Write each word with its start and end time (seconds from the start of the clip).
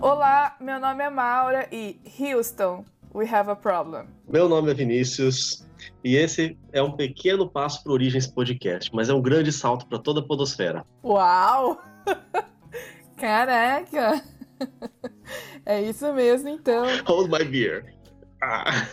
Olá, 0.00 0.56
meu 0.60 0.78
nome 0.78 1.02
é 1.02 1.10
Maura 1.10 1.68
e 1.72 2.00
Houston, 2.18 2.84
we 3.14 3.26
have 3.26 3.50
a 3.50 3.56
problem. 3.56 4.06
Meu 4.28 4.48
nome 4.48 4.70
é 4.70 4.74
Vinícius 4.74 5.66
e 6.02 6.16
esse 6.16 6.58
é 6.72 6.82
um 6.82 6.92
pequeno 6.92 7.48
passo 7.48 7.82
para 7.82 7.90
o 7.90 7.94
Origens 7.94 8.26
Podcast, 8.26 8.90
mas 8.94 9.08
é 9.08 9.14
um 9.14 9.20
grande 9.20 9.52
salto 9.52 9.86
para 9.86 9.98
toda 9.98 10.20
a 10.20 10.22
podosfera. 10.22 10.84
Uau! 11.04 11.80
Caraca! 13.16 14.22
É 15.64 15.80
isso 15.80 16.12
mesmo, 16.12 16.48
então. 16.48 16.84
Hold 17.06 17.30
my 17.30 17.44
beer. 17.44 17.94
Ah. 18.42 18.86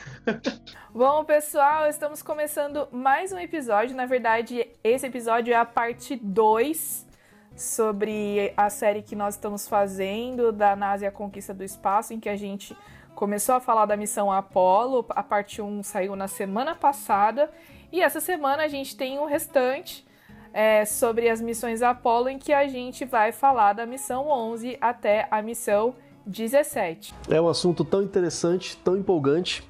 Bom, 0.93 1.25
pessoal, 1.25 1.87
estamos 1.89 2.21
começando 2.21 2.87
mais 2.91 3.31
um 3.31 3.39
episódio. 3.39 3.95
Na 3.95 4.05
verdade, 4.05 4.67
esse 4.83 5.07
episódio 5.07 5.51
é 5.51 5.57
a 5.57 5.65
parte 5.65 6.15
2 6.15 7.07
sobre 7.55 8.53
a 8.55 8.69
série 8.69 9.01
que 9.01 9.15
nós 9.15 9.33
estamos 9.33 9.67
fazendo 9.67 10.51
da 10.51 10.75
NASA 10.75 11.05
e 11.05 11.07
a 11.07 11.11
Conquista 11.11 11.53
do 11.53 11.63
Espaço, 11.63 12.13
em 12.13 12.19
que 12.19 12.29
a 12.29 12.35
gente 12.35 12.77
começou 13.19 13.55
a 13.55 13.59
falar 13.59 13.85
da 13.85 13.97
missão 13.97 14.31
Apollo. 14.31 15.05
A 15.09 15.21
parte 15.21 15.61
1 15.61 15.83
saiu 15.83 16.15
na 16.15 16.29
semana 16.29 16.73
passada. 16.73 17.51
E 17.91 18.01
essa 18.01 18.21
semana 18.21 18.63
a 18.63 18.67
gente 18.69 18.95
tem 18.95 19.19
o 19.19 19.25
restante 19.25 20.07
é, 20.53 20.85
sobre 20.85 21.27
as 21.27 21.41
missões 21.41 21.81
Apollo, 21.81 22.29
em 22.29 22.39
que 22.39 22.53
a 22.53 22.65
gente 22.69 23.03
vai 23.03 23.33
falar 23.33 23.73
da 23.73 23.85
missão 23.85 24.29
11 24.29 24.77
até 24.79 25.27
a 25.29 25.41
missão 25.41 25.95
17. 26.25 27.13
É 27.29 27.41
um 27.41 27.49
assunto 27.49 27.83
tão 27.83 28.01
interessante, 28.01 28.77
tão 28.77 28.95
empolgante, 28.95 29.67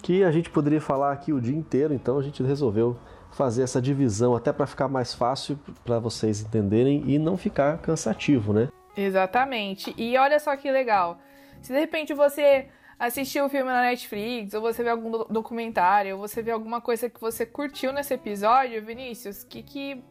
que 0.00 0.22
a 0.22 0.30
gente 0.30 0.48
poderia 0.48 0.80
falar 0.80 1.10
aqui 1.10 1.32
o 1.32 1.40
dia 1.40 1.56
inteiro, 1.56 1.92
então 1.92 2.18
a 2.18 2.22
gente 2.22 2.40
resolveu 2.40 2.96
fazer 3.32 3.64
essa 3.64 3.82
divisão 3.82 4.36
até 4.36 4.52
para 4.52 4.66
ficar 4.66 4.86
mais 4.86 5.12
fácil 5.12 5.58
para 5.84 5.98
vocês 5.98 6.40
entenderem 6.40 7.02
e 7.04 7.18
não 7.18 7.36
ficar 7.36 7.78
cansativo, 7.78 8.52
né? 8.52 8.68
Exatamente. 8.96 9.92
E 9.96 10.16
olha 10.16 10.38
só 10.38 10.56
que 10.56 10.70
legal. 10.70 11.18
Se 11.60 11.72
de 11.72 11.80
repente 11.80 12.14
você 12.14 12.68
assistiu 13.06 13.44
o 13.46 13.48
filme 13.48 13.70
na 13.70 13.82
Netflix, 13.82 14.54
ou 14.54 14.60
você 14.60 14.82
vê 14.82 14.90
algum 14.90 15.10
do- 15.10 15.26
documentário, 15.28 16.14
ou 16.16 16.20
você 16.26 16.40
vê 16.40 16.50
alguma 16.52 16.80
coisa 16.80 17.10
que 17.10 17.20
você 17.20 17.44
curtiu 17.44 17.92
nesse 17.92 18.14
episódio, 18.14 18.80
Vinícius, 18.84 19.42
o 19.42 19.46
que, 19.48 19.62
que 19.62 20.02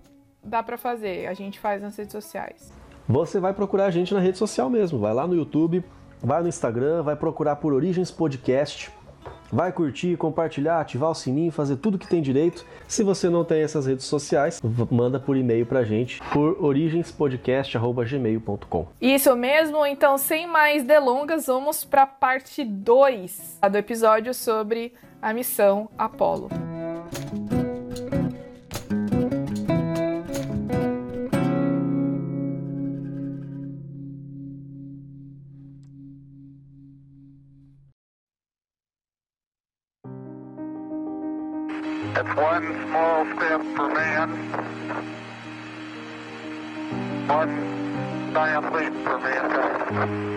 dá 0.43 0.61
pra 0.61 0.77
fazer? 0.77 1.27
A 1.27 1.33
gente 1.33 1.59
faz 1.59 1.81
nas 1.81 1.95
redes 1.95 2.11
sociais. 2.11 2.71
Você 3.07 3.39
vai 3.39 3.53
procurar 3.53 3.85
a 3.85 3.91
gente 3.91 4.13
na 4.13 4.19
rede 4.19 4.37
social 4.37 4.69
mesmo, 4.69 4.99
vai 4.99 5.13
lá 5.13 5.25
no 5.25 5.33
YouTube, 5.35 5.83
vai 6.21 6.41
no 6.41 6.49
Instagram, 6.49 7.01
vai 7.01 7.15
procurar 7.15 7.55
por 7.55 7.73
Origens 7.73 8.11
Podcast, 8.11 8.91
vai 9.51 9.71
curtir, 9.71 10.17
compartilhar, 10.17 10.79
ativar 10.79 11.09
o 11.11 11.15
sininho, 11.15 11.51
fazer 11.51 11.75
tudo 11.77 11.97
que 11.97 12.07
tem 12.07 12.21
direito. 12.21 12.63
Se 12.87 13.03
você 13.03 13.29
não 13.29 13.43
tem 13.43 13.61
essas 13.61 13.85
redes 13.85 14.05
sociais, 14.05 14.61
manda 14.89 15.19
por 15.19 15.35
e-mail 15.35 15.65
pra 15.65 15.83
gente 15.83 16.21
por 16.31 16.63
origenspodcast@gmail.com. 16.63 18.87
Isso 19.01 19.35
mesmo, 19.35 19.85
então 19.85 20.17
sem 20.17 20.47
mais 20.47 20.83
delongas, 20.83 21.47
vamos 21.47 21.83
pra 21.83 22.07
parte 22.07 22.63
2 22.63 23.59
do 23.69 23.77
episódio 23.77 24.33
sobre 24.33 24.93
a 25.21 25.33
missão 25.33 25.89
Apollo. 25.97 26.70
One 42.41 42.65
small 42.87 43.23
step 43.35 43.61
for 43.75 43.87
man, 43.93 44.29
one 47.27 48.33
giant 48.33 48.73
leap 48.73 48.93
for 49.05 49.19
mankind. 49.19 50.31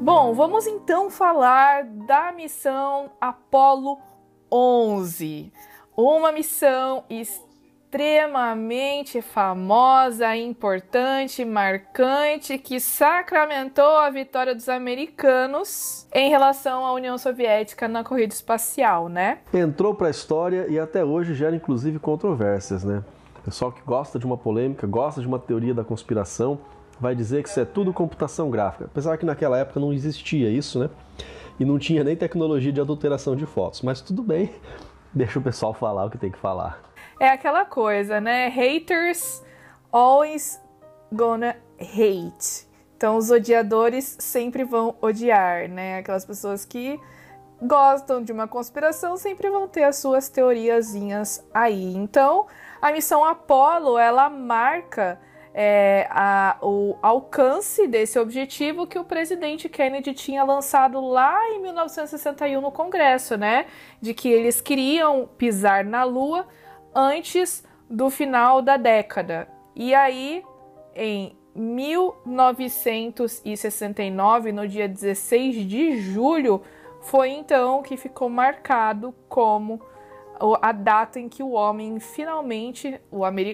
Bom, 0.00 0.32
vamos 0.32 0.66
então 0.66 1.10
falar 1.10 1.84
da 1.84 2.32
missão 2.32 3.10
Apollo 3.20 3.98
11. 4.50 5.52
Uma 5.94 6.32
missão 6.32 7.04
extremamente 7.10 7.53
famosa, 9.22 10.34
importante, 10.34 11.44
marcante, 11.44 12.58
que 12.58 12.80
sacramentou 12.80 13.98
a 13.98 14.10
vitória 14.10 14.52
dos 14.52 14.68
americanos 14.68 16.04
em 16.12 16.28
relação 16.28 16.84
à 16.84 16.92
União 16.92 17.16
Soviética 17.16 17.86
na 17.86 18.02
corrida 18.02 18.34
espacial, 18.34 19.08
né? 19.08 19.38
Entrou 19.52 19.94
pra 19.94 20.10
história 20.10 20.66
e 20.68 20.76
até 20.76 21.04
hoje 21.04 21.34
gera 21.34 21.54
inclusive 21.54 22.00
controvérsias, 22.00 22.82
né? 22.82 23.04
Pessoal 23.44 23.70
que 23.70 23.80
gosta 23.82 24.18
de 24.18 24.26
uma 24.26 24.36
polêmica, 24.36 24.88
gosta 24.88 25.20
de 25.20 25.28
uma 25.28 25.38
teoria 25.38 25.72
da 25.72 25.84
conspiração, 25.84 26.58
vai 26.98 27.14
dizer 27.14 27.44
que 27.44 27.48
isso 27.48 27.60
é 27.60 27.64
tudo 27.64 27.92
computação 27.92 28.50
gráfica. 28.50 28.86
Apesar 28.86 29.16
que 29.18 29.24
naquela 29.24 29.56
época 29.56 29.78
não 29.78 29.92
existia 29.92 30.50
isso, 30.50 30.80
né? 30.80 30.90
E 31.60 31.64
não 31.64 31.78
tinha 31.78 32.02
nem 32.02 32.16
tecnologia 32.16 32.72
de 32.72 32.80
adulteração 32.80 33.36
de 33.36 33.46
fotos. 33.46 33.82
Mas 33.82 34.00
tudo 34.00 34.20
bem, 34.20 34.50
deixa 35.14 35.38
o 35.38 35.42
pessoal 35.42 35.72
falar 35.72 36.06
o 36.06 36.10
que 36.10 36.18
tem 36.18 36.32
que 36.32 36.38
falar. 36.38 36.93
É 37.18 37.28
aquela 37.28 37.64
coisa, 37.64 38.20
né? 38.20 38.48
Haters 38.48 39.42
always 39.92 40.60
gonna 41.12 41.56
hate. 41.80 42.66
Então 42.96 43.16
os 43.16 43.30
odiadores 43.30 44.16
sempre 44.18 44.64
vão 44.64 44.96
odiar, 45.00 45.68
né? 45.68 45.98
Aquelas 45.98 46.24
pessoas 46.24 46.64
que 46.64 46.98
gostam 47.62 48.22
de 48.22 48.32
uma 48.32 48.48
conspiração 48.48 49.16
sempre 49.16 49.48
vão 49.50 49.68
ter 49.68 49.84
as 49.84 49.96
suas 49.96 50.28
teoriazinhas 50.28 51.46
aí. 51.52 51.94
Então, 51.94 52.46
a 52.80 52.90
missão 52.92 53.24
Apollo, 53.24 53.96
ela 53.98 54.28
marca 54.28 55.18
é, 55.56 56.08
a- 56.10 56.56
o 56.60 56.96
alcance 57.00 57.86
desse 57.86 58.18
objetivo 58.18 58.88
que 58.88 58.98
o 58.98 59.04
presidente 59.04 59.68
Kennedy 59.68 60.12
tinha 60.12 60.42
lançado 60.42 61.00
lá 61.00 61.48
em 61.50 61.62
1961 61.62 62.60
no 62.60 62.72
Congresso, 62.72 63.36
né? 63.36 63.66
De 64.00 64.12
que 64.12 64.28
eles 64.28 64.60
queriam 64.60 65.28
pisar 65.38 65.84
na 65.84 66.02
Lua 66.02 66.44
antes 66.94 67.64
do 67.88 68.10
final 68.10 68.60
da 68.62 68.76
década. 68.76 69.48
E 69.74 69.92
aí, 69.94 70.44
em 70.94 71.34
1969, 71.54 74.52
no 74.52 74.68
dia 74.68 74.86
16 74.88 75.66
de 75.66 75.96
julho, 75.98 76.62
foi 77.02 77.30
então 77.30 77.82
que 77.82 77.96
ficou 77.96 78.28
marcado 78.28 79.14
como 79.28 79.80
a 80.60 80.72
data 80.72 81.20
em 81.20 81.28
que 81.28 81.42
o 81.42 81.52
homem 81.52 82.00
finalmente, 82.00 83.00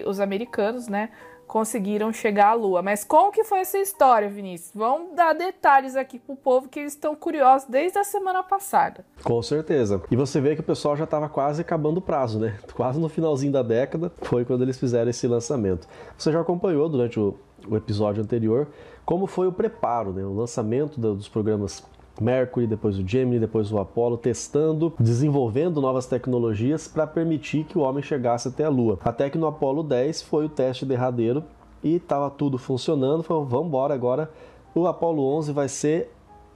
os 0.05 0.19
americanos, 0.19 0.87
né, 0.87 1.09
conseguiram 1.51 2.13
chegar 2.13 2.47
à 2.47 2.53
Lua. 2.53 2.81
Mas 2.81 3.03
como 3.03 3.29
que 3.29 3.43
foi 3.43 3.59
essa 3.59 3.77
história, 3.77 4.29
Vinícius? 4.29 4.71
Vamos 4.73 5.13
dar 5.13 5.33
detalhes 5.33 5.97
aqui 5.97 6.17
pro 6.17 6.33
povo 6.33 6.69
que 6.69 6.79
eles 6.79 6.93
estão 6.93 7.13
curiosos 7.13 7.67
desde 7.67 7.99
a 7.99 8.05
semana 8.05 8.41
passada. 8.41 9.03
Com 9.21 9.41
certeza. 9.41 10.01
E 10.09 10.15
você 10.15 10.39
vê 10.39 10.55
que 10.55 10.61
o 10.61 10.63
pessoal 10.63 10.95
já 10.95 11.03
estava 11.03 11.27
quase 11.27 11.59
acabando 11.61 11.97
o 11.97 12.01
prazo, 12.01 12.39
né? 12.39 12.57
Quase 12.73 13.01
no 13.01 13.09
finalzinho 13.09 13.51
da 13.51 13.61
década 13.61 14.09
foi 14.21 14.45
quando 14.45 14.61
eles 14.61 14.79
fizeram 14.79 15.09
esse 15.09 15.27
lançamento. 15.27 15.87
Você 16.17 16.31
já 16.31 16.39
acompanhou 16.39 16.87
durante 16.87 17.19
o, 17.19 17.37
o 17.67 17.75
episódio 17.75 18.23
anterior 18.23 18.69
como 19.05 19.27
foi 19.27 19.45
o 19.47 19.51
preparo, 19.51 20.13
né? 20.13 20.23
O 20.23 20.33
lançamento 20.33 20.99
do- 21.01 21.15
dos 21.15 21.27
programas 21.27 21.83
Mercury, 22.19 22.67
depois 22.67 22.97
o 22.97 23.07
Gemini, 23.07 23.39
depois 23.39 23.71
o 23.71 23.79
Apollo, 23.79 24.17
testando, 24.17 24.93
desenvolvendo 24.99 25.81
novas 25.81 26.05
tecnologias 26.05 26.87
para 26.87 27.07
permitir 27.07 27.63
que 27.63 27.77
o 27.77 27.81
homem 27.81 28.03
chegasse 28.03 28.47
até 28.47 28.63
a 28.63 28.69
Lua. 28.69 28.99
Até 29.03 29.29
que 29.29 29.37
no 29.37 29.47
Apollo 29.47 29.83
10 29.83 30.21
foi 30.23 30.45
o 30.45 30.49
teste 30.49 30.85
derradeiro 30.85 31.43
e 31.83 31.95
estava 31.95 32.29
tudo 32.29 32.57
funcionando. 32.57 33.23
Falou, 33.23 33.45
vamos 33.45 33.67
embora 33.67 33.93
agora. 33.93 34.31
O 34.75 34.87
Apollo 34.87 35.23
11 35.37 35.51
vai 35.51 35.67
ser 35.67 36.11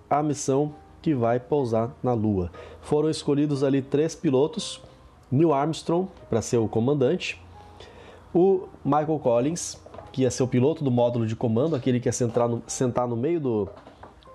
a 0.10 0.22
missão 0.22 0.74
que 1.02 1.14
vai 1.14 1.40
pousar 1.40 1.96
na 2.02 2.14
Lua. 2.14 2.52
Foram 2.82 3.10
escolhidos 3.10 3.64
ali 3.64 3.82
três 3.82 4.16
pilotos: 4.16 4.82
Neil 5.32 5.54
Armstrong 5.54 6.08
para 6.30 6.42
ser 6.42 6.58
o 6.58 6.68
comandante, 6.68 7.42
o 8.34 8.64
Michael 8.84 9.20
Collins, 9.20 9.80
que 10.12 10.24
ia 10.24 10.32
ser 10.32 10.44
o 10.44 10.48
piloto 10.48 10.84
do 10.84 10.92
módulo 10.92 11.28
de 11.28 11.36
comando, 11.36 11.76
aquele 11.76 12.00
que 12.00 12.08
ia 12.08 12.14
sentar 12.14 12.48
no, 12.48 12.64
sentar 12.68 13.08
no 13.08 13.16
meio 13.16 13.40
do, 13.40 13.70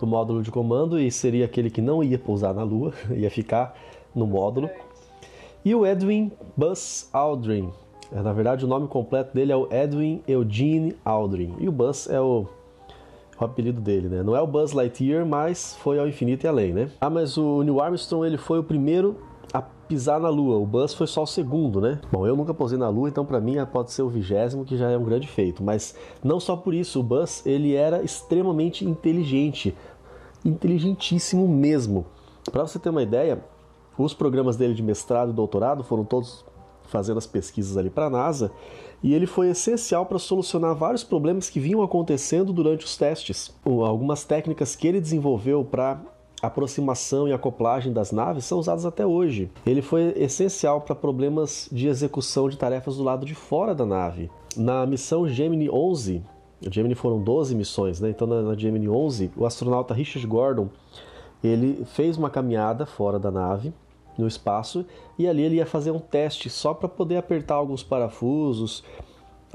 do 0.01 0.07
módulo 0.07 0.43
de 0.43 0.51
comando 0.51 0.99
e 0.99 1.11
seria 1.11 1.45
aquele 1.45 1.71
que 1.71 1.81
não 1.81 2.03
ia 2.03 2.19
pousar 2.19 2.55
na 2.55 2.63
Lua, 2.63 2.93
ia 3.15 3.31
ficar 3.31 3.77
no 4.15 4.27
módulo. 4.27 4.69
E 5.65 5.75
o 5.75 5.87
Edwin 5.87 6.33
Buzz 6.57 7.09
Aldrin. 7.13 7.71
É, 8.11 8.23
na 8.23 8.33
verdade, 8.33 8.65
o 8.65 8.69
nome 8.69 8.89
completo 8.89 9.35
dele 9.35 9.53
é 9.53 9.57
o 9.57 9.69
Edwin 9.71 10.23
Eugene 10.27 10.97
Aldrin. 11.05 11.55
E 11.61 11.69
o 11.69 11.73
Buzz 11.73 12.09
é 12.09 12.21
o 12.21 12.47
o 13.41 13.45
apelido 13.45 13.81
dele, 13.81 14.09
né? 14.09 14.23
Não 14.23 14.37
é 14.37 14.41
o 14.43 14.47
Buzz 14.47 14.73
Lightyear, 14.73 15.25
mas 15.25 15.75
foi 15.81 15.99
ao 15.99 16.07
infinito 16.07 16.45
e 16.45 16.49
além, 16.49 16.75
né? 16.75 16.91
Ah, 17.01 17.09
mas 17.09 17.39
o 17.39 17.63
Neil 17.63 17.81
Armstrong 17.81 18.27
ele 18.27 18.37
foi 18.37 18.59
o 18.59 18.63
primeiro 18.63 19.17
a 19.53 19.63
pisar 19.63 20.21
na 20.21 20.29
Lua. 20.29 20.57
O 20.57 20.67
Buzz 20.67 20.93
foi 20.93 21.07
só 21.07 21.23
o 21.23 21.27
segundo, 21.27 21.81
né? 21.81 21.99
Bom, 22.13 22.27
eu 22.27 22.37
nunca 22.37 22.53
posei 22.53 22.79
na 22.79 22.89
Lua, 22.89 23.09
então 23.09 23.25
para 23.25 23.41
mim 23.41 23.55
pode 23.73 23.93
ser 23.93 24.03
o 24.03 24.09
vigésimo, 24.09 24.65
que 24.65 24.77
já 24.77 24.91
é 24.91 24.99
um 24.99 25.05
grande 25.05 25.27
feito. 25.27 25.63
Mas 25.63 25.95
não 26.23 26.39
só 26.39 26.55
por 26.55 26.75
isso, 26.75 27.01
o 27.01 27.03
Buzz 27.03 27.45
ele 27.47 27.75
era 27.75 28.03
extremamente 28.03 28.85
inteligente, 28.85 29.75
inteligentíssimo 30.45 31.47
mesmo. 31.47 32.07
Para 32.51 32.67
você 32.67 32.79
ter 32.79 32.91
uma 32.91 33.03
ideia, 33.03 33.45
os 33.99 34.15
programas 34.15 34.57
dele 34.57 34.75
de 34.75 34.83
mestrado 34.83 35.31
e 35.31 35.35
doutorado 35.35 35.85
foram 35.85 36.05
todos 36.05 36.45
fazendo 36.85 37.19
as 37.19 37.27
pesquisas 37.27 37.77
ali 37.77 37.89
para 37.89 38.07
a 38.07 38.11
NASA 38.11 38.51
e 39.03 39.15
ele 39.15 39.27
foi 39.27 39.49
essencial 39.49 40.05
para 40.05 40.19
solucionar 40.19 40.75
vários 40.75 41.05
problemas 41.05 41.49
que 41.49 41.61
vinham 41.61 41.83
acontecendo 41.83 42.53
durante 42.53 42.85
os 42.85 42.97
testes. 42.97 43.55
Algumas 43.65 44.25
técnicas 44.25 44.77
que 44.77 44.87
ele 44.87 45.01
desenvolveu 45.01 45.65
para 45.65 46.01
aproximação 46.43 47.29
e 47.29 47.33
acoplagem 47.33 47.93
das 47.93 48.13
naves 48.13 48.45
são 48.45 48.59
usadas 48.59 48.85
até 48.85 49.07
hoje. 49.07 49.51
Ele 49.65 49.83
foi 49.83 50.13
essencial 50.17 50.81
para 50.81 50.95
problemas 50.95 51.69
de 51.71 51.87
execução 51.87 52.49
de 52.49 52.57
tarefas 52.57 52.97
do 52.97 53.03
lado 53.03 53.25
de 53.25 53.35
fora 53.35 53.75
da 53.75 53.87
nave. 53.87 54.31
Na 54.57 54.85
missão 54.87 55.29
Gemini 55.29 55.71
11, 55.71 56.23
Gemini 56.69 56.95
foram 56.95 57.23
12 57.23 57.55
missões, 57.55 58.01
né? 58.01 58.11
Então 58.11 58.27
na, 58.27 58.43
na 58.43 58.55
Gemini 58.55 58.89
11, 58.89 59.31
o 59.37 59.47
astronauta 59.47 59.95
Richard 59.95 60.27
Gordon, 60.27 60.69
ele 61.43 61.85
fez 61.85 62.17
uma 62.17 62.29
caminhada 62.29 62.85
fora 62.85 63.19
da 63.19 63.31
nave 63.31 63.73
no 64.19 64.27
espaço 64.27 64.85
e 65.19 65.27
ali 65.27 65.43
ele 65.43 65.57
ia 65.57 65.67
fazer 65.67 65.91
um 65.91 65.99
teste 65.99 66.51
só 66.51 66.75
para 66.75 66.89
poder 66.89 67.17
apertar 67.17 67.55
alguns 67.55 67.83
parafusos 67.83 68.85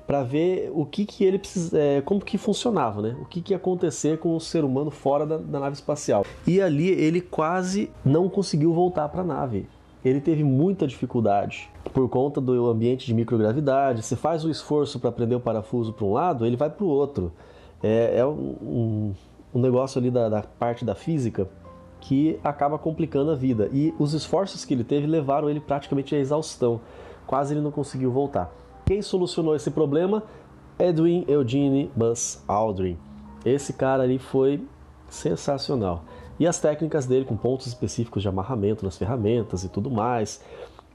para 0.08 0.24
ver 0.24 0.72
o 0.74 0.86
que, 0.86 1.06
que 1.06 1.24
ele 1.24 1.40
precisa, 1.40 1.78
é, 1.80 2.02
como 2.02 2.22
que 2.22 2.38
funcionava, 2.38 3.02
né? 3.02 3.16
O 3.22 3.26
que, 3.26 3.42
que 3.42 3.54
ia 3.54 3.58
acontecer 3.58 4.20
com 4.20 4.36
o 4.36 4.40
ser 4.40 4.64
humano 4.64 4.92
fora 4.92 5.26
da, 5.26 5.38
da 5.38 5.60
nave 5.60 5.76
espacial. 5.76 6.26
E 6.46 6.62
ali 6.62 6.90
ele 6.90 7.22
quase 7.22 7.90
não 8.04 8.30
conseguiu 8.30 8.74
voltar 8.74 9.10
para 9.10 9.22
a 9.22 9.26
nave. 9.26 9.68
Ele 10.06 10.22
teve 10.22 10.44
muita 10.44 10.86
dificuldade 10.86 11.68
por 11.92 12.08
conta 12.08 12.40
do 12.40 12.68
ambiente 12.68 13.08
de 13.08 13.14
microgravidade. 13.14 14.04
Você 14.04 14.16
faz 14.16 14.46
o 14.46 14.52
esforço 14.52 15.00
para 15.00 15.12
prender 15.12 15.36
o 15.36 15.42
parafuso 15.42 15.92
para 15.92 16.06
um 16.06 16.14
lado, 16.14 16.46
ele 16.46 16.56
vai 16.56 16.70
para 16.70 16.86
o 16.86 16.88
outro. 16.88 17.32
É, 17.82 18.20
é 18.20 18.26
um, 18.26 18.56
um, 18.62 19.14
um, 19.56 19.60
negócio 19.60 19.98
ali 19.98 20.12
da, 20.12 20.30
da 20.30 20.44
parte 20.44 20.86
da 20.86 20.94
física 20.94 21.50
que 22.00 22.40
acaba 22.44 22.78
complicando 22.78 23.32
a 23.32 23.36
vida. 23.36 23.68
E 23.74 23.96
os 23.98 24.14
esforços 24.14 24.64
que 24.64 24.76
ele 24.76 24.84
teve 24.84 25.08
levaram 25.08 25.50
ele 25.50 25.60
praticamente 25.60 26.14
à 26.14 26.20
exaustão. 26.20 26.82
Quase 27.26 27.56
ele 27.56 27.62
não 27.62 27.72
conseguiu 27.72 28.12
voltar. 28.12 28.54
Quem 28.86 29.02
solucionou 29.02 29.56
esse 29.56 29.72
problema? 29.72 30.22
Edwin 30.78 31.26
Eugene 31.28 31.90
Buzz 31.96 32.44
Aldrin. 32.48 32.96
Esse 33.44 33.74
cara 33.74 34.04
ali 34.04 34.20
foi 34.20 34.62
sensacional. 35.10 36.04
E 36.40 36.46
as 36.46 36.60
técnicas 36.60 37.06
dele 37.06 37.26
com 37.26 37.38
pontos 37.38 37.68
específicos 37.68 38.22
de 38.22 38.28
amarramento 38.28 38.84
nas 38.84 38.98
ferramentas 38.98 39.64
e 39.64 39.70
tudo 39.70 39.90
mais, 39.90 40.42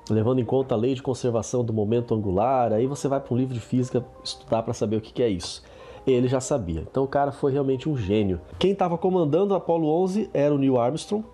levando 0.09 0.41
em 0.41 0.45
conta 0.45 0.75
a 0.75 0.79
lei 0.79 0.95
de 0.95 1.03
conservação 1.03 1.65
do 1.65 1.73
momento 1.73 2.15
angular, 2.15 2.73
aí 2.73 2.87
você 2.87 3.09
vai 3.09 3.21
para 3.21 3.33
um 3.35 3.37
livro 3.37 3.55
de 3.55 3.61
física 3.61 4.05
estudar 4.23 4.63
para 4.63 4.75
saber 4.75 4.97
o 4.97 5.01
que 5.01 5.23
é 5.23 5.29
isso. 5.29 5.63
Ele 6.07 6.29
já 6.29 6.41
sabia. 6.41 6.83
Então 6.91 7.05
o 7.05 7.09
cara 7.09 7.33
foi 7.33 7.53
realmente 7.53 7.89
um 7.89 7.97
gênio. 7.97 8.41
Quem 8.59 8.73
estava 8.73 8.99
comandando 8.99 9.55
o 9.55 9.57
Apollo 9.57 9.87
11 10.03 10.31
era 10.33 10.55
o 10.55 10.59
Neil 10.59 10.79
Armstrong, 10.79 11.25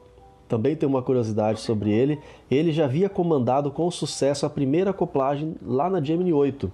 também 0.48 0.76
tem 0.76 0.88
uma 0.88 1.02
curiosidade 1.02 1.60
sobre 1.60 1.90
ele. 1.90 2.20
Ele 2.50 2.72
já 2.72 2.84
havia 2.84 3.08
comandado 3.08 3.70
com 3.70 3.90
sucesso 3.90 4.46
a 4.46 4.50
primeira 4.50 4.90
acoplagem 4.90 5.56
lá 5.62 5.90
na 5.90 6.00
Gemini 6.00 6.32
8, 6.32 6.70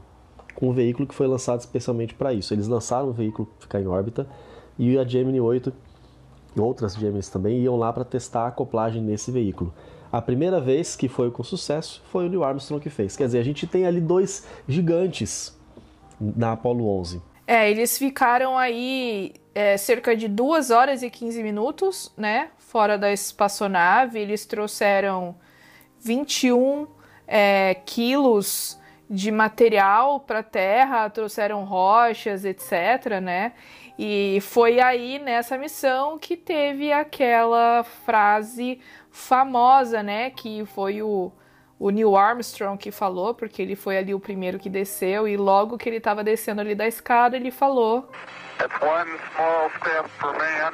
com 0.54 0.68
um 0.68 0.72
veículo 0.72 1.08
que 1.08 1.14
foi 1.14 1.26
lançado 1.26 1.60
especialmente 1.60 2.14
para 2.14 2.32
isso. 2.34 2.52
Eles 2.52 2.68
lançaram 2.68 3.08
o 3.08 3.12
veículo 3.12 3.48
ficar 3.58 3.80
em 3.80 3.86
órbita 3.86 4.26
e 4.78 4.98
a 4.98 5.04
Gemini 5.04 5.40
8 5.40 5.72
e 6.54 6.60
outras 6.60 6.94
Geminis 6.94 7.28
também 7.28 7.60
iam 7.60 7.76
lá 7.76 7.92
para 7.92 8.04
testar 8.04 8.44
a 8.44 8.48
acoplagem 8.48 9.02
nesse 9.02 9.30
veículo. 9.30 9.72
A 10.12 10.20
primeira 10.20 10.60
vez 10.60 10.94
que 10.94 11.08
foi 11.08 11.30
com 11.30 11.42
sucesso 11.42 12.02
foi 12.10 12.26
o 12.26 12.28
Neil 12.28 12.44
Armstrong 12.44 12.82
que 12.82 12.90
fez. 12.90 13.16
Quer 13.16 13.26
dizer, 13.26 13.38
a 13.38 13.44
gente 13.44 13.66
tem 13.66 13.86
ali 13.86 14.00
dois 14.00 14.46
gigantes 14.68 15.58
na 16.20 16.52
Apollo 16.52 16.86
11. 17.00 17.22
É, 17.46 17.70
eles 17.70 17.96
ficaram 17.96 18.56
aí 18.56 19.34
é, 19.54 19.76
cerca 19.76 20.14
de 20.14 20.28
2 20.28 20.70
horas 20.70 21.02
e 21.02 21.10
15 21.10 21.42
minutos, 21.42 22.12
né? 22.16 22.50
Fora 22.58 22.96
da 22.98 23.12
espaçonave. 23.12 24.18
Eles 24.18 24.44
trouxeram 24.44 25.34
21 26.00 26.86
é, 27.26 27.74
quilos 27.86 28.78
de 29.08 29.30
material 29.30 30.20
para 30.20 30.38
a 30.38 30.42
Terra, 30.42 31.10
trouxeram 31.10 31.64
rochas, 31.64 32.44
etc, 32.44 33.20
né? 33.22 33.52
E 33.98 34.38
foi 34.40 34.80
aí 34.80 35.18
nessa 35.18 35.58
missão 35.58 36.18
que 36.18 36.36
teve 36.36 36.92
aquela 36.92 37.84
frase 37.84 38.80
famosa, 39.10 40.02
né? 40.02 40.30
Que 40.30 40.64
foi 40.64 41.02
o, 41.02 41.30
o 41.78 41.90
Neil 41.90 42.16
Armstrong 42.16 42.78
que 42.78 42.90
falou, 42.90 43.34
porque 43.34 43.60
ele 43.60 43.76
foi 43.76 43.98
ali 43.98 44.14
o 44.14 44.20
primeiro 44.20 44.58
que 44.58 44.70
desceu, 44.70 45.28
e 45.28 45.36
logo 45.36 45.76
que 45.76 45.88
ele 45.88 45.98
estava 45.98 46.24
descendo 46.24 46.60
ali 46.60 46.74
da 46.74 46.86
escada, 46.86 47.36
ele 47.36 47.50
falou. 47.50 48.10
It's 48.60 48.80
one 48.80 49.18
small 49.34 49.70
step 49.80 50.08
for 50.18 50.32
man, 50.32 50.72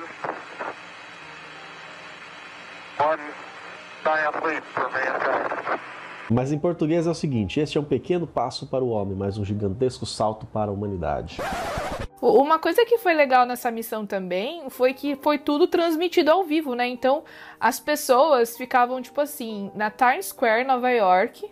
one 2.99 3.23
giant 4.05 4.44
leap 4.44 4.65
for 4.75 4.91
mankind. 4.91 5.81
Mas 6.31 6.53
em 6.53 6.59
português 6.59 7.06
é 7.06 7.11
o 7.11 7.15
seguinte: 7.15 7.59
este 7.59 7.79
é 7.79 7.81
um 7.81 7.85
pequeno 7.85 8.26
passo 8.26 8.67
para 8.67 8.85
o 8.85 8.91
homem, 8.91 9.17
mas 9.17 9.38
um 9.38 9.44
gigantesco 9.44 10.05
salto 10.05 10.44
para 10.47 10.70
a 10.70 10.75
humanidade. 10.75 11.38
Uma 12.20 12.59
coisa 12.59 12.85
que 12.85 12.99
foi 12.99 13.15
legal 13.15 13.47
nessa 13.47 13.70
missão 13.70 14.05
também 14.05 14.69
foi 14.70 14.93
que 14.93 15.15
foi 15.17 15.38
tudo 15.38 15.69
transmitido 15.69 16.32
ao 16.32 16.43
vivo, 16.43 16.75
né? 16.75 16.87
Então 16.88 17.23
as 17.61 17.79
pessoas 17.79 18.56
ficavam, 18.56 19.00
tipo 19.00 19.20
assim, 19.20 19.70
na 19.75 19.88
Times 19.88 20.26
Square, 20.26 20.65
Nova 20.65 20.91
York, 20.91 21.49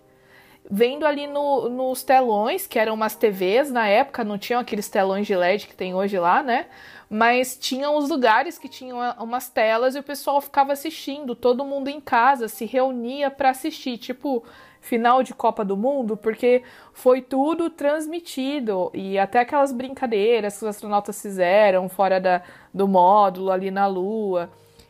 vendo 0.68 1.06
ali 1.06 1.28
no, 1.28 1.68
nos 1.68 2.02
telões, 2.02 2.66
que 2.66 2.80
eram 2.80 2.94
umas 2.94 3.14
TVs 3.14 3.70
na 3.70 3.86
época, 3.86 4.24
não 4.24 4.36
tinham 4.36 4.60
aqueles 4.60 4.88
telões 4.88 5.26
de 5.26 5.36
LED 5.36 5.68
que 5.68 5.76
tem 5.76 5.94
hoje 5.94 6.18
lá, 6.18 6.42
né? 6.42 6.66
Mas 7.08 7.56
tinham 7.56 7.96
os 7.96 8.08
lugares 8.08 8.58
que 8.58 8.68
tinham 8.68 8.98
umas 9.20 9.48
telas 9.48 9.94
e 9.94 10.00
o 10.00 10.02
pessoal 10.02 10.40
ficava 10.40 10.72
assistindo, 10.72 11.36
todo 11.36 11.64
mundo 11.64 11.86
em 11.86 12.00
casa 12.00 12.48
se 12.48 12.64
reunia 12.64 13.30
para 13.30 13.50
assistir, 13.50 13.98
tipo 13.98 14.42
final 14.86 15.22
de 15.22 15.34
Copa 15.34 15.64
do 15.64 15.76
Mundo, 15.76 16.16
porque 16.16 16.62
foi 16.92 17.20
tudo 17.20 17.68
transmitido 17.68 18.90
e 18.94 19.18
até 19.18 19.40
aquelas 19.40 19.72
brincadeiras 19.72 20.56
que 20.56 20.64
os 20.64 20.68
astronautas 20.68 21.20
fizeram 21.20 21.88
fora 21.88 22.20
da, 22.20 22.42
do 22.72 22.86
módulo 22.86 23.50
ali 23.50 23.70
na 23.70 23.86
Lua. 23.86 24.48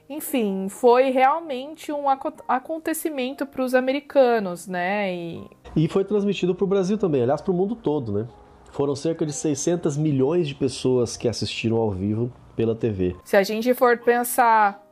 Enfim, 0.08 0.69
foi 0.69 1.10
realmente 1.10 1.90
um 1.90 2.04
acontecimento 2.47 3.44
para 3.44 3.62
os 3.64 3.75
americanos, 3.75 4.68
né? 4.68 5.12
E... 5.12 5.50
e 5.75 5.88
foi 5.88 6.04
transmitido 6.04 6.54
para 6.54 6.64
o 6.64 6.68
Brasil 6.68 6.97
também, 6.97 7.23
aliás, 7.23 7.40
para 7.40 7.50
o 7.50 7.54
mundo 7.54 7.75
todo, 7.75 8.12
né? 8.12 8.28
Foram 8.70 8.94
cerca 8.94 9.25
de 9.25 9.32
600 9.32 9.97
milhões 9.97 10.47
de 10.47 10.54
pessoas 10.54 11.16
que 11.16 11.26
assistiram 11.26 11.78
ao 11.78 11.90
vivo 11.90 12.30
pela 12.54 12.75
TV. 12.76 13.16
Se 13.25 13.37
a 13.37 13.42
gente 13.42 13.73
for 13.75 13.99
pensar 13.99 14.87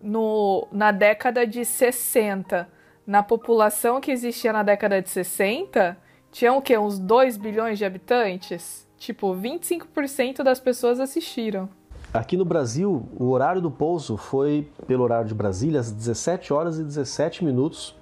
no, 0.00 0.68
na 0.70 0.92
década 0.92 1.46
de 1.46 1.64
60, 1.64 2.68
na 3.06 3.22
população 3.22 4.00
que 4.00 4.10
existia 4.10 4.52
na 4.52 4.62
década 4.62 5.00
de 5.02 5.08
60, 5.08 5.96
tinham 6.30 6.58
o 6.58 6.62
quê? 6.62 6.78
Uns 6.78 6.98
2 6.98 7.36
bilhões 7.36 7.78
de 7.78 7.84
habitantes? 7.84 8.88
Tipo, 8.96 9.34
25% 9.34 10.42
das 10.42 10.60
pessoas 10.60 11.00
assistiram. 11.00 11.68
Aqui 12.14 12.36
no 12.36 12.44
Brasil, 12.44 13.08
o 13.18 13.30
horário 13.30 13.60
do 13.60 13.70
pouso 13.70 14.16
foi, 14.16 14.70
pelo 14.86 15.02
horário 15.02 15.26
de 15.26 15.34
Brasília, 15.34 15.80
às 15.80 15.90
17 15.90 16.52
horas 16.52 16.78
e 16.78 16.84
17 16.84 17.44
minutos 17.44 17.96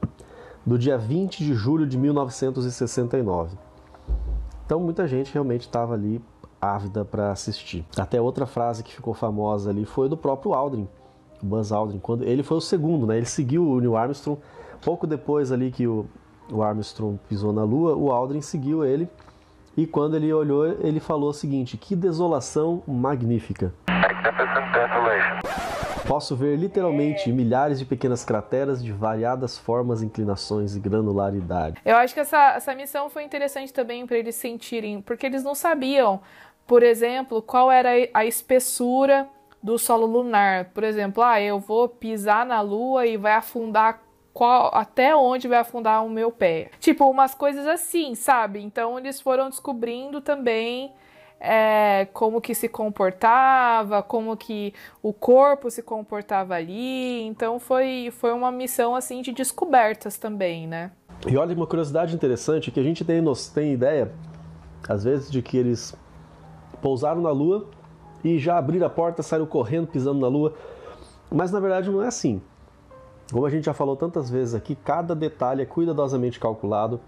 do 0.66 0.78
dia 0.78 0.98
20 0.98 1.44
de 1.44 1.54
julho 1.54 1.86
de 1.86 1.96
1969. 1.96 3.56
Então 4.66 4.80
muita 4.80 5.06
gente 5.08 5.32
realmente 5.32 5.62
estava 5.62 5.94
ali 5.94 6.20
ávida 6.60 7.04
para 7.04 7.32
assistir. 7.32 7.84
Até 7.96 8.20
outra 8.20 8.46
frase 8.46 8.82
que 8.82 8.92
ficou 8.92 9.14
famosa 9.14 9.70
ali 9.70 9.84
foi 9.84 10.08
do 10.08 10.16
próprio 10.16 10.52
Aldrin, 10.52 10.86
Buzz 11.42 11.72
Aldrin, 11.72 11.98
quando 11.98 12.24
ele 12.24 12.42
foi 12.42 12.58
o 12.58 12.60
segundo, 12.60 13.06
né? 13.06 13.16
Ele 13.16 13.26
seguiu 13.26 13.66
o 13.66 13.80
Neil 13.80 13.96
Armstrong 13.96 14.40
pouco 14.82 15.06
depois 15.06 15.52
ali 15.52 15.70
que 15.70 15.86
o, 15.86 16.06
o 16.50 16.62
Armstrong 16.62 17.18
pisou 17.28 17.52
na 17.52 17.64
Lua, 17.64 17.94
o 17.94 18.10
Aldrin 18.10 18.40
seguiu 18.40 18.84
ele 18.84 19.08
e 19.76 19.86
quando 19.86 20.16
ele 20.16 20.32
olhou, 20.32 20.66
ele 20.66 21.00
falou 21.00 21.30
o 21.30 21.32
seguinte: 21.32 21.76
Que 21.76 21.94
desolação 21.94 22.82
magnífica. 22.86 23.72
Posso 26.06 26.34
ver 26.34 26.56
literalmente 26.56 27.30
milhares 27.30 27.78
de 27.78 27.84
pequenas 27.84 28.24
crateras 28.24 28.82
de 28.82 28.90
variadas 28.90 29.56
formas, 29.56 30.02
inclinações 30.02 30.74
e 30.74 30.80
granularidade. 30.80 31.80
Eu 31.84 31.96
acho 31.96 32.12
que 32.12 32.20
essa, 32.20 32.54
essa 32.54 32.74
missão 32.74 33.08
foi 33.08 33.22
interessante 33.22 33.72
também 33.72 34.04
para 34.04 34.18
eles 34.18 34.34
sentirem, 34.34 35.00
porque 35.00 35.24
eles 35.24 35.44
não 35.44 35.54
sabiam, 35.54 36.20
por 36.66 36.82
exemplo, 36.82 37.40
qual 37.40 37.70
era 37.70 37.90
a 38.12 38.24
espessura 38.24 39.28
do 39.62 39.78
solo 39.78 40.04
lunar. 40.04 40.66
Por 40.74 40.82
exemplo, 40.82 41.22
ah, 41.22 41.40
eu 41.40 41.60
vou 41.60 41.88
pisar 41.88 42.44
na 42.44 42.60
Lua 42.60 43.06
e 43.06 43.16
vai 43.16 43.34
afundar 43.34 44.02
qual, 44.32 44.70
até 44.74 45.14
onde 45.14 45.48
vai 45.48 45.58
afundar 45.58 46.04
o 46.04 46.08
meu 46.08 46.30
pé. 46.30 46.70
Tipo, 46.78 47.08
umas 47.10 47.34
coisas 47.34 47.66
assim, 47.66 48.14
sabe? 48.14 48.60
Então 48.60 48.98
eles 48.98 49.20
foram 49.20 49.48
descobrindo 49.48 50.20
também 50.20 50.92
é, 51.40 52.06
como 52.12 52.40
que 52.40 52.54
se 52.54 52.68
comportava, 52.68 54.02
como 54.02 54.36
que 54.36 54.74
o 55.02 55.12
corpo 55.12 55.70
se 55.70 55.82
comportava 55.82 56.54
ali. 56.54 57.22
Então 57.22 57.58
foi, 57.58 58.12
foi 58.12 58.32
uma 58.32 58.52
missão 58.52 58.94
assim 58.94 59.22
de 59.22 59.32
descobertas 59.32 60.18
também, 60.18 60.66
né? 60.66 60.92
E 61.26 61.36
olha 61.36 61.54
uma 61.54 61.66
curiosidade 61.66 62.14
interessante 62.14 62.70
que 62.70 62.80
a 62.80 62.82
gente 62.82 63.04
tem, 63.04 63.22
tem 63.54 63.72
ideia, 63.72 64.12
às 64.88 65.04
vezes, 65.04 65.30
de 65.30 65.42
que 65.42 65.56
eles 65.56 65.94
pousaram 66.80 67.20
na 67.20 67.30
Lua 67.30 67.68
e 68.24 68.38
já 68.38 68.56
abriram 68.56 68.86
a 68.86 68.90
porta, 68.90 69.22
saíram 69.22 69.46
correndo, 69.46 69.86
pisando 69.86 70.20
na 70.20 70.28
Lua. 70.28 70.54
Mas 71.30 71.52
na 71.52 71.60
verdade 71.60 71.90
não 71.90 72.02
é 72.02 72.08
assim. 72.08 72.40
Como 73.32 73.46
a 73.46 73.50
gente 73.50 73.64
já 73.64 73.72
falou 73.72 73.96
tantas 73.96 74.28
vezes 74.28 74.54
aqui, 74.54 74.74
cada 74.74 75.14
detalhe 75.14 75.62
é 75.62 75.66
cuidadosamente 75.66 76.40
calculado, 76.40 77.00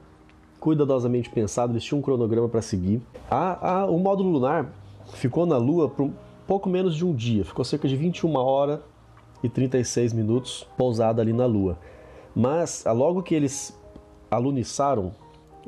cuidadosamente 0.60 1.28
pensado, 1.28 1.72
eles 1.72 1.82
tinham 1.82 1.98
um 1.98 2.02
cronograma 2.02 2.48
para 2.48 2.62
seguir. 2.62 3.02
A, 3.28 3.80
a, 3.80 3.86
o 3.86 3.98
módulo 3.98 4.30
lunar 4.30 4.72
ficou 5.14 5.44
na 5.44 5.56
Lua 5.56 5.88
por 5.88 6.04
um 6.04 6.12
pouco 6.46 6.68
menos 6.68 6.94
de 6.94 7.04
um 7.04 7.12
dia, 7.12 7.44
ficou 7.44 7.64
cerca 7.64 7.88
de 7.88 7.96
21 7.96 8.34
horas 8.36 8.78
e 9.42 9.48
36 9.48 10.12
minutos 10.12 10.66
pousado 10.76 11.20
ali 11.20 11.32
na 11.32 11.46
Lua. 11.46 11.76
Mas 12.34 12.84
logo 12.86 13.22
que 13.22 13.34
eles 13.34 13.76
aluniçaram, 14.30 15.12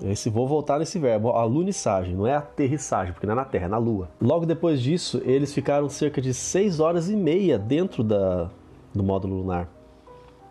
esse, 0.02 0.30
vou 0.30 0.46
voltar 0.46 0.78
nesse 0.78 0.99
verbo, 0.99 1.30
alunissagem, 1.30 2.14
não 2.14 2.26
é 2.26 2.37
aterrissagem, 2.37 3.12
porque 3.12 3.26
não 3.26 3.32
é 3.32 3.37
na 3.37 3.44
Terra, 3.44 3.66
é 3.66 3.68
na 3.68 3.78
Lua. 3.78 4.08
Logo 4.20 4.46
depois 4.46 4.80
disso, 4.80 5.20
eles 5.25 5.52
ficaram 5.52 5.88
cerca 5.88 6.20
de 6.20 6.32
6 6.32 6.78
horas 6.78 7.11
e 7.11 7.16
meia 7.16 7.58
dentro 7.58 8.04
da, 8.04 8.49
do 8.94 9.02
módulo 9.02 9.38
lunar. 9.38 9.68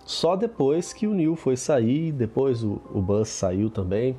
Só 0.05 0.35
depois 0.35 0.93
que 0.93 1.07
o 1.07 1.13
Neil 1.13 1.35
foi 1.35 1.55
sair, 1.55 2.11
depois 2.11 2.63
o, 2.63 2.81
o 2.93 3.01
Buzz 3.01 3.29
saiu 3.29 3.69
também 3.69 4.17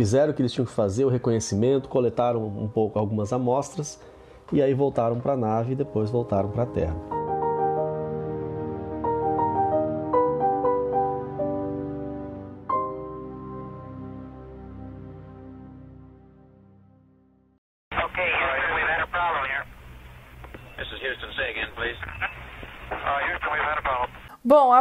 fizeram 0.00 0.32
o 0.32 0.34
que 0.34 0.40
eles 0.40 0.52
tinham 0.52 0.64
que 0.64 0.72
fazer, 0.72 1.04
o 1.04 1.10
reconhecimento, 1.10 1.86
coletaram 1.86 2.46
um 2.46 2.66
pouco 2.66 2.98
algumas 2.98 3.34
amostras 3.34 4.00
e 4.50 4.62
aí 4.62 4.72
voltaram 4.72 5.20
para 5.20 5.34
a 5.34 5.36
nave 5.36 5.72
e 5.72 5.76
depois 5.76 6.08
voltaram 6.08 6.48
para 6.48 6.62
a 6.62 6.66
Terra. 6.66 6.96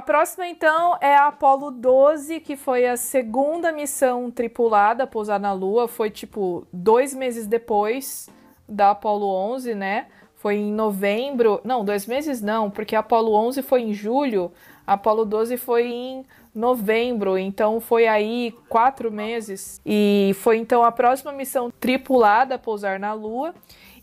Próxima 0.09 0.47
então 0.47 0.97
é 1.01 1.15
a 1.15 1.27
Apollo 1.27 1.69
12, 1.69 2.39
que 2.39 2.55
foi 2.55 2.87
a 2.87 2.97
segunda 2.97 3.71
missão 3.71 4.31
tripulada 4.31 5.03
a 5.03 5.07
pousar 5.07 5.39
na 5.39 5.53
Lua. 5.53 5.87
Foi 5.87 6.09
tipo 6.09 6.65
dois 6.73 7.13
meses 7.13 7.45
depois 7.45 8.27
da 8.67 8.89
Apollo 8.89 9.27
11, 9.27 9.75
né? 9.75 10.07
Foi 10.33 10.55
em 10.55 10.73
novembro. 10.73 11.61
Não, 11.63 11.85
dois 11.85 12.07
meses 12.07 12.41
não, 12.41 12.71
porque 12.71 12.95
a 12.95 13.01
Apollo 13.01 13.35
11 13.35 13.61
foi 13.61 13.83
em 13.83 13.93
julho, 13.93 14.51
a 14.87 14.93
Apollo 14.93 15.25
12 15.25 15.57
foi 15.57 15.85
em 15.85 16.25
novembro, 16.55 17.37
então 17.37 17.79
foi 17.79 18.07
aí 18.07 18.51
quatro 18.67 19.11
meses. 19.11 19.79
E 19.85 20.31
foi 20.39 20.57
então 20.57 20.83
a 20.83 20.91
próxima 20.91 21.31
missão 21.31 21.69
tripulada 21.79 22.55
a 22.55 22.57
pousar 22.57 22.99
na 22.99 23.13
Lua. 23.13 23.53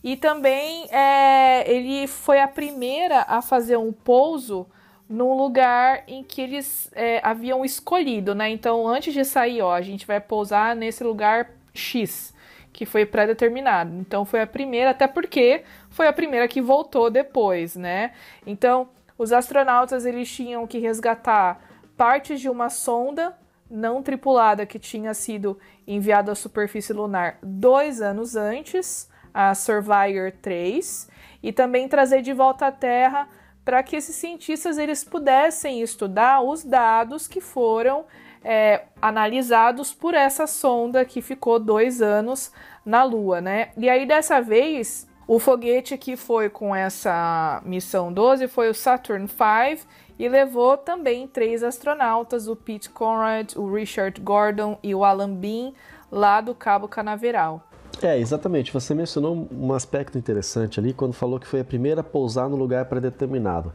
E 0.04 0.16
também 0.16 0.86
é, 0.92 1.68
ele 1.68 2.06
foi 2.06 2.40
a 2.40 2.46
primeira 2.46 3.24
a 3.26 3.42
fazer 3.42 3.76
um 3.76 3.92
pouso 3.92 4.68
num 5.08 5.34
lugar 5.34 6.02
em 6.06 6.22
que 6.22 6.40
eles 6.40 6.90
é, 6.92 7.20
haviam 7.22 7.64
escolhido, 7.64 8.34
né? 8.34 8.50
Então, 8.50 8.86
antes 8.86 9.14
de 9.14 9.24
sair, 9.24 9.62
ó, 9.62 9.72
a 9.72 9.82
gente 9.82 10.06
vai 10.06 10.20
pousar 10.20 10.74
nesse 10.74 11.04
lugar 11.04 11.50
X, 11.72 12.34
que 12.72 12.84
foi 12.84 13.06
pré-determinado. 13.06 13.94
Então, 13.94 14.24
foi 14.24 14.42
a 14.42 14.46
primeira, 14.46 14.90
até 14.90 15.06
porque 15.06 15.62
foi 15.90 16.08
a 16.08 16.12
primeira 16.12 16.48
que 16.48 16.60
voltou 16.60 17.08
depois, 17.08 17.76
né? 17.76 18.12
Então, 18.44 18.88
os 19.16 19.32
astronautas 19.32 20.04
eles 20.04 20.30
tinham 20.30 20.66
que 20.66 20.78
resgatar 20.78 21.60
partes 21.96 22.40
de 22.40 22.50
uma 22.50 22.68
sonda 22.68 23.34
não 23.70 24.02
tripulada 24.02 24.66
que 24.66 24.78
tinha 24.78 25.12
sido 25.14 25.58
enviada 25.86 26.32
à 26.32 26.34
superfície 26.34 26.92
lunar 26.92 27.38
dois 27.42 28.00
anos 28.00 28.36
antes, 28.36 29.08
a 29.32 29.54
Surveyor 29.54 30.32
3, 30.40 31.08
e 31.42 31.52
também 31.52 31.88
trazer 31.88 32.22
de 32.22 32.32
volta 32.32 32.66
à 32.66 32.72
Terra 32.72 33.28
para 33.66 33.82
que 33.82 33.96
esses 33.96 34.14
cientistas 34.14 34.78
eles 34.78 35.02
pudessem 35.02 35.82
estudar 35.82 36.40
os 36.40 36.62
dados 36.62 37.26
que 37.26 37.40
foram 37.40 38.04
é, 38.44 38.84
analisados 39.02 39.92
por 39.92 40.14
essa 40.14 40.46
sonda 40.46 41.04
que 41.04 41.20
ficou 41.20 41.58
dois 41.58 42.00
anos 42.00 42.52
na 42.84 43.02
Lua, 43.02 43.40
né? 43.40 43.70
E 43.76 43.90
aí 43.90 44.06
dessa 44.06 44.40
vez 44.40 45.08
o 45.26 45.40
foguete 45.40 45.98
que 45.98 46.16
foi 46.16 46.48
com 46.48 46.72
essa 46.72 47.60
missão 47.64 48.12
12 48.12 48.46
foi 48.46 48.70
o 48.70 48.74
Saturn 48.74 49.26
V 49.26 49.80
e 50.16 50.28
levou 50.28 50.76
também 50.76 51.26
três 51.26 51.64
astronautas, 51.64 52.46
o 52.46 52.54
Pete 52.54 52.88
Conrad, 52.88 53.56
o 53.56 53.68
Richard 53.74 54.20
Gordon 54.20 54.78
e 54.80 54.94
o 54.94 55.04
Alan 55.04 55.34
Bean, 55.34 55.72
lá 56.08 56.40
do 56.40 56.54
Cabo 56.54 56.86
Canaveral. 56.86 57.65
É, 58.02 58.18
exatamente. 58.18 58.72
Você 58.72 58.94
mencionou 58.94 59.48
um 59.50 59.72
aspecto 59.72 60.18
interessante 60.18 60.78
ali 60.78 60.92
quando 60.92 61.12
falou 61.12 61.40
que 61.40 61.46
foi 61.46 61.60
a 61.60 61.64
primeira 61.64 62.00
a 62.00 62.04
pousar 62.04 62.48
no 62.48 62.56
lugar 62.56 62.84
predeterminado. 62.86 63.72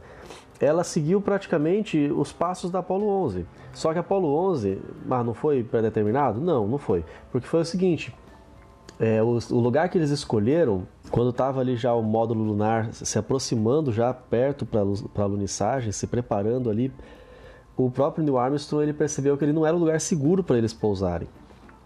Ela 0.60 0.84
seguiu 0.84 1.20
praticamente 1.20 1.98
os 2.16 2.32
passos 2.32 2.70
da 2.70 2.78
Apollo 2.78 3.06
11. 3.08 3.44
Só 3.72 3.92
que 3.92 3.98
a 3.98 4.00
Apollo 4.00 4.32
11, 4.50 4.80
mas 5.04 5.26
não 5.26 5.34
foi 5.34 5.64
predeterminado? 5.64 6.40
Não, 6.40 6.68
não 6.68 6.78
foi. 6.78 7.04
Porque 7.32 7.48
foi 7.48 7.62
o 7.62 7.64
seguinte: 7.64 8.14
é, 9.00 9.20
o, 9.20 9.38
o, 9.50 9.58
lugar 9.58 9.88
que 9.88 9.98
eles 9.98 10.10
escolheram, 10.10 10.86
quando 11.10 11.30
estava 11.30 11.60
ali 11.60 11.74
já 11.76 11.92
o 11.92 12.02
módulo 12.02 12.44
lunar 12.44 12.92
se 12.92 13.18
aproximando 13.18 13.92
já 13.92 14.14
perto 14.14 14.64
para 14.64 14.82
a 15.24 15.26
lunissagem, 15.26 15.90
se 15.90 16.06
preparando 16.06 16.70
ali, 16.70 16.92
o 17.76 17.90
próprio 17.90 18.22
Neil 18.22 18.38
Armstrong 18.38 18.84
ele 18.84 18.92
percebeu 18.92 19.36
que 19.36 19.44
ele 19.44 19.52
não 19.52 19.66
era 19.66 19.74
um 19.74 19.80
lugar 19.80 20.00
seguro 20.00 20.44
para 20.44 20.58
eles 20.58 20.72
pousarem 20.72 21.26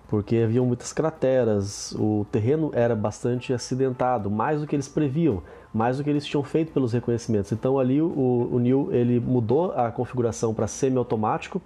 porque 0.09 0.37
haviam 0.37 0.65
muitas 0.65 0.93
crateras, 0.93 1.93
o 1.99 2.25
terreno 2.31 2.71
era 2.73 2.95
bastante 2.95 3.53
acidentado, 3.53 4.31
mais 4.31 4.61
do 4.61 4.67
que 4.67 4.77
eles 4.77 4.89
previam, 4.89 5.43
mais 5.75 5.99
do 5.99 6.05
que 6.05 6.11
eles 6.11 6.25
tinham 6.25 6.45
feito 6.45 6.73
pelos 6.73 6.93
reconhecimentos. 6.93 7.51
Então 7.51 7.79
ali 7.79 8.01
o, 8.01 8.49
o 8.53 8.59
Neil 8.59 8.89
ele 8.93 9.19
mudou 9.19 9.73
a 9.73 9.91
configuração 9.91 10.55
para 10.55 10.67
semi-automático, 10.67 11.61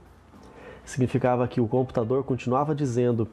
significava 0.84 1.46
que 1.46 1.60
o 1.60 1.68
computador 1.68 2.24
continuava 2.24 2.74
dizendo, 2.74 3.28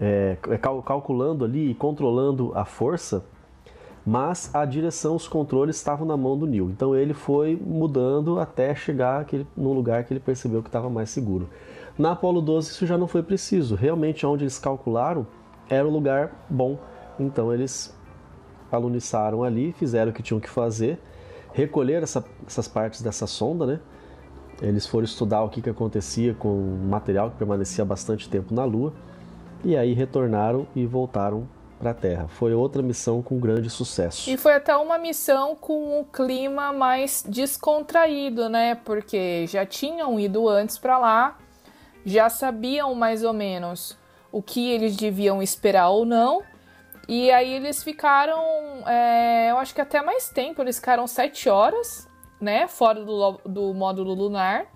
é, 0.00 0.36
cal 0.60 0.82
calculando 0.82 1.44
ali 1.44 1.70
e 1.70 1.74
controlando 1.74 2.52
a 2.54 2.64
força, 2.64 3.24
mas 4.06 4.54
a 4.54 4.64
direção, 4.64 5.14
os 5.16 5.28
controles 5.28 5.76
estavam 5.76 6.06
na 6.06 6.16
mão 6.16 6.38
do 6.38 6.46
Neil. 6.46 6.70
Então 6.70 6.96
ele 6.96 7.12
foi 7.12 7.54
mudando 7.54 8.40
até 8.40 8.74
chegar 8.74 9.20
aquele, 9.20 9.46
num 9.54 9.74
lugar 9.74 10.04
que 10.04 10.14
ele 10.14 10.20
percebeu 10.20 10.62
que 10.62 10.68
estava 10.68 10.88
mais 10.88 11.10
seguro. 11.10 11.46
Na 11.98 12.12
Apollo 12.12 12.40
12 12.40 12.70
isso 12.70 12.86
já 12.86 12.96
não 12.96 13.08
foi 13.08 13.22
preciso. 13.22 13.74
Realmente 13.74 14.24
onde 14.24 14.44
eles 14.44 14.58
calcularam 14.58 15.26
era 15.68 15.86
o 15.86 15.90
lugar 15.90 16.46
bom. 16.48 16.78
Então 17.18 17.52
eles 17.52 17.94
aluniçaram 18.70 19.42
ali, 19.42 19.72
fizeram 19.72 20.10
o 20.10 20.14
que 20.14 20.22
tinham 20.22 20.38
que 20.38 20.48
fazer, 20.48 21.00
recolheram 21.52 22.04
essa, 22.04 22.24
essas 22.46 22.68
partes 22.68 23.02
dessa 23.02 23.26
sonda, 23.26 23.66
né? 23.66 23.80
Eles 24.60 24.86
foram 24.86 25.04
estudar 25.04 25.42
o 25.42 25.48
que, 25.48 25.62
que 25.62 25.70
acontecia 25.70 26.34
com 26.34 26.48
o 26.48 26.78
material 26.88 27.30
que 27.30 27.36
permanecia 27.36 27.84
bastante 27.84 28.28
tempo 28.28 28.54
na 28.54 28.64
Lua 28.64 28.92
e 29.64 29.76
aí 29.76 29.92
retornaram 29.92 30.66
e 30.74 30.84
voltaram 30.84 31.48
para 31.78 31.90
a 31.90 31.94
Terra. 31.94 32.28
Foi 32.28 32.52
outra 32.54 32.82
missão 32.82 33.22
com 33.22 33.38
grande 33.38 33.70
sucesso. 33.70 34.28
E 34.28 34.36
foi 34.36 34.54
até 34.54 34.76
uma 34.76 34.98
missão 34.98 35.54
com 35.54 36.00
um 36.00 36.04
clima 36.04 36.72
mais 36.72 37.24
descontraído, 37.26 38.48
né? 38.48 38.74
Porque 38.74 39.46
já 39.46 39.64
tinham 39.64 40.18
ido 40.18 40.48
antes 40.48 40.76
para 40.76 40.98
lá 40.98 41.38
já 42.04 42.28
sabiam 42.28 42.94
mais 42.94 43.22
ou 43.22 43.32
menos 43.32 43.96
o 44.30 44.42
que 44.42 44.70
eles 44.70 44.96
deviam 44.96 45.42
esperar 45.42 45.88
ou 45.88 46.04
não. 46.04 46.42
E 47.08 47.30
aí 47.30 47.54
eles 47.54 47.82
ficaram, 47.82 48.38
é, 48.86 49.50
eu 49.50 49.56
acho 49.58 49.74
que 49.74 49.80
até 49.80 50.02
mais 50.02 50.28
tempo, 50.28 50.60
eles 50.60 50.76
ficaram 50.76 51.06
sete 51.06 51.48
horas, 51.48 52.06
né, 52.38 52.68
fora 52.68 53.02
do, 53.02 53.40
do 53.46 53.74
módulo 53.74 54.12
lunar. 54.12 54.66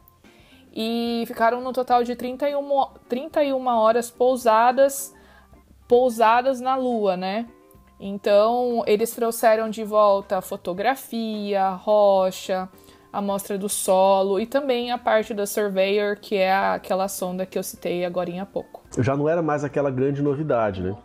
E 0.74 1.24
ficaram 1.26 1.60
no 1.60 1.72
total 1.72 2.02
de 2.02 2.16
31, 2.16 2.86
31 3.06 3.66
horas 3.66 4.10
pousadas, 4.10 5.14
pousadas 5.86 6.62
na 6.62 6.74
Lua, 6.74 7.14
né? 7.14 7.46
Então, 8.00 8.82
eles 8.86 9.14
trouxeram 9.14 9.68
de 9.68 9.84
volta 9.84 10.40
fotografia, 10.40 11.68
rocha, 11.70 12.68
amostra 13.12 13.58
do 13.58 13.68
solo 13.68 14.40
e 14.40 14.46
também 14.46 14.90
a 14.90 14.96
parte 14.96 15.34
da 15.34 15.46
Surveyor, 15.46 16.16
que 16.18 16.36
é 16.36 16.52
aquela 16.52 17.08
sonda 17.08 17.44
que 17.44 17.58
eu 17.58 17.62
citei 17.62 18.04
agora 18.04 18.30
há 18.40 18.46
pouco. 18.46 18.82
Já 18.98 19.16
não 19.16 19.28
era 19.28 19.42
mais 19.42 19.62
aquela 19.64 19.90
grande 19.90 20.22
novidade, 20.22 20.82
né? 20.82 20.96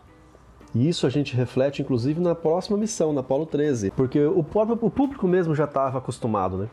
E 0.74 0.88
isso 0.88 1.06
a 1.06 1.10
gente 1.10 1.34
reflete 1.34 1.82
inclusive 1.82 2.20
na 2.20 2.34
próxima 2.34 2.76
missão, 2.76 3.12
na 3.12 3.20
Apollo 3.20 3.46
13, 3.46 3.90
porque 3.90 4.24
o 4.24 4.42
próprio 4.42 4.78
o 4.80 4.90
público 4.90 5.26
mesmo 5.26 5.54
já 5.54 5.64
estava 5.64 5.98
acostumado, 5.98 6.56
né? 6.56 6.68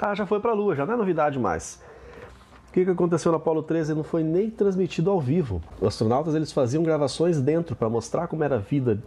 Ah, 0.00 0.14
já 0.14 0.24
foi 0.24 0.40
para 0.40 0.52
a 0.52 0.54
Lua, 0.54 0.74
já 0.74 0.86
não 0.86 0.94
é 0.94 0.96
novidade 0.96 1.38
mais. 1.38 1.82
O 2.68 2.72
que, 2.72 2.84
que 2.86 2.90
aconteceu 2.90 3.30
na 3.30 3.36
Apollo 3.36 3.62
13 3.62 3.94
não 3.94 4.02
foi 4.02 4.22
nem 4.22 4.48
transmitido 4.48 5.10
ao 5.10 5.20
vivo. 5.20 5.60
Os 5.78 5.88
astronautas 5.88 6.34
eles 6.34 6.50
faziam 6.50 6.82
gravações 6.82 7.38
dentro 7.38 7.76
para 7.76 7.90
mostrar 7.90 8.26
como 8.28 8.42
era 8.42 8.56
a 8.56 8.58
vida 8.58 9.02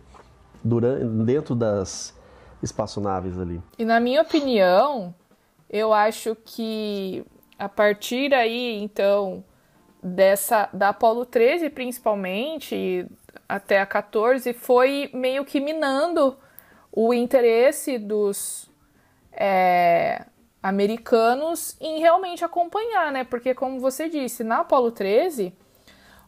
durante, 0.63 1.03
dentro 1.23 1.55
das 1.55 2.13
espaçonaves 2.61 3.39
ali. 3.39 3.59
E 3.77 3.83
na 3.83 3.99
minha 3.99 4.21
opinião, 4.21 5.13
eu 5.75 5.93
acho 5.93 6.35
que 6.35 7.25
a 7.59 7.67
partir 7.67 8.33
aí, 8.33 8.81
então, 8.81 9.43
dessa 10.01 10.69
da 10.71 10.89
Apollo 10.89 11.25
13 11.25 11.69
principalmente 11.69 13.05
até 13.47 13.81
a 13.81 13.85
14 13.85 14.53
foi 14.53 15.09
meio 15.13 15.43
que 15.43 15.59
minando 15.59 16.37
o 16.91 17.13
interesse 17.13 17.97
dos 17.97 18.71
é, 19.33 20.25
americanos 20.63 21.75
em 21.81 21.99
realmente 21.99 22.45
acompanhar, 22.45 23.11
né? 23.11 23.25
Porque 23.25 23.53
como 23.53 23.79
você 23.79 24.07
disse, 24.07 24.45
na 24.45 24.59
Apollo 24.59 24.91
13 24.91 25.53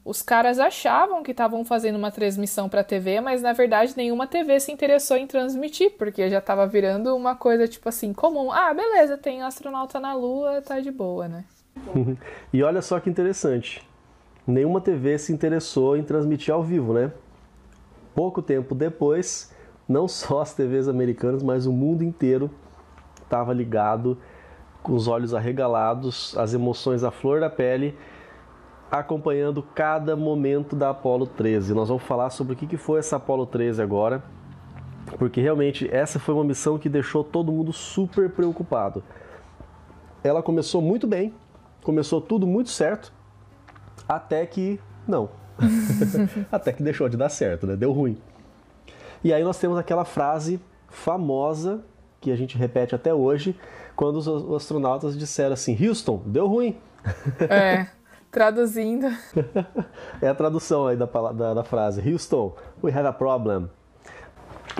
os 0.08 0.22
caras 0.22 0.58
achavam 0.58 1.22
que 1.22 1.32
estavam 1.32 1.66
fazendo 1.66 1.98
uma 1.98 2.10
transmissão 2.10 2.70
para 2.70 2.82
TV, 2.82 3.20
mas 3.20 3.42
na 3.42 3.52
verdade 3.52 3.94
nenhuma 3.98 4.26
TV 4.26 4.58
se 4.58 4.72
interessou 4.72 5.18
em 5.18 5.28
transmitir, 5.28 5.98
porque 5.98 6.30
já 6.30 6.38
estava 6.38 6.66
virando 6.66 7.14
uma 7.14 7.36
coisa 7.36 7.68
tipo 7.68 7.90
assim 7.90 8.14
comum. 8.14 8.50
Ah, 8.50 8.74
beleza, 8.74 9.18
tem 9.18 9.42
astronauta 9.44 10.00
na 10.00 10.14
Lua, 10.14 10.62
tá 10.62 10.80
de 10.80 10.92
boa, 10.92 11.28
né? 11.28 11.44
e 12.54 12.64
olha 12.64 12.82
só 12.82 13.02
que 13.02 13.10
interessante. 13.10 13.86
Nenhuma 14.48 14.80
TV 14.80 15.18
se 15.18 15.34
interessou 15.34 15.98
em 15.98 16.04
transmitir 16.04 16.54
ao 16.54 16.64
vivo, 16.64 16.94
né? 16.94 17.12
Pouco 18.16 18.42
tempo 18.42 18.74
depois, 18.74 19.54
não 19.90 20.08
só 20.08 20.40
as 20.40 20.54
TVs 20.54 20.88
americanas, 20.88 21.44
mas 21.44 21.66
o 21.66 21.74
mundo 21.74 22.02
inteiro 22.02 22.50
estava 23.22 23.52
ligado, 23.52 24.18
com 24.82 24.94
os 24.94 25.10
olhos 25.10 25.34
arregalados, 25.34 26.34
as 26.38 26.54
emoções 26.54 27.04
à 27.04 27.12
flor 27.12 27.42
da 27.42 27.50
pele 27.50 27.94
acompanhando 28.89 29.62
cada 29.62 30.15
momento 30.15 30.75
da 30.75 30.89
Apollo 30.89 31.27
13. 31.27 31.74
Nós 31.74 31.89
vamos 31.89 32.03
falar 32.03 32.29
sobre 32.29 32.53
o 32.53 32.56
que 32.56 32.77
foi 32.77 33.00
essa 33.00 33.17
Apollo 33.17 33.46
13 33.46 33.82
agora, 33.82 34.24
porque 35.17 35.41
realmente 35.41 35.89
essa 35.94 36.20
foi 36.20 36.34
uma 36.34 36.44
missão 36.44 36.77
que 36.77 36.89
deixou 36.89 37.24
todo 37.24 37.51
mundo 37.51 37.74
super 37.74 38.29
preocupado. 38.29 39.03
Ela 40.24 40.41
começou 40.41 40.82
muito 40.82 41.06
bem, 41.06 41.34
começou 41.84 42.22
tudo 42.22 42.48
muito 42.48 42.70
certo, 42.70 43.13
até 44.08 44.46
que 44.46 44.79
não. 45.08 45.29
até 46.51 46.72
que 46.72 46.84
deixou 46.84 47.10
de 47.10 47.17
dar 47.17 47.29
certo, 47.29 47.65
né? 47.65 47.75
Deu 47.75 47.91
ruim. 47.91 48.17
E 49.24 49.34
aí 49.34 49.44
nós 49.44 49.58
temos 49.60 49.77
aquela 49.77 50.06
frase 50.06 50.60
famosa 50.88 51.84
que 52.22 52.32
a 52.32 52.36
gente 52.36 52.58
repete 52.58 52.96
até 52.96 53.13
hoje, 53.13 53.58
quando 53.96 54.17
os 54.17 54.56
astronautas 54.56 55.17
disseram 55.17 55.53
assim: 55.53 55.77
Houston, 55.86 56.22
deu 56.25 56.48
ruim. 56.48 56.77
É. 57.50 57.88
Traduzindo. 58.31 59.07
é 60.22 60.27
a 60.27 60.36
tradução 60.36 60.88
aí 60.88 60.96
da, 60.96 61.05
da, 61.05 61.53
da, 61.53 61.63
frase. 61.63 62.01
Houston, 62.07 62.55
we 62.84 62.91
have 62.91 63.07
a 63.07 63.13
problem. 63.13 63.69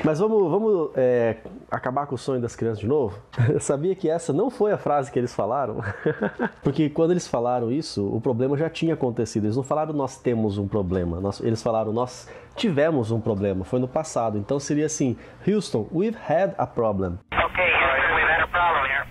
Mas 0.04 0.20
vamos, 0.20 0.51
vamos 0.51 0.92
é, 0.96 1.38
acabar 1.72 2.06
com 2.06 2.16
o 2.16 2.18
sonho 2.18 2.39
das 2.39 2.56
crianças 2.56 2.80
de 2.80 2.88
novo? 2.88 3.20
Eu 3.50 3.60
sabia 3.62 3.96
que 3.96 4.10
essa 4.10 4.32
não 4.32 4.50
foi 4.50 4.72
a 4.72 4.77
frase 4.77 5.12
que 5.12 5.18
eles 5.18 5.34
falaram. 5.34 5.82
Porque 6.62 6.89
quando 6.89 7.12
eles 7.12 7.27
falaram 7.27 7.72
isso, 7.72 8.08
o 8.08 8.22
problema 8.22 8.56
já 8.58 8.70
tinha 8.70 8.94
acontecido. 8.94 9.46
Eles 9.46 9.56
não 9.56 9.63
falaram 9.63 9.94
nós 9.94 10.22
temos 10.22 10.58
um 10.58 10.68
problema. 10.68 11.20
Nós, 11.20 11.39
eles 11.39 11.63
falaram 11.63 11.92
nós 11.92 12.30
tivemos 12.56 13.12
um 13.12 13.20
problema. 13.20 13.63
Foi 13.63 13.80
no 13.80 13.88
passado. 13.88 14.38
Então 14.38 14.60
seria 14.60 14.86
assim: 14.86 15.18
Houston, 15.48 15.88
we've 15.92 16.18
had 16.18 16.54
a 16.58 16.68
problem. 16.68 17.18
Okay, 17.34 17.72
Houston, 17.74 18.16
we've 18.16 18.30
had 18.30 18.44
a 18.44 18.48
problem 18.48 18.86
here. 18.86 19.06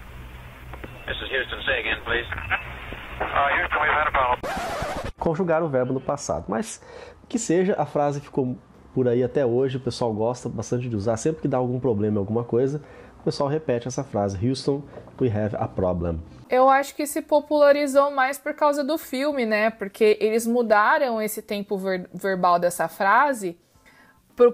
This 1.07 1.17
is 1.17 1.31
Houston. 1.33 1.63
Say 1.65 1.81
again, 1.81 1.99
please. 2.05 2.56
Conjugar 5.19 5.63
o 5.63 5.69
verbo 5.69 5.93
no 5.93 6.01
passado. 6.01 6.45
Mas 6.49 6.83
que 7.29 7.39
seja, 7.39 7.75
a 7.79 7.87
frase 7.87 8.21
ficou 8.21 8.57
por 8.95 9.09
aí 9.09 9.23
até 9.23 9.45
hoje, 9.45 9.77
o 9.77 9.81
pessoal 9.81 10.13
gosta 10.13 10.49
bastante 10.49 10.89
de 10.89 10.97
usar. 10.97 11.17
Sempre 11.17 11.43
que 11.43 11.49
dá 11.49 11.59
algum 11.59 11.79
problema 11.79 12.17
em 12.17 12.19
alguma 12.19 12.45
coisa, 12.45 12.83
o 13.21 13.25
pessoal 13.25 13.49
repete 13.49 13.89
essa 13.89 14.05
frase: 14.05 14.39
Houston, 14.47 14.83
we 15.21 15.29
have 15.29 15.57
a 15.57 15.69
problem. 15.69 16.21
Eu 16.49 16.69
acho 16.69 16.95
que 16.95 17.07
se 17.07 17.21
popularizou 17.23 18.11
mais 18.11 18.39
por 18.39 18.55
causa 18.55 18.85
do 18.85 18.97
filme, 18.97 19.45
né? 19.45 19.71
Porque 19.71 20.17
eles 20.21 20.47
mudaram 20.47 21.21
esse 21.21 21.43
tempo 21.43 21.77
ver 21.77 22.09
verbal 22.15 22.59
dessa 22.59 22.89
frase 22.89 23.59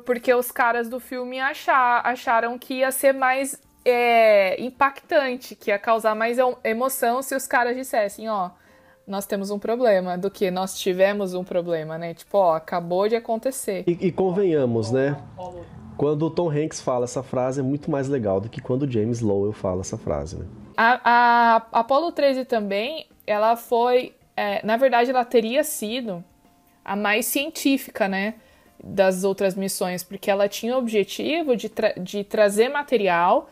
porque 0.04 0.32
os 0.32 0.52
caras 0.52 0.88
do 0.88 1.00
filme 1.00 1.40
achar, 1.40 2.06
acharam 2.06 2.58
que 2.58 2.74
ia 2.74 2.92
ser 2.92 3.12
mais 3.12 3.60
é, 3.84 4.60
impactante, 4.62 5.54
que 5.54 5.70
ia 5.70 5.78
causar 5.78 6.14
mais 6.14 6.38
emoção 6.64 7.22
se 7.22 7.34
os 7.34 7.46
caras 7.46 7.76
dissessem, 7.76 8.28
ó, 8.28 8.50
nós 9.06 9.26
temos 9.26 9.50
um 9.50 9.58
problema, 9.58 10.16
do 10.16 10.30
que 10.30 10.50
nós 10.50 10.78
tivemos 10.78 11.34
um 11.34 11.42
problema, 11.42 11.98
né? 11.98 12.14
Tipo, 12.14 12.38
ó, 12.38 12.54
acabou 12.54 13.08
de 13.08 13.16
acontecer. 13.16 13.84
E, 13.86 14.06
e 14.06 14.12
convenhamos, 14.12 14.90
né? 14.90 15.16
Quando 15.96 16.26
o 16.26 16.30
Tom 16.30 16.50
Hanks 16.50 16.80
fala 16.80 17.04
essa 17.04 17.22
frase 17.22 17.60
é 17.60 17.62
muito 17.62 17.90
mais 17.90 18.08
legal 18.08 18.40
do 18.40 18.48
que 18.48 18.60
quando 18.60 18.82
o 18.82 18.90
James 18.90 19.20
Lowell 19.20 19.52
fala 19.52 19.80
essa 19.80 19.98
frase, 19.98 20.38
né? 20.38 20.46
A, 20.76 21.00
a 21.04 21.80
Apollo 21.80 22.12
13 22.12 22.44
também, 22.44 23.06
ela 23.26 23.56
foi, 23.56 24.14
é, 24.36 24.64
na 24.64 24.76
verdade, 24.76 25.10
ela 25.10 25.24
teria 25.24 25.62
sido 25.62 26.24
a 26.84 26.96
mais 26.96 27.26
científica, 27.26 28.08
né? 28.08 28.34
Das 28.82 29.22
outras 29.22 29.54
missões, 29.54 30.02
porque 30.02 30.30
ela 30.30 30.48
tinha 30.48 30.74
o 30.74 30.78
objetivo 30.78 31.56
de, 31.56 31.68
tra 31.68 31.92
de 31.92 32.24
trazer 32.24 32.68
material 32.68 33.48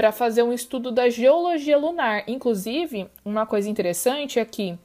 para 0.00 0.12
fazer 0.12 0.42
um 0.42 0.50
estudo 0.50 0.90
da 0.90 1.10
geologia 1.10 1.76
lunar. 1.76 2.24
Inclusive, 2.26 3.10
uma 3.22 3.44
coisa 3.44 3.68
interessante 3.68 4.38
é 4.38 4.44
que 4.46 4.78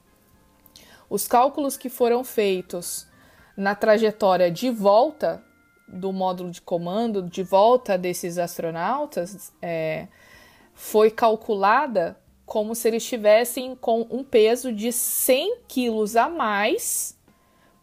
os 1.10 1.25
cálculos 1.25 1.78
que 1.78 1.88
foram 1.88 2.21
feitos 2.21 3.08
na 3.56 3.73
trajetória 3.73 4.51
de 4.51 4.69
volta 4.69 5.41
do 5.88 6.12
módulo 6.12 6.51
de 6.51 6.62
comando, 6.62 7.21
de 7.21 7.43
volta 7.43 7.97
desses 7.97 8.38
astronautas, 8.38 9.54
é, 9.62 10.10
foi 10.73 11.10
calculada 11.10 12.19
como 12.45 12.75
se 12.75 12.89
eles 12.89 13.01
estivessem 13.01 13.73
com 13.73 14.06
um 14.12 14.21
peso 14.21 14.69
de 14.69 14.91
100 14.91 15.60
quilos 15.65 16.17
a 16.17 16.28
mais, 16.28 17.17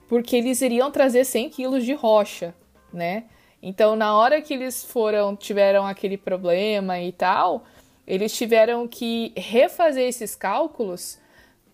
porque 0.06 0.36
eles 0.36 0.60
iriam 0.60 0.90
trazer 0.90 1.24
100 1.24 1.48
quilos 1.48 1.82
de 1.82 1.94
rocha, 1.94 2.54
né? 2.92 3.24
Então, 3.62 3.94
na 3.94 4.16
hora 4.16 4.42
que 4.42 4.53
eles 4.53 4.85
foram, 4.85 5.37
tiveram 5.37 5.87
aquele 5.87 6.18
problema 6.18 7.01
e 7.01 7.12
tal, 7.12 7.64
eles 8.05 8.37
tiveram 8.37 8.88
que 8.88 9.33
refazer 9.37 10.09
esses 10.09 10.35
cálculos 10.35 11.18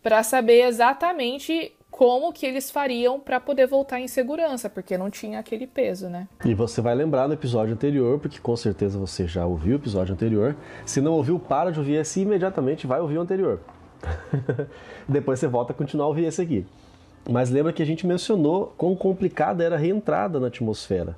para 0.03 0.23
saber 0.23 0.67
exatamente 0.67 1.73
como 1.91 2.33
que 2.33 2.45
eles 2.45 2.71
fariam 2.71 3.19
para 3.19 3.41
poder 3.41 3.67
voltar 3.67 3.99
em 3.99 4.07
segurança, 4.07 4.69
porque 4.69 4.99
não 4.99 5.11
tinha 5.11 5.39
aquele 5.39 5.67
peso, 5.67 6.09
né? 6.09 6.29
E 6.45 6.55
você 6.55 6.83
vai 6.83 6.95
lembrar 6.95 7.27
no 7.27 7.35
episódio 7.35 7.73
anterior, 7.73 8.21
porque 8.21 8.39
com 8.39 8.55
certeza 8.55 8.99
você 8.99 9.27
já 9.27 9.47
ouviu 9.47 9.73
o 9.73 9.81
episódio 9.81 10.13
anterior. 10.13 10.55
Se 10.85 11.01
não 11.01 11.15
ouviu, 11.15 11.39
para 11.41 11.73
de 11.73 11.79
ouvir 11.79 11.95
esse 11.95 12.21
imediatamente 12.21 12.87
vai 12.87 13.01
ouvir 13.01 13.17
o 13.17 13.23
anterior. 13.23 13.61
Depois 15.09 15.41
você 15.41 15.49
volta 15.49 15.73
a 15.73 15.75
continuar 15.75 16.05
a 16.05 16.09
ouvir 16.09 16.27
esse 16.27 16.41
aqui. 16.41 16.67
Mas 17.29 17.51
lembra 17.51 17.73
que 17.73 17.83
a 17.83 17.87
gente 17.87 18.07
mencionou 18.07 18.73
quão 18.77 18.95
complicada 18.95 19.65
era 19.65 19.75
a 19.75 19.79
reentrada 19.79 20.39
na 20.39 20.47
atmosfera 20.47 21.17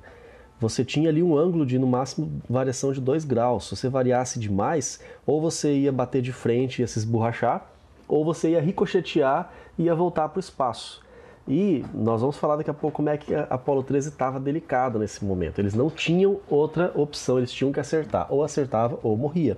você 0.61 0.85
tinha 0.85 1.09
ali 1.09 1.23
um 1.23 1.35
ângulo 1.35 1.65
de 1.65 1.79
no 1.79 1.87
máximo 1.87 2.39
variação 2.47 2.93
de 2.93 3.01
2 3.01 3.25
graus. 3.25 3.67
Se 3.67 3.75
você 3.75 3.89
variasse 3.89 4.39
demais, 4.39 4.99
ou 5.25 5.41
você 5.41 5.73
ia 5.73 5.91
bater 5.91 6.21
de 6.21 6.31
frente 6.31 6.77
e 6.77 6.81
ia 6.83 6.87
se 6.87 6.99
esborrachar, 6.99 7.65
ou 8.07 8.23
você 8.23 8.51
ia 8.51 8.61
ricochetear 8.61 9.51
e 9.75 9.85
ia 9.85 9.95
voltar 9.95 10.29
para 10.29 10.37
o 10.37 10.39
espaço. 10.39 11.01
E 11.47 11.83
nós 11.91 12.21
vamos 12.21 12.37
falar 12.37 12.57
daqui 12.57 12.69
a 12.69 12.75
pouco 12.75 12.97
como 12.97 13.09
é 13.09 13.17
que 13.17 13.33
a 13.33 13.47
Apollo 13.49 13.81
13 13.81 14.09
estava 14.09 14.39
delicada 14.39 14.99
nesse 14.99 15.25
momento. 15.25 15.57
Eles 15.57 15.73
não 15.73 15.89
tinham 15.89 16.39
outra 16.47 16.91
opção, 16.93 17.39
eles 17.39 17.51
tinham 17.51 17.71
que 17.71 17.79
acertar. 17.79 18.27
Ou 18.29 18.43
acertava 18.43 18.99
ou 19.01 19.17
morria. 19.17 19.57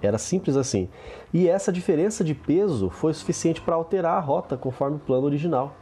Era 0.00 0.16
simples 0.16 0.56
assim. 0.56 0.88
E 1.34 1.48
essa 1.48 1.72
diferença 1.72 2.22
de 2.22 2.36
peso 2.36 2.88
foi 2.88 3.12
suficiente 3.12 3.60
para 3.60 3.74
alterar 3.74 4.14
a 4.14 4.20
rota 4.20 4.56
conforme 4.56 4.96
o 4.96 5.00
plano 5.00 5.26
original. 5.26 5.74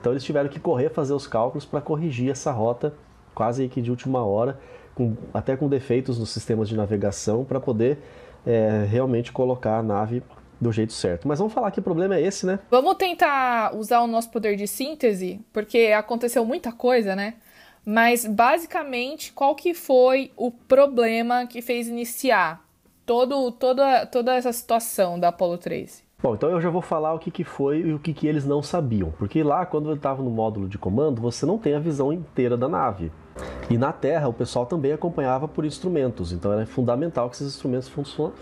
Então 0.00 0.12
eles 0.12 0.24
tiveram 0.24 0.48
que 0.48 0.58
correr, 0.58 0.88
fazer 0.88 1.12
os 1.12 1.28
cálculos 1.28 1.64
para 1.64 1.80
corrigir 1.80 2.28
essa 2.28 2.50
rota 2.50 2.92
quase 3.34 3.68
que 3.68 3.80
de 3.80 3.90
última 3.90 4.24
hora, 4.24 4.58
com, 4.94 5.16
até 5.32 5.56
com 5.56 5.68
defeitos 5.68 6.18
nos 6.18 6.30
sistemas 6.30 6.68
de 6.68 6.76
navegação, 6.76 7.44
para 7.44 7.60
poder 7.60 7.98
é, 8.46 8.86
realmente 8.88 9.32
colocar 9.32 9.78
a 9.78 9.82
nave 9.82 10.22
do 10.60 10.70
jeito 10.70 10.92
certo. 10.92 11.26
Mas 11.26 11.38
vamos 11.38 11.54
falar 11.54 11.70
que 11.70 11.80
o 11.80 11.82
problema 11.82 12.16
é 12.16 12.22
esse, 12.22 12.44
né? 12.44 12.58
Vamos 12.70 12.94
tentar 12.96 13.74
usar 13.74 14.00
o 14.02 14.06
nosso 14.06 14.30
poder 14.30 14.56
de 14.56 14.66
síntese, 14.66 15.40
porque 15.52 15.92
aconteceu 15.96 16.44
muita 16.44 16.70
coisa, 16.70 17.16
né? 17.16 17.34
Mas 17.84 18.26
basicamente, 18.26 19.32
qual 19.32 19.54
que 19.54 19.72
foi 19.72 20.30
o 20.36 20.50
problema 20.50 21.46
que 21.46 21.62
fez 21.62 21.88
iniciar 21.88 22.62
todo, 23.06 23.50
toda, 23.52 24.04
toda 24.06 24.34
essa 24.34 24.52
situação 24.52 25.18
da 25.18 25.28
Apollo 25.28 25.56
13? 25.56 26.09
Bom, 26.22 26.34
então 26.34 26.50
eu 26.50 26.60
já 26.60 26.68
vou 26.68 26.82
falar 26.82 27.14
o 27.14 27.18
que, 27.18 27.30
que 27.30 27.44
foi 27.44 27.78
e 27.78 27.94
o 27.94 27.98
que, 27.98 28.12
que 28.12 28.26
eles 28.26 28.44
não 28.44 28.62
sabiam. 28.62 29.10
Porque 29.18 29.42
lá, 29.42 29.64
quando 29.64 29.88
eu 29.88 29.94
estava 29.94 30.22
no 30.22 30.30
módulo 30.30 30.68
de 30.68 30.76
comando, 30.76 31.20
você 31.20 31.46
não 31.46 31.56
tem 31.56 31.74
a 31.74 31.78
visão 31.78 32.12
inteira 32.12 32.58
da 32.58 32.68
nave. 32.68 33.10
E 33.70 33.78
na 33.78 33.90
Terra, 33.90 34.28
o 34.28 34.32
pessoal 34.32 34.66
também 34.66 34.92
acompanhava 34.92 35.48
por 35.48 35.64
instrumentos, 35.64 36.30
então 36.32 36.52
era 36.52 36.66
fundamental 36.66 37.30
que 37.30 37.36
esses 37.36 37.54
instrumentos 37.54 37.90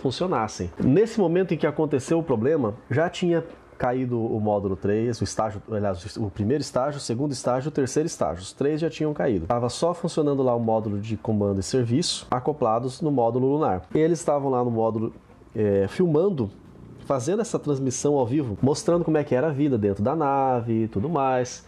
funcionassem. 0.02 0.70
Nesse 0.82 1.20
momento 1.20 1.54
em 1.54 1.56
que 1.56 1.66
aconteceu 1.66 2.18
o 2.18 2.22
problema, 2.22 2.74
já 2.90 3.08
tinha 3.08 3.44
caído 3.76 4.20
o 4.20 4.40
módulo 4.40 4.74
3, 4.74 5.20
o 5.20 5.24
estágio, 5.24 5.62
aliás, 5.70 6.16
o 6.16 6.28
primeiro 6.28 6.60
estágio, 6.60 6.98
o 6.98 7.00
segundo 7.00 7.30
estágio, 7.30 7.68
o 7.68 7.72
terceiro 7.72 8.08
estágio. 8.08 8.42
Os 8.42 8.52
três 8.52 8.80
já 8.80 8.90
tinham 8.90 9.14
caído. 9.14 9.44
Estava 9.44 9.68
só 9.68 9.94
funcionando 9.94 10.42
lá 10.42 10.52
o 10.54 10.58
módulo 10.58 10.98
de 10.98 11.16
comando 11.16 11.60
e 11.60 11.62
serviço, 11.62 12.26
acoplados 12.28 13.00
no 13.00 13.12
módulo 13.12 13.52
lunar. 13.52 13.82
Eles 13.94 14.18
estavam 14.18 14.50
lá 14.50 14.64
no 14.64 14.70
módulo 14.70 15.12
é, 15.54 15.86
filmando, 15.88 16.50
fazendo 17.08 17.40
essa 17.40 17.58
transmissão 17.58 18.16
ao 18.16 18.26
vivo, 18.26 18.58
mostrando 18.60 19.02
como 19.02 19.16
é 19.16 19.24
que 19.24 19.34
era 19.34 19.46
a 19.46 19.50
vida 19.50 19.78
dentro 19.78 20.04
da 20.04 20.14
nave 20.14 20.84
e 20.84 20.88
tudo 20.88 21.08
mais. 21.08 21.66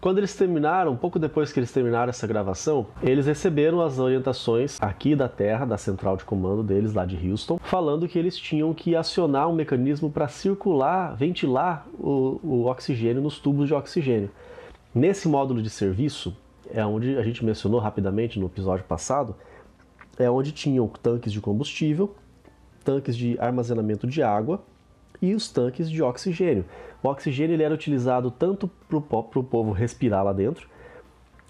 Quando 0.00 0.16
eles 0.16 0.34
terminaram, 0.34 0.96
pouco 0.96 1.18
depois 1.18 1.52
que 1.52 1.60
eles 1.60 1.70
terminaram 1.70 2.08
essa 2.08 2.26
gravação, 2.26 2.86
eles 3.02 3.26
receberam 3.26 3.82
as 3.82 3.98
orientações 3.98 4.78
aqui 4.80 5.14
da 5.14 5.28
Terra, 5.28 5.66
da 5.66 5.76
central 5.76 6.16
de 6.16 6.24
comando 6.24 6.62
deles 6.62 6.94
lá 6.94 7.04
de 7.04 7.28
Houston, 7.28 7.60
falando 7.62 8.08
que 8.08 8.18
eles 8.18 8.38
tinham 8.38 8.72
que 8.72 8.96
acionar 8.96 9.50
um 9.50 9.52
mecanismo 9.52 10.10
para 10.10 10.26
circular, 10.28 11.14
ventilar 11.14 11.86
o, 11.98 12.40
o 12.42 12.64
oxigênio 12.64 13.20
nos 13.20 13.38
tubos 13.38 13.68
de 13.68 13.74
oxigênio. 13.74 14.30
Nesse 14.94 15.28
módulo 15.28 15.60
de 15.60 15.68
serviço, 15.68 16.34
é 16.72 16.82
onde 16.86 17.18
a 17.18 17.22
gente 17.22 17.44
mencionou 17.44 17.80
rapidamente 17.80 18.40
no 18.40 18.46
episódio 18.46 18.86
passado, 18.86 19.36
é 20.18 20.30
onde 20.30 20.52
tinham 20.52 20.88
tanques 21.02 21.30
de 21.30 21.40
combustível, 21.42 22.14
tanques 22.82 23.14
de 23.14 23.38
armazenamento 23.38 24.06
de 24.06 24.22
água 24.22 24.62
e 25.20 25.34
os 25.34 25.48
tanques 25.50 25.90
de 25.90 26.02
oxigênio. 26.02 26.64
O 27.02 27.08
oxigênio 27.08 27.54
ele 27.54 27.62
era 27.62 27.74
utilizado 27.74 28.30
tanto 28.30 28.68
para 28.88 28.98
o 29.38 29.44
povo 29.44 29.72
respirar 29.72 30.24
lá 30.24 30.32
dentro 30.32 30.68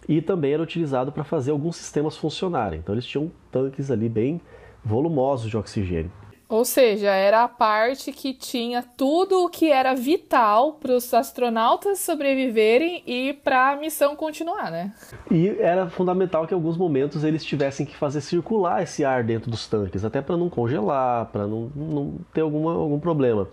e 0.09 0.21
também 0.21 0.53
era 0.53 0.63
utilizado 0.63 1.13
para 1.13 1.25
fazer 1.25 1.51
alguns 1.51 1.77
sistemas 1.77 2.17
funcionarem. 2.17 2.81
Então 2.81 2.95
eles 2.95 3.07
tinham 3.07 3.31
tanques 3.51 3.91
ali 3.91 4.09
bem 4.09 4.41
volumosos 4.85 5.51
de 5.51 5.57
oxigênio. 5.57 6.11
Ou 6.51 6.65
seja, 6.65 7.11
era 7.11 7.45
a 7.45 7.49
parte 7.49 8.11
que 8.11 8.35
tinha 8.35 8.83
tudo 8.83 9.45
o 9.45 9.49
que 9.49 9.71
era 9.71 9.95
vital 9.95 10.73
para 10.73 10.97
os 10.97 11.15
astronautas 11.15 12.01
sobreviverem 12.01 13.05
e 13.07 13.33
para 13.33 13.71
a 13.71 13.77
missão 13.77 14.17
continuar, 14.17 14.69
né? 14.69 14.93
E 15.31 15.47
era 15.61 15.89
fundamental 15.89 16.49
que 16.49 16.53
em 16.53 16.57
alguns 16.57 16.77
momentos 16.77 17.23
eles 17.23 17.45
tivessem 17.45 17.87
que 17.87 17.97
fazer 17.97 18.21
circular 18.21 18.83
esse 18.83 19.05
ar 19.05 19.23
dentro 19.23 19.49
dos 19.49 19.69
tanques, 19.69 20.05
até 20.05 20.21
para 20.21 20.37
não 20.37 20.51
congelar, 20.51 21.27
para 21.27 21.47
não, 21.47 21.71
não, 21.77 22.15
ter 22.35 22.41
alguma, 22.41 22.73
algum 22.73 22.99
problema. 22.99 23.47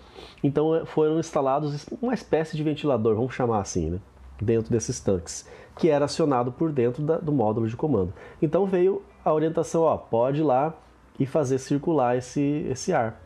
Então 0.43 0.75
eh, 0.75 0.83
foram 0.83 1.19
instalados 1.19 1.85
uma 2.01 2.15
espécie 2.15 2.57
de 2.57 2.63
ventilador, 2.63 3.13
vamos 3.13 3.35
chamar 3.35 3.59
assim, 3.59 3.91
né? 3.91 3.99
dentro 4.41 4.71
desses 4.71 4.99
tanques, 4.99 5.47
que 5.77 5.87
era 5.87 6.05
acionado 6.05 6.51
por 6.51 6.71
dentro 6.71 7.03
da, 7.03 7.17
do 7.19 7.31
módulo 7.31 7.67
de 7.67 7.75
comando. 7.75 8.11
Então 8.41 8.65
veio 8.65 9.03
a 9.23 9.31
orientação, 9.31 9.83
ó, 9.83 9.97
pode 9.97 10.39
ir 10.39 10.43
lá 10.43 10.73
e 11.19 11.25
fazer 11.25 11.57
circular 11.57 12.17
esse, 12.17 12.65
esse 12.69 12.93
ar. 12.93 13.21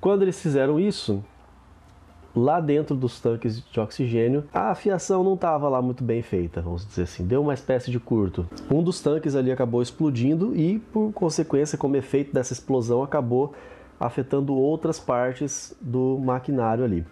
Quando 0.00 0.22
eles 0.22 0.40
fizeram 0.40 0.80
isso, 0.80 1.22
lá 2.34 2.60
dentro 2.60 2.96
dos 2.96 3.20
tanques 3.20 3.62
de 3.62 3.80
oxigênio, 3.80 4.44
a 4.52 4.74
fiação 4.74 5.22
não 5.22 5.34
estava 5.34 5.68
lá 5.68 5.80
muito 5.80 6.02
bem 6.02 6.22
feita, 6.22 6.60
vamos 6.60 6.86
dizer 6.86 7.02
assim, 7.02 7.26
deu 7.26 7.42
uma 7.42 7.54
espécie 7.54 7.90
de 7.90 8.00
curto. 8.00 8.46
Um 8.70 8.82
dos 8.82 9.00
tanques 9.00 9.36
ali 9.36 9.52
acabou 9.52 9.82
explodindo 9.82 10.56
e, 10.56 10.78
por 10.78 11.12
consequência, 11.12 11.78
como 11.78 11.96
efeito 11.96 12.32
dessa 12.32 12.52
explosão, 12.52 13.02
acabou 13.02 13.54
afetando 14.00 14.54
outras 14.54 14.98
partes 14.98 15.76
do 15.80 16.18
maquinário 16.18 16.84
ali. 16.84 17.06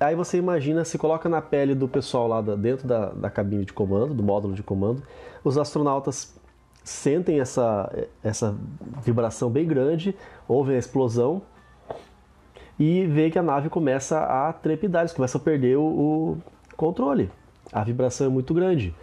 Aí 0.00 0.16
você 0.16 0.36
imagina, 0.36 0.84
se 0.84 0.98
coloca 0.98 1.28
na 1.28 1.40
pele 1.40 1.76
do 1.76 1.86
pessoal 1.86 2.26
lá 2.26 2.40
dentro 2.40 2.88
da, 2.88 3.10
da 3.10 3.30
cabine 3.30 3.64
de 3.64 3.72
comando, 3.72 4.12
do 4.12 4.22
módulo 4.22 4.54
de 4.54 4.62
comando, 4.62 5.00
os 5.44 5.56
astronautas 5.56 6.34
sentem 6.84 7.40
essa, 7.40 7.90
essa 8.22 8.54
vibração 9.02 9.50
bem 9.50 9.66
grande, 9.66 10.14
ouvem 10.48 10.76
a 10.76 10.78
explosão 10.78 11.42
e 12.78 13.06
vê 13.06 13.30
que 13.30 13.38
a 13.38 13.42
nave 13.42 13.68
começa 13.68 14.18
a 14.18 14.52
trepidar, 14.52 15.02
eles 15.02 15.12
começam 15.12 15.40
a 15.40 15.44
perder 15.44 15.76
o, 15.76 15.82
o 15.82 16.38
controle. 16.76 17.30
A 17.72 17.84
vibração 17.84 18.26
é 18.26 18.30
muito 18.30 18.52
grande. 18.52 18.94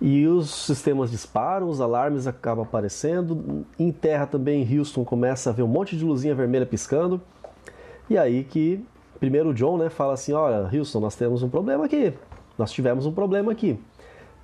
E 0.00 0.26
os 0.26 0.50
sistemas 0.50 1.10
disparam, 1.10 1.68
os 1.68 1.80
alarmes 1.80 2.26
acabam 2.26 2.64
aparecendo. 2.64 3.64
Em 3.78 3.90
terra 3.90 4.26
também, 4.26 4.66
Houston 4.78 5.04
começa 5.04 5.50
a 5.50 5.52
ver 5.52 5.62
um 5.62 5.68
monte 5.68 5.96
de 5.96 6.04
luzinha 6.04 6.34
vermelha 6.34 6.66
piscando. 6.66 7.20
E 8.08 8.16
aí 8.16 8.44
que 8.44 8.84
primeiro 9.18 9.50
o 9.50 9.54
John 9.54 9.78
né, 9.78 9.88
fala 9.88 10.12
assim: 10.12 10.32
Olha, 10.32 10.68
Houston, 10.72 11.00
nós 11.00 11.16
temos 11.16 11.42
um 11.42 11.48
problema 11.48 11.86
aqui. 11.86 12.12
Nós 12.58 12.70
tivemos 12.70 13.06
um 13.06 13.12
problema 13.12 13.52
aqui. 13.52 13.78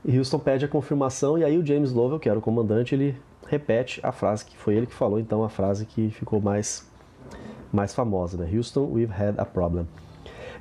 Houston 0.07 0.39
pede 0.39 0.65
a 0.65 0.69
confirmação 0.69 1.39
e 1.39 1.45
aí 1.45 1.57
o 1.57 1.65
James 1.65 1.93
Lovell, 1.93 2.19
que 2.19 2.29
era 2.29 2.39
o 2.39 2.43
comandante, 2.43 2.95
ele 2.95 3.17
repete 3.47 4.01
a 4.03 4.13
frase 4.13 4.45
que 4.45 4.57
foi 4.57 4.75
ele 4.75 4.87
que 4.87 4.95
falou, 4.95 5.19
então 5.19 5.45
a 5.45 5.49
frase 5.49 5.87
que 5.87 6.11
ficou 6.11 6.41
mais 6.41 6.91
mais 7.73 7.95
famosa, 7.95 8.37
né? 8.37 8.51
Houston, 8.53 8.87
we've 8.93 9.13
had 9.13 9.35
a 9.39 9.47
problem. 9.47 9.87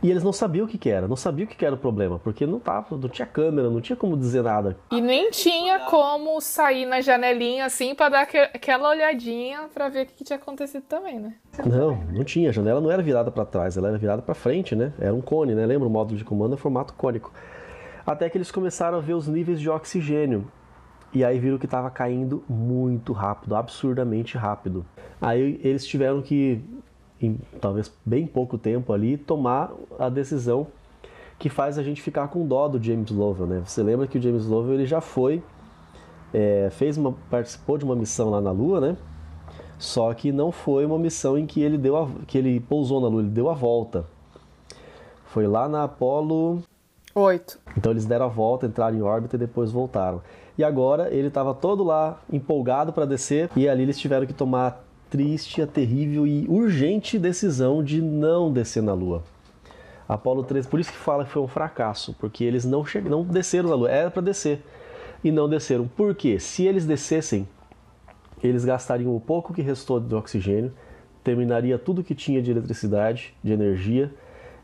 E 0.04 0.10
eles 0.10 0.24
não 0.24 0.34
sabiam 0.34 0.66
o 0.66 0.68
que, 0.68 0.80
que 0.80 0.90
era, 0.90 1.08
não 1.08 1.16
sabiam 1.16 1.46
o 1.46 1.48
que, 1.48 1.56
que 1.56 1.66
era 1.66 1.76
o 1.76 1.78
problema, 1.78 2.18
porque 2.18 2.48
não 2.48 2.60
tava, 2.60 2.98
não 2.98 3.08
tinha 3.08 3.26
câmera, 3.26 3.70
não 3.70 3.80
tinha 3.80 3.96
como 3.96 4.18
dizer 4.18 4.42
nada. 4.42 4.76
E 4.90 5.00
nem 5.00 5.30
tinha 5.30 5.82
como 5.82 6.42
sair 6.42 6.88
na 6.88 7.02
janelinha 7.02 7.66
assim 7.66 7.94
para 7.94 8.10
dar 8.10 8.22
aquela 8.22 8.90
olhadinha 8.90 9.70
para 9.72 9.90
ver 9.90 10.04
o 10.04 10.06
que, 10.08 10.14
que 10.14 10.24
tinha 10.24 10.38
acontecido 10.38 10.84
também, 10.90 11.20
né? 11.20 11.36
Não, 11.66 11.96
não 12.12 12.24
tinha. 12.24 12.50
A 12.50 12.54
janela 12.54 12.82
não 12.82 12.90
era 12.90 13.04
virada 13.04 13.30
para 13.30 13.46
trás, 13.46 13.78
ela 13.78 13.90
era 13.90 13.98
virada 13.98 14.24
para 14.24 14.34
frente, 14.34 14.76
né? 14.76 14.92
Era 15.00 15.14
um 15.14 15.22
cone, 15.22 15.54
né? 15.54 15.68
Lembra 15.68 15.88
o 15.88 15.92
módulo 15.92 16.18
de 16.18 16.26
comando 16.26 16.56
é 16.56 16.58
formato 16.58 16.94
cônico 16.94 17.32
até 18.06 18.30
que 18.30 18.38
eles 18.38 18.52
começaram 18.52 18.98
a 18.98 19.02
ver 19.02 19.14
os 19.14 19.28
níveis 19.28 19.60
de 19.60 19.70
oxigênio. 19.70 20.48
E 21.14 21.26
aí 21.26 21.40
viram 21.40 21.58
que 21.58 21.66
estava 21.66 21.90
caindo 21.90 22.44
muito 22.48 23.12
rápido, 23.12 23.56
absurdamente 23.56 24.38
rápido. 24.38 24.86
Aí 25.20 25.60
eles 25.62 25.86
tiveram 25.86 26.22
que, 26.22 26.64
em 27.22 27.38
talvez 27.60 27.92
bem 28.06 28.26
pouco 28.26 28.58
tempo 28.58 28.94
ali, 28.94 29.18
tomar 29.18 29.72
a 30.00 30.08
decisão 30.08 30.68
que 31.38 31.50
faz 31.50 31.78
a 31.78 31.84
gente 31.84 32.02
ficar 32.02 32.28
com 32.30 32.46
dó 32.48 32.68
do 32.68 32.82
James 32.82 33.10
Lovell, 33.10 33.48
né? 33.48 33.64
Você 33.66 33.84
lembra 33.84 34.08
que 34.08 34.18
o 34.18 34.22
James 34.22 34.46
Lovell 34.46 34.76
ele 34.76 34.86
já 34.86 35.02
foi, 35.02 35.44
é, 36.34 36.70
fez 36.72 36.98
uma, 36.98 37.14
participou 37.30 37.78
de 37.78 37.84
uma 37.84 37.96
missão 37.96 38.30
lá 38.30 38.40
na 38.40 38.52
Lua, 38.52 38.80
né? 38.80 38.98
Só 39.78 40.14
que 40.14 40.32
não 40.32 40.52
foi 40.52 40.86
uma 40.86 41.00
missão 41.00 41.38
em 41.38 41.46
que 41.46 41.62
ele 41.62 41.78
deu 41.78 41.98
a, 41.98 42.08
que 42.28 42.38
ele 42.38 42.60
pousou 42.60 43.02
na 43.02 43.08
Lua, 43.08 43.22
ele 43.22 43.32
deu 43.32 43.50
a 43.50 43.54
volta. 43.54 44.06
Foi 45.26 45.48
lá 45.48 45.68
na 45.68 45.84
Apollo 45.84 46.62
Oito. 47.14 47.60
Então 47.78 47.92
eles 47.92 48.06
deram 48.06 48.26
a 48.26 48.30
volta, 48.30 48.66
entraram 48.66 48.98
em 48.98 49.02
órbita 49.02 49.36
e 49.36 49.40
depois 49.40 49.72
voltaram. 49.72 50.22
E 50.58 50.64
agora 50.64 51.14
ele 51.14 51.28
estava 51.28 51.54
todo 51.54 51.84
lá 51.84 52.22
empolgado 52.32 52.94
para 52.94 53.06
descer 53.06 53.50
e 53.56 53.68
ali 53.68 53.84
eles 53.84 54.00
tiveram 54.00 54.26
que 54.26 54.34
tomar 54.34 54.68
a 54.68 54.78
triste, 55.10 55.62
a 55.62 55.68
terrível 55.68 56.26
e 56.26 56.48
urgente 56.48 57.20
decisão 57.20 57.84
de 57.84 58.02
não 58.02 58.52
descer 58.52 58.82
na 58.82 58.94
Lua. 58.94 59.24
Apolo 60.08 60.44
13, 60.44 60.68
por 60.68 60.80
isso 60.80 60.92
que 60.92 60.98
fala 60.98 61.26
que 61.26 61.32
foi 61.32 61.42
um 61.42 61.48
fracasso, 61.48 62.16
porque 62.20 62.44
eles 62.44 62.66
não, 62.66 62.84
não 63.10 63.24
desceram 63.24 63.70
na 63.70 63.76
Lua, 63.76 63.90
era 63.90 64.12
para 64.12 64.22
descer 64.22 64.62
e 65.24 65.32
não 65.32 65.50
desceram. 65.50 65.88
Por 65.88 66.16
quê? 66.16 66.40
Se 66.40 66.66
eles 66.66 66.86
descessem, 66.86 67.48
eles 68.44 68.66
gastariam 68.66 69.16
o 69.16 69.20
pouco 69.20 69.54
que 69.54 69.62
restou 69.62 70.00
de 70.00 70.14
oxigênio, 70.16 70.74
terminaria 71.24 71.78
tudo 71.78 72.04
que 72.04 72.16
tinha 72.16 72.42
de 72.42 72.52
eletricidade, 72.52 73.34
de 73.44 73.54
energia 73.54 74.12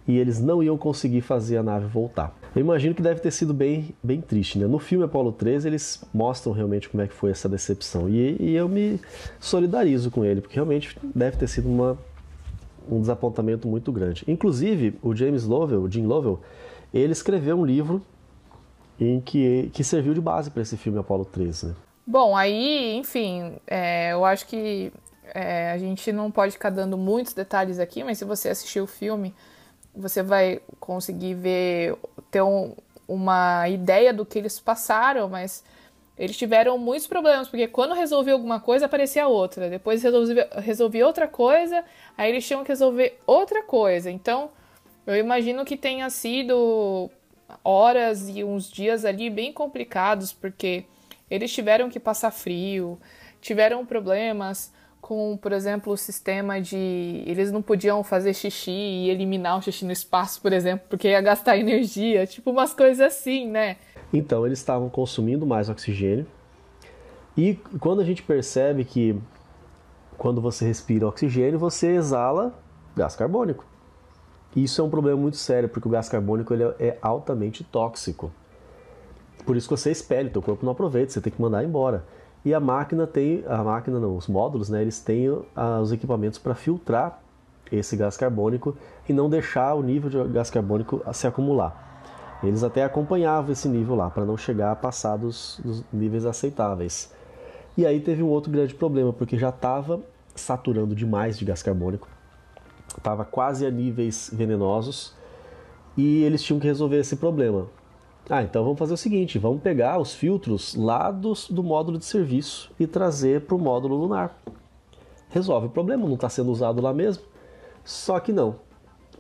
e 0.08 0.18
eles 0.18 0.40
não 0.40 0.64
iam 0.64 0.78
conseguir 0.78 1.22
fazer 1.22 1.58
a 1.58 1.64
nave 1.64 1.86
voltar. 1.88 2.37
Eu 2.56 2.62
imagino 2.62 2.96
que 2.96 3.02
deve 3.02 3.20
ter 3.20 3.32
sido 3.32 3.54
bem, 3.54 3.96
bem 4.02 4.22
triste, 4.22 4.58
né? 4.58 4.68
No 4.68 4.80
filme 4.80 5.06
Apollo 5.06 5.32
13 5.32 5.68
eles 5.68 6.04
mostram 6.14 6.54
realmente 6.54 6.90
como 6.90 7.04
é 7.04 7.08
que 7.08 7.14
foi 7.14 7.32
essa 7.32 7.48
decepção 7.48 8.10
e, 8.10 8.36
e 8.40 8.56
eu 8.56 8.68
me 8.68 9.00
solidarizo 9.40 10.10
com 10.10 10.26
ele, 10.26 10.42
porque 10.42 10.56
realmente 10.56 10.98
deve 11.16 11.38
ter 11.38 11.48
sido 11.48 11.70
uma, 11.70 11.98
um 12.90 13.00
desapontamento 13.00 13.68
muito 13.68 13.92
grande. 13.92 14.24
Inclusive, 14.28 14.98
o 15.02 15.16
James 15.16 15.46
Lovell, 15.46 15.82
o 15.82 15.92
Jim 15.92 16.06
Lovell, 16.06 16.40
ele 16.94 17.14
escreveu 17.14 17.58
um 17.58 17.66
livro 17.66 18.02
em 19.00 19.20
que, 19.22 19.70
que 19.74 19.84
serviu 19.84 20.14
de 20.14 20.22
base 20.22 20.50
para 20.50 20.62
esse 20.62 20.78
filme 20.78 20.98
Apollo 20.98 21.26
13. 21.26 21.68
Né? 21.68 21.76
Bom, 22.06 22.36
aí, 22.36 22.96
enfim, 22.96 23.54
é, 23.68 24.14
eu 24.14 24.26
acho 24.26 24.48
que 24.48 24.92
é, 25.34 25.72
a 25.72 25.78
gente 25.78 26.12
não 26.12 26.32
pode 26.32 26.54
ficar 26.54 26.70
dando 26.70 26.98
muitos 26.98 27.34
detalhes 27.34 27.80
aqui, 27.80 28.04
mas 28.04 28.18
se 28.18 28.26
você 28.26 28.50
assistiu 28.50 28.86
o 28.86 28.88
filme, 28.88 29.36
você 29.98 30.22
vai 30.22 30.62
conseguir 30.80 31.34
ver, 31.34 31.96
ter 32.30 32.42
um, 32.42 32.76
uma 33.08 33.68
ideia 33.68 34.14
do 34.14 34.26
que 34.26 34.38
eles 34.38 34.60
passaram, 34.60 35.28
mas 35.28 35.64
eles 36.18 36.38
tiveram 36.38 36.78
muitos 36.78 37.08
problemas, 37.08 37.48
porque 37.48 37.68
quando 37.68 37.94
resolvia 37.94 38.34
alguma 38.34 38.60
coisa 38.60 38.86
aparecia 38.86 39.28
outra, 39.28 39.70
depois 39.70 40.02
resolvia, 40.02 40.50
resolvia 40.56 41.06
outra 41.06 41.28
coisa, 41.28 41.84
aí 42.18 42.32
eles 42.32 42.46
tinham 42.46 42.64
que 42.64 42.70
resolver 42.70 43.20
outra 43.26 43.62
coisa. 43.64 44.10
Então, 44.10 44.50
eu 45.06 45.16
imagino 45.16 45.64
que 45.64 45.78
tenha 45.78 46.10
sido 46.10 47.10
horas 47.64 48.28
e 48.30 48.44
uns 48.44 48.70
dias 48.70 49.06
ali 49.06 49.30
bem 49.30 49.54
complicados, 49.54 50.34
porque 50.34 50.86
eles 51.30 51.54
tiveram 51.54 51.90
que 51.90 52.00
passar 52.00 52.32
frio, 52.32 53.00
tiveram 53.42 53.86
problemas 53.86 54.74
com, 55.08 55.38
por 55.38 55.54
exemplo, 55.54 55.94
o 55.94 55.98
sistema 55.98 56.60
de. 56.60 57.24
Eles 57.26 57.50
não 57.50 57.62
podiam 57.62 58.04
fazer 58.04 58.34
xixi 58.34 58.72
e 58.72 59.10
eliminar 59.10 59.58
o 59.58 59.62
xixi 59.62 59.86
no 59.86 59.92
espaço, 59.94 60.42
por 60.42 60.52
exemplo, 60.52 60.86
porque 60.90 61.08
ia 61.08 61.22
gastar 61.22 61.58
energia, 61.58 62.28
tipo 62.28 62.52
umas 62.52 62.74
coisas 62.74 63.00
assim, 63.00 63.50
né? 63.50 63.78
Então, 64.12 64.46
eles 64.46 64.60
estavam 64.60 64.90
consumindo 64.90 65.46
mais 65.46 65.70
oxigênio. 65.70 66.28
E 67.38 67.54
quando 67.80 68.02
a 68.02 68.04
gente 68.04 68.22
percebe 68.22 68.84
que 68.84 69.18
quando 70.18 70.42
você 70.42 70.66
respira 70.66 71.08
oxigênio, 71.08 71.58
você 71.58 71.96
exala 71.96 72.54
gás 72.94 73.16
carbônico. 73.16 73.66
E 74.54 74.64
isso 74.66 74.82
é 74.82 74.84
um 74.84 74.90
problema 74.90 75.22
muito 75.22 75.38
sério, 75.38 75.70
porque 75.70 75.88
o 75.88 75.92
gás 75.92 76.10
carbônico 76.10 76.54
ele 76.54 76.64
é 76.80 76.98
altamente 77.02 77.64
tóxico. 77.64 78.30
Por 79.46 79.56
isso 79.56 79.70
que 79.70 79.78
você 79.78 79.90
espelha, 79.90 80.28
o 80.28 80.32
teu 80.34 80.42
corpo 80.42 80.66
não 80.66 80.74
aproveita, 80.74 81.14
você 81.14 81.22
tem 81.22 81.32
que 81.32 81.42
mandar 81.42 81.64
embora. 81.64 82.04
E 82.46 82.54
a 82.54 82.60
máquina 82.60 83.06
tem, 83.06 83.44
a 83.48 83.64
máquina 83.64 84.00
não, 84.00 84.16
os 84.16 84.28
módulos, 84.28 84.70
né, 84.70 84.82
eles 84.82 85.00
têm 85.00 85.30
uh, 85.30 85.46
os 85.82 85.92
equipamentos 85.92 86.40
para 86.40 86.56
filtrar 86.56 87.22
esse 87.72 87.98
gás 87.98 88.16
carbônico 88.16 88.78
e 89.08 89.14
não 89.14 89.30
deixar 89.30 89.74
o 89.74 89.84
nível 89.84 90.10
de 90.10 90.34
gás 90.34 90.50
carbônico 90.50 91.02
se 91.14 91.28
acumular. 91.28 91.86
Eles 92.44 92.64
até 92.64 92.84
acompanhavam 92.84 93.52
esse 93.52 93.68
nível 93.68 93.96
lá, 93.96 94.10
para 94.10 94.24
não 94.24 94.38
chegar 94.38 94.72
a 94.72 94.76
passar 94.76 95.18
dos, 95.18 95.60
dos 95.64 95.84
níveis 95.92 96.26
aceitáveis. 96.26 97.12
E 97.76 97.86
aí 97.86 98.00
teve 98.00 98.22
um 98.24 98.28
outro 98.28 98.52
grande 98.52 98.76
problema, 98.76 99.12
porque 99.12 99.38
já 99.38 99.50
estava 99.50 100.02
saturando 100.36 100.96
demais 100.96 101.38
de 101.38 101.46
gás 101.46 101.64
carbônico, 101.64 102.08
estava 102.96 103.26
quase 103.26 103.66
a 103.66 103.72
níveis 103.72 104.30
venenosos, 104.32 105.16
e 105.98 106.24
eles 106.24 106.44
tinham 106.44 106.60
que 106.60 106.68
resolver 106.68 107.00
esse 107.00 107.16
problema. 107.16 107.68
Ah, 108.30 108.44
então 108.44 108.64
vamos 108.64 108.80
fazer 108.80 108.94
o 108.94 108.98
seguinte: 108.98 109.40
vamos 109.40 109.62
pegar 109.62 110.00
os 110.00 110.14
filtros 110.14 110.76
lá 110.76 111.12
do, 111.12 111.34
do 111.50 111.64
módulo 111.64 111.98
de 111.98 112.06
serviço 112.06 112.72
e 112.80 112.86
trazer 112.86 113.42
para 113.42 113.56
o 113.56 113.60
módulo 113.60 113.96
lunar. 113.96 114.38
Resolve 115.30 115.68
o 115.68 115.70
problema, 115.70 116.06
não 116.06 116.16
está 116.16 116.30
sendo 116.30 116.52
usado 116.52 116.82
lá 116.82 116.94
mesmo. 116.94 117.24
Só 117.84 118.20
que 118.20 118.34
não, 118.34 118.56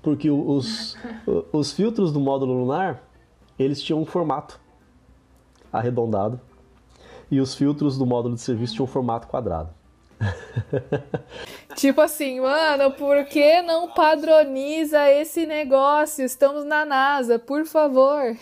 porque 0.02 0.30
os, 0.30 0.98
os 1.54 1.72
filtros 1.72 2.12
do 2.12 2.20
módulo 2.20 2.54
lunar 2.54 3.04
eles 3.58 3.82
tinham 3.82 4.02
um 4.02 4.06
formato 4.06 4.60
arredondado 5.72 6.40
e 7.30 7.40
os 7.40 7.56
filtros 7.56 7.98
do 7.98 8.06
módulo 8.06 8.36
de 8.36 8.42
serviço 8.42 8.74
tinham 8.74 8.86
um 8.86 8.88
formato 8.88 9.28
quadrado. 9.28 9.70
tipo 11.76 12.02
assim, 12.02 12.40
mano, 12.40 12.92
por 12.92 13.26
que 13.26 13.62
não 13.62 13.90
padroniza 13.90 15.10
esse 15.12 15.46
negócio? 15.46 16.26
Estamos 16.26 16.66
na 16.66 16.86
NASA, 16.86 17.38
por 17.38 17.66
favor. 17.66 18.36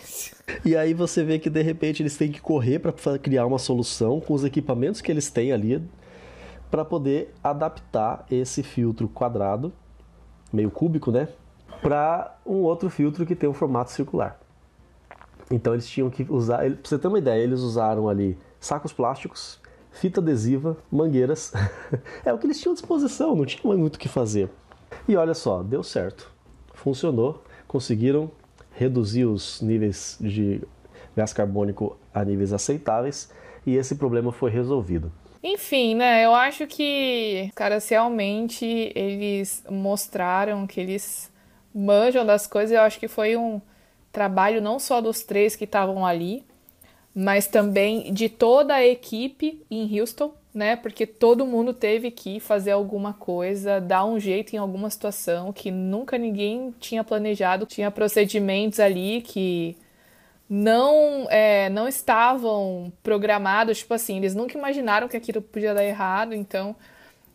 E 0.64 0.76
aí 0.76 0.94
você 0.94 1.22
vê 1.22 1.38
que 1.38 1.50
de 1.50 1.62
repente 1.62 2.02
eles 2.02 2.16
têm 2.16 2.30
que 2.30 2.40
correr 2.40 2.78
para 2.78 2.92
criar 3.18 3.46
uma 3.46 3.58
solução 3.58 4.20
com 4.20 4.34
os 4.34 4.44
equipamentos 4.44 5.00
que 5.00 5.10
eles 5.10 5.30
têm 5.30 5.52
ali 5.52 5.82
para 6.70 6.84
poder 6.84 7.34
adaptar 7.42 8.26
esse 8.30 8.62
filtro 8.62 9.08
quadrado, 9.08 9.72
meio 10.52 10.70
cúbico, 10.70 11.10
né, 11.10 11.28
para 11.82 12.36
um 12.44 12.62
outro 12.62 12.90
filtro 12.90 13.24
que 13.24 13.36
tem 13.36 13.48
um 13.48 13.54
formato 13.54 13.90
circular. 13.90 14.40
Então 15.50 15.72
eles 15.74 15.88
tinham 15.88 16.10
que 16.10 16.26
usar, 16.28 16.58
para 16.58 16.76
você 16.82 16.98
ter 16.98 17.06
uma 17.06 17.18
ideia, 17.18 17.42
eles 17.42 17.60
usaram 17.60 18.08
ali 18.08 18.36
sacos 18.58 18.92
plásticos, 18.92 19.60
fita 19.96 20.20
adesiva, 20.20 20.76
mangueiras. 20.90 21.52
é 22.24 22.32
o 22.32 22.38
que 22.38 22.46
eles 22.46 22.60
tinham 22.60 22.72
à 22.72 22.74
disposição, 22.74 23.34
não 23.34 23.44
tinha 23.44 23.74
muito 23.74 23.96
o 23.96 23.98
que 23.98 24.08
fazer. 24.08 24.48
E 25.08 25.16
olha 25.16 25.34
só, 25.34 25.62
deu 25.62 25.82
certo. 25.82 26.30
Funcionou, 26.74 27.42
conseguiram 27.66 28.30
reduzir 28.72 29.24
os 29.24 29.60
níveis 29.62 30.16
de 30.20 30.60
gás 31.16 31.32
carbônico 31.32 31.96
a 32.12 32.24
níveis 32.24 32.52
aceitáveis 32.52 33.30
e 33.66 33.76
esse 33.76 33.94
problema 33.94 34.30
foi 34.30 34.50
resolvido. 34.50 35.10
Enfim, 35.42 35.94
né? 35.94 36.24
Eu 36.24 36.34
acho 36.34 36.66
que, 36.66 37.50
cara, 37.54 37.78
realmente 37.78 38.92
eles 38.94 39.64
mostraram 39.70 40.66
que 40.66 40.80
eles 40.80 41.32
manjam 41.74 42.26
das 42.26 42.46
coisas. 42.46 42.72
Eu 42.72 42.82
acho 42.82 42.98
que 42.98 43.08
foi 43.08 43.36
um 43.36 43.60
trabalho 44.12 44.60
não 44.60 44.78
só 44.78 45.00
dos 45.00 45.22
três 45.22 45.56
que 45.56 45.64
estavam 45.64 46.04
ali, 46.04 46.44
mas 47.18 47.46
também 47.46 48.12
de 48.12 48.28
toda 48.28 48.74
a 48.74 48.86
equipe 48.86 49.64
em 49.70 49.98
Houston, 49.98 50.34
né? 50.52 50.76
Porque 50.76 51.06
todo 51.06 51.46
mundo 51.46 51.72
teve 51.72 52.10
que 52.10 52.38
fazer 52.38 52.72
alguma 52.72 53.14
coisa, 53.14 53.80
dar 53.80 54.04
um 54.04 54.20
jeito 54.20 54.54
em 54.54 54.58
alguma 54.58 54.90
situação 54.90 55.50
que 55.50 55.70
nunca 55.70 56.18
ninguém 56.18 56.74
tinha 56.78 57.02
planejado. 57.02 57.64
Tinha 57.64 57.90
procedimentos 57.90 58.78
ali 58.78 59.22
que 59.22 59.78
não 60.46 61.26
é, 61.30 61.70
não 61.70 61.88
estavam 61.88 62.92
programados, 63.02 63.78
tipo 63.78 63.94
assim, 63.94 64.18
eles 64.18 64.34
nunca 64.34 64.58
imaginaram 64.58 65.08
que 65.08 65.16
aquilo 65.16 65.40
podia 65.40 65.72
dar 65.72 65.84
errado, 65.84 66.34
então 66.34 66.76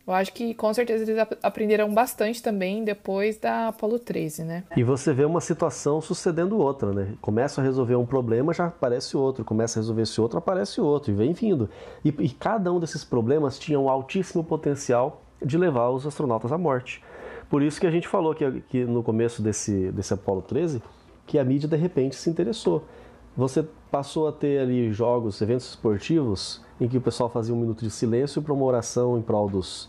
eu 0.06 0.12
acho 0.12 0.32
que 0.32 0.54
com 0.54 0.72
certeza 0.74 1.04
eles 1.04 1.26
aprenderam 1.42 1.92
bastante 1.92 2.42
também 2.42 2.84
depois 2.84 3.36
da 3.38 3.68
Apollo 3.68 3.98
13, 3.98 4.44
né? 4.44 4.64
E 4.76 4.82
você 4.82 5.12
vê 5.12 5.24
uma 5.24 5.40
situação 5.40 6.00
sucedendo 6.00 6.58
outra, 6.58 6.92
né? 6.92 7.14
Começa 7.20 7.60
a 7.60 7.64
resolver 7.64 7.94
um 7.96 8.06
problema, 8.06 8.52
já 8.52 8.66
aparece 8.66 9.16
outro, 9.16 9.44
começa 9.44 9.78
a 9.78 9.80
resolver 9.80 10.02
esse 10.02 10.20
outro, 10.20 10.38
aparece 10.38 10.80
outro, 10.80 11.12
e 11.12 11.14
vem 11.14 11.32
vindo. 11.32 11.68
E, 12.04 12.08
e 12.18 12.28
cada 12.30 12.72
um 12.72 12.80
desses 12.80 13.04
problemas 13.04 13.58
tinha 13.58 13.78
um 13.78 13.88
altíssimo 13.88 14.42
potencial 14.42 15.22
de 15.40 15.56
levar 15.56 15.90
os 15.90 16.06
astronautas 16.06 16.50
à 16.52 16.58
morte. 16.58 17.02
Por 17.48 17.62
isso 17.62 17.80
que 17.80 17.86
a 17.86 17.90
gente 17.90 18.08
falou 18.08 18.34
que, 18.34 18.62
que 18.68 18.84
no 18.84 19.02
começo 19.02 19.42
desse, 19.42 19.92
desse 19.92 20.14
Apollo 20.14 20.42
13 20.42 20.82
que 21.26 21.38
a 21.38 21.44
mídia 21.44 21.68
de 21.68 21.76
repente 21.76 22.16
se 22.16 22.28
interessou. 22.28 22.84
Você 23.36 23.64
passou 23.90 24.28
a 24.28 24.32
ter 24.32 24.60
ali 24.60 24.92
jogos, 24.92 25.40
eventos 25.40 25.68
esportivos 25.70 26.60
em 26.80 26.88
que 26.88 26.98
o 26.98 27.00
pessoal 27.00 27.30
fazia 27.30 27.54
um 27.54 27.58
minuto 27.58 27.82
de 27.82 27.90
silêncio 27.90 28.42
para 28.42 28.52
uma 28.52 28.64
oração 28.64 29.16
em 29.16 29.22
prol 29.22 29.48
dos 29.48 29.88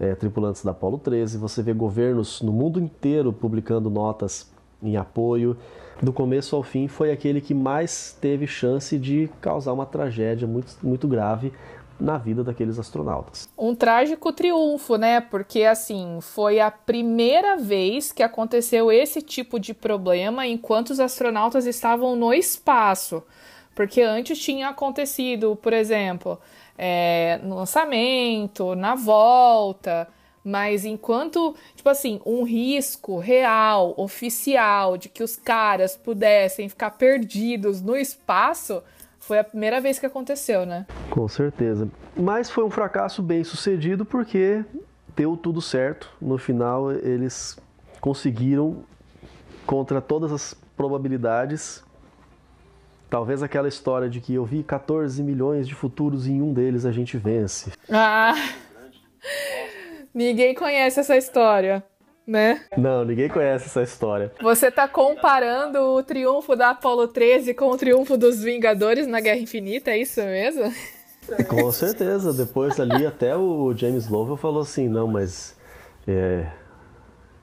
é, 0.00 0.14
tripulantes 0.14 0.64
da 0.64 0.70
Apollo 0.70 0.98
13. 0.98 1.38
Você 1.38 1.62
vê 1.62 1.72
governos 1.72 2.40
no 2.40 2.52
mundo 2.52 2.80
inteiro 2.80 3.32
publicando 3.32 3.90
notas 3.90 4.50
em 4.82 4.96
apoio. 4.96 5.56
Do 6.02 6.12
começo 6.12 6.56
ao 6.56 6.62
fim, 6.62 6.88
foi 6.88 7.12
aquele 7.12 7.40
que 7.40 7.52
mais 7.52 8.16
teve 8.18 8.46
chance 8.46 8.98
de 8.98 9.28
causar 9.40 9.74
uma 9.74 9.84
tragédia 9.84 10.48
muito, 10.48 10.74
muito 10.82 11.06
grave 11.06 11.52
na 12.00 12.16
vida 12.16 12.42
daqueles 12.42 12.78
astronautas. 12.78 13.46
Um 13.58 13.74
trágico 13.74 14.32
triunfo, 14.32 14.96
né? 14.96 15.20
Porque 15.20 15.64
assim, 15.64 16.18
foi 16.22 16.58
a 16.58 16.70
primeira 16.70 17.56
vez 17.56 18.10
que 18.10 18.22
aconteceu 18.22 18.90
esse 18.90 19.20
tipo 19.20 19.60
de 19.60 19.74
problema 19.74 20.46
enquanto 20.46 20.90
os 20.90 21.00
astronautas 21.00 21.66
estavam 21.66 22.16
no 22.16 22.32
espaço. 22.32 23.22
Porque 23.74 24.00
antes 24.00 24.38
tinha 24.38 24.68
acontecido, 24.68 25.56
por 25.56 25.72
exemplo, 25.72 26.38
é, 26.82 27.38
no 27.42 27.56
lançamento, 27.56 28.74
na 28.74 28.94
volta, 28.94 30.08
mas 30.42 30.86
enquanto, 30.86 31.54
tipo 31.76 31.90
assim, 31.90 32.22
um 32.24 32.42
risco 32.42 33.18
real, 33.18 33.92
oficial, 33.98 34.96
de 34.96 35.10
que 35.10 35.22
os 35.22 35.36
caras 35.36 35.94
pudessem 35.94 36.70
ficar 36.70 36.92
perdidos 36.92 37.82
no 37.82 37.94
espaço, 37.94 38.82
foi 39.18 39.38
a 39.38 39.44
primeira 39.44 39.78
vez 39.78 39.98
que 39.98 40.06
aconteceu, 40.06 40.64
né? 40.64 40.86
Com 41.10 41.28
certeza. 41.28 41.86
Mas 42.16 42.50
foi 42.50 42.64
um 42.64 42.70
fracasso 42.70 43.22
bem 43.22 43.44
sucedido 43.44 44.06
porque 44.06 44.64
deu 45.14 45.36
tudo 45.36 45.60
certo. 45.60 46.10
No 46.18 46.38
final, 46.38 46.90
eles 46.90 47.58
conseguiram, 48.00 48.84
contra 49.66 50.00
todas 50.00 50.32
as 50.32 50.54
probabilidades, 50.74 51.84
Talvez 53.10 53.42
aquela 53.42 53.66
história 53.66 54.08
de 54.08 54.20
que 54.20 54.34
eu 54.34 54.44
vi 54.44 54.62
14 54.62 55.20
milhões 55.20 55.66
de 55.66 55.74
futuros 55.74 56.28
e 56.28 56.30
em 56.30 56.40
um 56.40 56.52
deles 56.52 56.86
a 56.86 56.92
gente 56.92 57.18
vence. 57.18 57.72
Ah! 57.90 58.34
Ninguém 60.14 60.54
conhece 60.54 61.00
essa 61.00 61.16
história, 61.16 61.82
né? 62.24 62.62
Não, 62.76 63.04
ninguém 63.04 63.28
conhece 63.28 63.66
essa 63.66 63.82
história. 63.82 64.32
Você 64.40 64.70
tá 64.70 64.86
comparando 64.86 65.78
o 65.78 66.02
triunfo 66.04 66.54
da 66.54 66.70
Apollo 66.70 67.08
13 67.08 67.52
com 67.52 67.70
o 67.70 67.76
triunfo 67.76 68.16
dos 68.16 68.42
Vingadores 68.42 69.08
na 69.08 69.20
Guerra 69.20 69.40
Infinita, 69.40 69.90
é 69.90 69.98
isso 69.98 70.20
mesmo? 70.22 70.72
Com 71.48 71.70
certeza. 71.72 72.32
Depois 72.32 72.78
ali 72.78 73.04
até 73.06 73.36
o 73.36 73.72
James 73.76 74.08
Lovell 74.08 74.36
falou 74.36 74.62
assim, 74.62 74.88
não, 74.88 75.06
mas 75.06 75.56
é, 76.06 76.46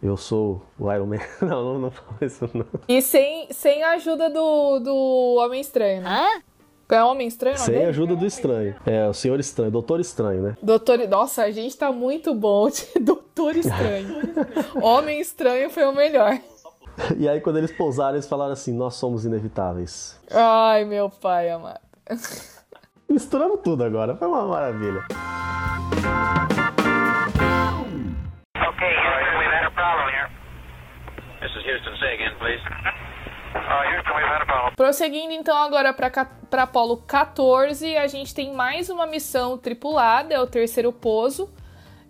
eu 0.07 0.17
sou 0.17 0.61
o 0.79 0.91
Iron 0.91 1.05
Man. 1.05 1.17
Não, 1.41 1.63
não, 1.63 1.79
não 1.79 1.91
falo 1.91 2.17
isso 2.21 2.49
não. 2.53 2.65
E 2.87 3.01
sem, 3.01 3.47
sem 3.51 3.83
a 3.83 3.91
ajuda 3.91 4.29
do, 4.29 4.79
do 4.79 5.35
Homem 5.39 5.61
Estranho, 5.61 6.01
né? 6.01 6.09
Hã? 6.09 6.41
É 6.89 7.03
Homem 7.03 7.27
Estranho? 7.27 7.57
Sem 7.57 7.85
a 7.85 7.89
ajuda 7.89 8.15
do 8.15 8.25
Estranho. 8.25 8.75
É, 8.85 9.07
o 9.07 9.13
Senhor 9.13 9.39
Estranho, 9.39 9.69
Doutor 9.69 9.99
Estranho, 9.99 10.41
né? 10.41 10.57
Doutor... 10.61 10.97
Nossa, 11.07 11.43
a 11.43 11.51
gente 11.51 11.75
tá 11.75 11.91
muito 11.91 12.33
bom 12.33 12.69
de 12.69 12.87
Doutor 12.99 13.55
Estranho. 13.57 14.21
Homem 14.81 15.19
Estranho 15.19 15.69
foi 15.69 15.83
o 15.83 15.93
melhor. 15.93 16.39
E 17.17 17.27
aí, 17.27 17.41
quando 17.41 17.57
eles 17.57 17.71
pousaram, 17.71 18.15
eles 18.15 18.27
falaram 18.27 18.53
assim: 18.53 18.73
Nós 18.73 18.95
somos 18.95 19.25
inevitáveis. 19.25 20.19
Ai, 20.31 20.85
meu 20.85 21.09
pai 21.09 21.49
amado. 21.49 21.81
Misturamos 23.09 23.59
tudo 23.63 23.83
agora, 23.83 24.15
foi 24.15 24.27
uma 24.27 24.45
maravilha. 24.47 25.05
Prosseguindo 34.75 35.33
então 35.33 35.55
agora 35.57 35.93
para 35.93 36.63
Apolo 36.63 36.97
14, 36.97 37.97
a 37.97 38.07
gente 38.07 38.33
tem 38.33 38.53
mais 38.53 38.89
uma 38.89 39.05
missão 39.05 39.57
tripulada, 39.57 40.33
é 40.33 40.39
o 40.39 40.47
terceiro 40.47 40.91
pouso 40.91 41.49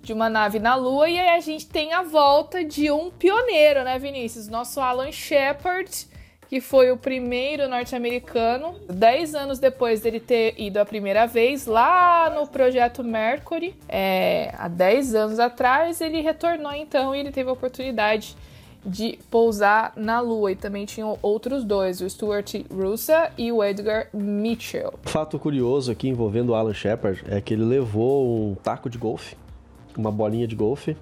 de 0.02 0.14
uma 0.14 0.30
nave 0.30 0.60
na 0.60 0.76
Lua, 0.76 1.10
e 1.10 1.20
aí 1.20 1.30
a 1.30 1.40
gente 1.40 1.68
tem 1.68 1.94
a 1.94 2.02
volta 2.02 2.64
de 2.64 2.90
um 2.90 3.12
pioneiro, 3.12 3.84
né, 3.84 4.00
Vinícius? 4.00 4.48
Nosso 4.48 4.80
Alan 4.80 5.12
Shepard, 5.12 6.08
que 6.48 6.62
foi 6.62 6.92
o 6.92 6.98
primeiro 6.98 7.68
norte-americano, 7.68 8.80
dez 8.88 9.36
anos 9.36 9.60
depois 9.60 10.02
dele 10.02 10.22
ter 10.22 10.56
ido 10.58 10.78
a 10.78 10.86
primeira 10.86 11.28
vez 11.28 11.66
lá 11.66 12.30
no 12.30 12.48
projeto 12.48 13.04
Mercury, 13.04 13.76
é, 13.90 14.54
há 14.58 14.70
dez 14.70 15.14
anos 15.14 15.40
atrás, 15.40 16.00
ele 16.00 16.22
retornou 16.22 16.74
então 16.74 17.14
e 17.14 17.20
ele 17.20 17.32
teve 17.32 17.50
a 17.50 17.54
oportunidade 17.54 18.30
de 18.30 18.57
pousar 19.30 19.94
na 19.96 20.20
Lua. 20.20 20.52
E 20.52 20.56
também 20.56 20.86
tinham 20.86 21.18
outros 21.22 21.64
dois, 21.64 22.02
o 22.02 22.10
Stuart 22.10 22.56
Russa 22.72 23.32
e 23.38 23.52
o 23.52 23.64
Edgar 23.64 24.08
Mitchell. 24.14 24.94
Fato 25.04 25.38
curioso 25.38 25.92
aqui 25.92 26.08
envolvendo 26.08 26.50
o 26.50 26.56
Alan 26.56 26.74
Shepard 26.74 27.24
é 27.28 27.42
que 27.42 27.54
ele 27.54 27.66
levou 27.66 28.52
um 28.52 28.56
taco 28.56 28.90
de 28.90 28.98
golfe, 28.98 29.36
uma 29.98 30.12
bolinha 30.12 30.48
de 30.48 30.56
golfe, 30.56 30.96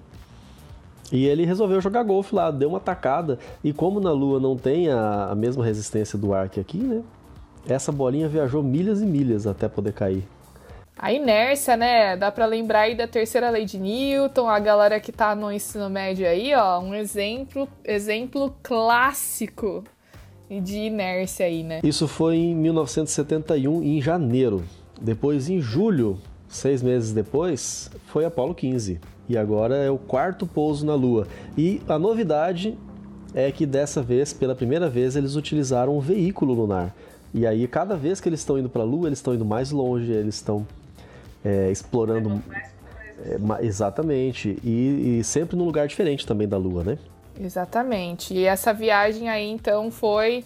e 1.12 1.26
ele 1.26 1.44
resolveu 1.44 1.80
jogar 1.80 2.02
golfe 2.02 2.34
lá, 2.34 2.50
deu 2.50 2.68
uma 2.68 2.80
tacada. 2.80 3.38
E 3.62 3.72
como 3.72 4.00
na 4.00 4.10
Lua 4.10 4.40
não 4.40 4.56
tem 4.56 4.90
a, 4.90 5.28
a 5.30 5.34
mesma 5.34 5.64
resistência 5.64 6.18
do 6.18 6.34
ar 6.34 6.48
que 6.48 6.58
aqui, 6.58 6.78
né? 6.78 7.02
Essa 7.68 7.90
bolinha 7.90 8.28
viajou 8.28 8.62
milhas 8.62 9.02
e 9.02 9.06
milhas 9.06 9.46
até 9.46 9.68
poder 9.68 9.92
cair. 9.92 10.24
A 10.98 11.12
inércia, 11.12 11.76
né? 11.76 12.16
Dá 12.16 12.32
para 12.32 12.46
lembrar 12.46 12.80
aí 12.80 12.94
da 12.94 13.06
terceira 13.06 13.50
lei 13.50 13.66
de 13.66 13.78
Newton, 13.78 14.48
a 14.48 14.58
galera 14.58 14.98
que 14.98 15.12
tá 15.12 15.34
no 15.34 15.52
ensino 15.52 15.90
médio 15.90 16.26
aí, 16.26 16.54
ó, 16.54 16.80
um 16.80 16.94
exemplo, 16.94 17.68
exemplo 17.84 18.54
clássico 18.62 19.84
de 20.48 20.78
inércia 20.78 21.44
aí, 21.44 21.62
né? 21.62 21.80
Isso 21.82 22.08
foi 22.08 22.36
em 22.36 22.54
1971, 22.54 23.82
em 23.82 24.00
janeiro. 24.00 24.64
Depois, 24.98 25.50
em 25.50 25.60
julho, 25.60 26.18
seis 26.48 26.82
meses 26.82 27.12
depois, 27.12 27.90
foi 28.06 28.24
Apolo 28.24 28.54
15. 28.54 28.98
E 29.28 29.36
agora 29.36 29.76
é 29.76 29.90
o 29.90 29.98
quarto 29.98 30.46
pouso 30.46 30.86
na 30.86 30.94
Lua. 30.94 31.26
E 31.58 31.82
a 31.86 31.98
novidade 31.98 32.78
é 33.34 33.52
que 33.52 33.66
dessa 33.66 34.00
vez, 34.00 34.32
pela 34.32 34.54
primeira 34.54 34.88
vez, 34.88 35.14
eles 35.14 35.36
utilizaram 35.36 35.98
um 35.98 36.00
veículo 36.00 36.54
lunar. 36.54 36.94
E 37.34 37.46
aí, 37.46 37.68
cada 37.68 37.96
vez 37.96 38.18
que 38.18 38.30
eles 38.30 38.40
estão 38.40 38.58
indo 38.58 38.70
para 38.70 38.80
a 38.80 38.86
Lua, 38.86 39.08
eles 39.08 39.18
estão 39.18 39.34
indo 39.34 39.44
mais 39.44 39.70
longe, 39.70 40.10
eles 40.10 40.36
estão 40.36 40.66
é, 41.46 41.70
explorando. 41.70 42.42
É, 43.24 43.64
exatamente. 43.64 44.58
E, 44.64 45.18
e 45.18 45.24
sempre 45.24 45.56
num 45.56 45.64
lugar 45.64 45.86
diferente 45.86 46.26
também 46.26 46.48
da 46.48 46.56
Lua, 46.56 46.82
né? 46.82 46.98
Exatamente. 47.40 48.34
E 48.34 48.44
essa 48.44 48.72
viagem 48.72 49.28
aí, 49.28 49.48
então, 49.48 49.90
foi 49.90 50.44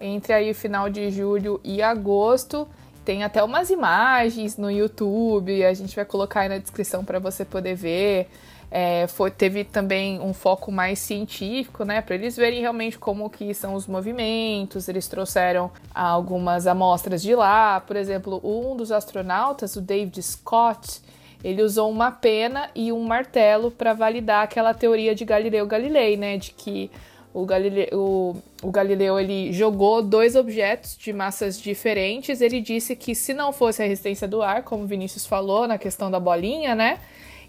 entre 0.00 0.32
aí 0.32 0.50
o 0.50 0.54
final 0.54 0.90
de 0.90 1.10
julho 1.10 1.60
e 1.62 1.80
agosto. 1.80 2.66
Tem 3.04 3.22
até 3.22 3.42
umas 3.42 3.70
imagens 3.70 4.56
no 4.56 4.70
YouTube, 4.70 5.64
a 5.64 5.72
gente 5.72 5.94
vai 5.94 6.04
colocar 6.04 6.40
aí 6.40 6.48
na 6.48 6.58
descrição 6.58 7.04
para 7.04 7.18
você 7.18 7.44
poder 7.44 7.74
ver. 7.74 8.28
É, 8.70 9.08
foi, 9.08 9.32
teve 9.32 9.64
também 9.64 10.20
um 10.20 10.32
foco 10.32 10.70
mais 10.70 11.00
científico, 11.00 11.84
né, 11.84 12.00
para 12.00 12.14
eles 12.14 12.36
verem 12.36 12.60
realmente 12.60 12.96
como 12.96 13.28
que 13.28 13.52
são 13.52 13.74
os 13.74 13.86
movimentos. 13.86 14.88
Eles 14.88 15.08
trouxeram 15.08 15.70
algumas 15.92 16.66
amostras 16.66 17.20
de 17.20 17.34
lá, 17.34 17.80
por 17.80 17.96
exemplo, 17.96 18.40
um 18.44 18.76
dos 18.76 18.92
astronautas, 18.92 19.74
o 19.74 19.80
David 19.80 20.22
Scott, 20.22 21.00
ele 21.42 21.62
usou 21.62 21.90
uma 21.90 22.12
pena 22.12 22.70
e 22.74 22.92
um 22.92 23.02
martelo 23.02 23.70
para 23.70 23.92
validar 23.92 24.44
aquela 24.44 24.74
teoria 24.74 25.14
de 25.14 25.24
Galileu 25.24 25.66
Galilei, 25.66 26.16
né, 26.16 26.36
de 26.36 26.52
que 26.52 26.90
o 27.32 27.44
Galileu, 27.46 27.88
o, 27.92 28.36
o 28.62 28.70
Galileu 28.70 29.18
ele 29.18 29.52
jogou 29.52 30.02
dois 30.02 30.34
objetos 30.34 30.96
de 30.98 31.12
massas 31.12 31.60
diferentes. 31.60 32.40
Ele 32.40 32.60
disse 32.60 32.96
que 32.96 33.14
se 33.14 33.32
não 33.32 33.52
fosse 33.52 33.82
a 33.82 33.86
resistência 33.86 34.26
do 34.26 34.42
ar, 34.42 34.64
como 34.64 34.86
Vinícius 34.86 35.26
falou 35.26 35.66
na 35.66 35.78
questão 35.78 36.10
da 36.10 36.18
bolinha, 36.18 36.74
né? 36.74 36.98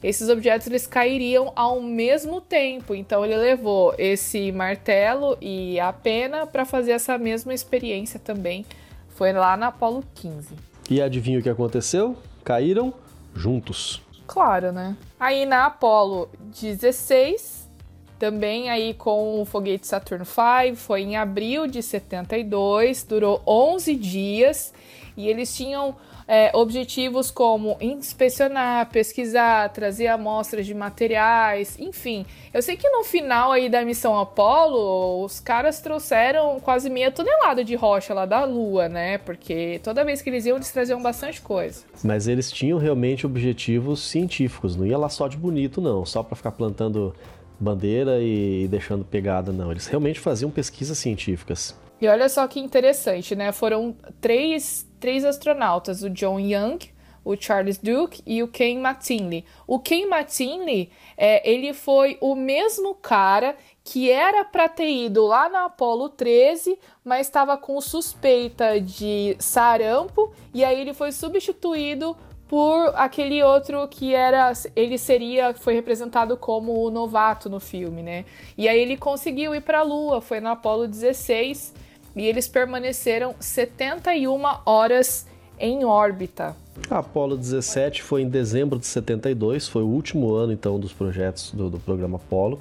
Esses 0.04 0.30
objetos 0.30 0.68
eles 0.68 0.88
cairiam 0.88 1.52
ao 1.56 1.82
mesmo 1.82 2.42
tempo. 2.42 2.96
Então 2.96 3.24
ele 3.24 3.36
levou 3.36 3.94
esse 3.98 4.52
martelo 4.52 5.38
e 5.40 5.80
a 5.80 5.94
pena 5.94 6.48
para 6.48 6.66
fazer 6.66 6.92
essa 6.92 7.18
mesma 7.18 7.54
experiência 7.54 8.20
também. 8.20 8.66
Foi 9.10 9.32
lá 9.32 9.56
na 9.56 9.68
Apollo 9.68 10.04
15. 10.16 10.56
E 10.90 11.02
adivinha 11.02 11.40
o 11.40 11.44
que 11.44 11.50
aconteceu? 11.50 12.18
Caíram 12.44 12.94
juntos. 13.36 14.02
Claro, 14.26 14.72
né? 14.72 14.96
Aí 15.20 15.46
na 15.46 15.68
Apollo 15.68 16.30
16, 16.60 17.70
também 18.18 18.70
aí 18.70 18.94
com 18.94 19.42
o 19.42 19.46
foguete 19.46 19.86
Saturn 19.86 20.24
V, 20.24 20.76
foi 20.76 21.02
em 21.02 21.18
abril 21.18 21.68
de 21.68 21.84
72, 21.84 23.04
durou 23.04 23.42
11 23.46 23.96
dias 23.96 24.74
e 25.16 25.28
eles 25.28 25.56
tinham 25.56 25.96
é, 26.32 26.50
objetivos 26.54 27.30
como 27.30 27.76
inspecionar, 27.82 28.90
pesquisar, 28.90 29.68
trazer 29.68 30.08
amostras 30.08 30.66
de 30.66 30.74
materiais, 30.74 31.78
enfim. 31.78 32.26
Eu 32.54 32.62
sei 32.62 32.78
que 32.78 32.90
no 32.90 33.04
final 33.04 33.52
aí 33.52 33.68
da 33.68 33.84
missão 33.84 34.18
Apollo, 34.18 35.26
os 35.26 35.42
caras 35.42 35.82
trouxeram 35.82 36.58
quase 36.62 36.90
meia 36.90 37.12
tonelada 37.12 37.66
de 37.66 37.76
rocha 37.76 38.14
lá 38.14 38.26
da 38.26 38.46
Lua, 38.46 38.88
né? 38.88 39.18
Porque 39.18 39.82
toda 39.84 40.06
vez 40.06 40.22
que 40.22 40.30
eles 40.30 40.46
iam, 40.46 40.56
eles 40.56 40.72
traziam 40.72 41.04
bastante 41.04 41.42
coisa. 41.42 41.84
Mas 42.02 42.30
eles 42.30 42.50
tinham 42.50 42.80
realmente 42.80 43.26
objetivos 43.26 44.00
científicos, 44.00 44.78
não 44.78 44.86
ia 44.86 44.98
lá 44.98 45.10
só 45.10 45.28
de 45.28 45.36
bonito, 45.36 45.82
não, 45.82 46.06
só 46.06 46.24
para 46.24 46.38
ficar 46.38 46.54
plantando 46.54 47.14
bandeira 47.60 48.22
e 48.22 48.70
deixando 48.70 49.04
pegada, 49.04 49.52
não. 49.52 49.70
Eles 49.70 49.86
realmente 49.86 50.18
faziam 50.18 50.50
pesquisas 50.50 50.98
científicas. 50.98 51.76
E 52.00 52.08
olha 52.08 52.30
só 52.30 52.48
que 52.48 52.58
interessante, 52.58 53.36
né? 53.36 53.52
Foram 53.52 53.94
três 54.22 54.90
três 55.02 55.26
astronautas, 55.26 56.04
o 56.04 56.10
John 56.10 56.40
Young, 56.40 56.78
o 57.26 57.36
Charles 57.36 57.78
Duke 57.78 58.22
e 58.26 58.42
o 58.42 58.48
Ken 58.48 58.80
Mattingly. 58.80 59.44
O 59.68 59.80
Ken 59.80 60.06
Mattingly, 60.06 60.92
é, 61.18 61.50
ele 61.50 61.74
foi 61.74 62.18
o 62.22 62.36
mesmo 62.36 62.96
cara 62.96 63.58
que 63.84 64.12
era 64.12 64.46
para 64.46 64.70
ter 64.70 64.90
ido 64.90 65.26
lá 65.26 65.50
na 65.50 65.66
Apollo 65.66 66.10
13, 66.10 66.78
mas 67.04 67.28
estava 67.28 67.58
com 67.58 67.82
suspeita 67.82 68.80
de 68.80 69.36
sarampo 69.40 70.32
e 70.54 70.64
aí 70.64 70.80
ele 70.80 70.94
foi 70.94 71.12
substituído 71.12 72.16
por 72.48 72.94
aquele 72.96 73.42
outro 73.42 73.88
que 73.88 74.14
era 74.14 74.52
ele 74.76 74.98
seria 74.98 75.54
foi 75.54 75.74
representado 75.74 76.36
como 76.36 76.84
o 76.84 76.92
novato 76.92 77.50
no 77.50 77.60
filme, 77.60 78.04
né? 78.04 78.26
E 78.58 78.68
aí 78.68 78.80
ele 78.80 78.98
conseguiu 78.98 79.56
ir 79.56 79.62
para 79.62 79.80
a 79.80 79.84
Lua, 79.84 80.22
foi 80.22 80.40
na 80.40 80.52
Apollo 80.52 80.88
16 80.88 81.74
e 82.16 82.26
eles 82.26 82.48
permaneceram 82.48 83.36
71 83.40 84.42
horas 84.66 85.26
em 85.60 85.86
órbita. 85.86 86.56
A 86.90 87.00
Apollo 87.00 87.38
17 87.38 88.02
foi 88.02 88.24
em 88.24 88.30
dezembro 88.30 88.80
de 88.80 88.86
72, 88.88 89.68
foi 89.68 89.84
o 89.84 89.88
último 89.88 90.34
ano 90.34 90.52
então 90.52 90.80
dos 90.80 90.92
projetos 90.92 91.52
do, 91.52 91.70
do 91.70 91.80
programa 91.80 92.18
Apollo. 92.18 92.60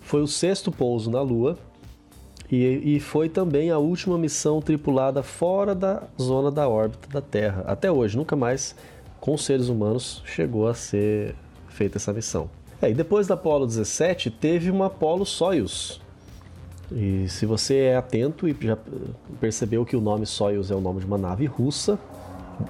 Foi 0.00 0.20
o 0.20 0.26
sexto 0.26 0.70
pouso 0.70 1.10
na 1.10 1.20
Lua 1.22 1.58
e, 2.50 2.96
e, 2.96 3.00
foi 3.00 3.28
também 3.28 3.70
a 3.70 3.78
última 3.78 4.16
missão 4.16 4.60
tripulada 4.60 5.22
fora 5.22 5.74
da 5.74 6.04
zona 6.20 6.50
da 6.50 6.68
órbita 6.68 7.08
da 7.08 7.20
Terra. 7.20 7.64
Até 7.66 7.90
hoje, 7.90 8.16
nunca 8.16 8.36
mais 8.36 8.76
com 9.18 9.36
seres 9.36 9.68
humanos 9.68 10.22
chegou 10.24 10.68
a 10.68 10.74
ser 10.74 11.34
feita 11.68 11.98
essa 11.98 12.12
missão. 12.12 12.48
É, 12.80 12.90
e 12.90 12.94
depois 12.94 13.26
da 13.26 13.34
Apollo 13.34 13.66
17 13.66 14.30
teve 14.30 14.70
uma 14.70 14.86
Apollo 14.86 15.26
Soyuz, 15.26 16.00
e 16.90 17.28
se 17.28 17.46
você 17.46 17.76
é 17.76 17.96
atento 17.96 18.48
e 18.48 18.56
já 18.60 18.78
percebeu 19.40 19.84
que 19.84 19.96
o 19.96 20.00
nome 20.00 20.26
Soyuz 20.26 20.70
é 20.70 20.74
o 20.74 20.80
nome 20.80 21.00
de 21.00 21.06
uma 21.06 21.18
nave 21.18 21.46
russa, 21.46 21.98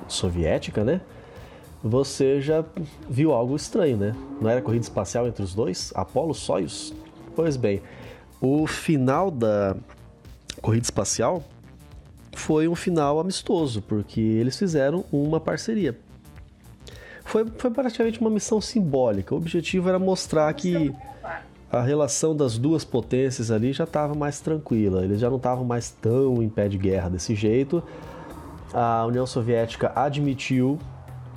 soviética, 0.09 0.83
né? 0.83 1.01
Você 1.83 2.41
já 2.41 2.65
viu 3.09 3.33
algo 3.33 3.55
estranho, 3.55 3.97
né? 3.97 4.15
Não 4.41 4.49
era 4.49 4.63
corrida 4.63 4.83
espacial 4.83 5.27
entre 5.27 5.43
os 5.43 5.55
dois? 5.55 5.93
Apolo 5.95 6.35
Soyuz? 6.35 6.95
Pois 7.35 7.57
bem, 7.57 7.83
o 8.41 8.67
final 8.67 9.31
da 9.31 9.77
corrida 10.63 10.85
espacial 10.85 11.45
foi 12.35 12.67
um 12.67 12.75
final 12.75 13.21
amistoso, 13.21 13.83
porque 13.83 14.21
eles 14.21 14.59
fizeram 14.59 15.05
uma 15.13 15.39
parceria. 15.39 15.97
Foi, 17.25 17.45
foi 17.59 17.71
praticamente 17.71 18.21
uma 18.21 18.31
missão 18.31 18.61
simbólica. 18.61 19.35
O 19.35 19.39
objetivo 19.39 19.89
era 19.89 19.99
mostrar 19.99 20.53
que 20.55 20.95
a 21.77 21.83
relação 21.83 22.35
das 22.35 22.59
duas 22.59 22.85
potências 22.85 23.51
ali 23.51 23.73
já 23.73 23.85
estava 23.85 24.15
mais 24.15 24.41
tranquila, 24.41 25.05
eles 25.05 25.21
já 25.21 25.29
não 25.29 25.37
estavam 25.37 25.65
mais 25.65 25.91
tão 25.91 26.43
em 26.43 26.49
pé 26.49 26.69
de 26.69 26.79
guerra 26.79 27.09
desse 27.09 27.35
jeito. 27.35 27.83
A 28.73 29.05
União 29.07 29.27
Soviética 29.27 29.93
admitiu 29.95 30.79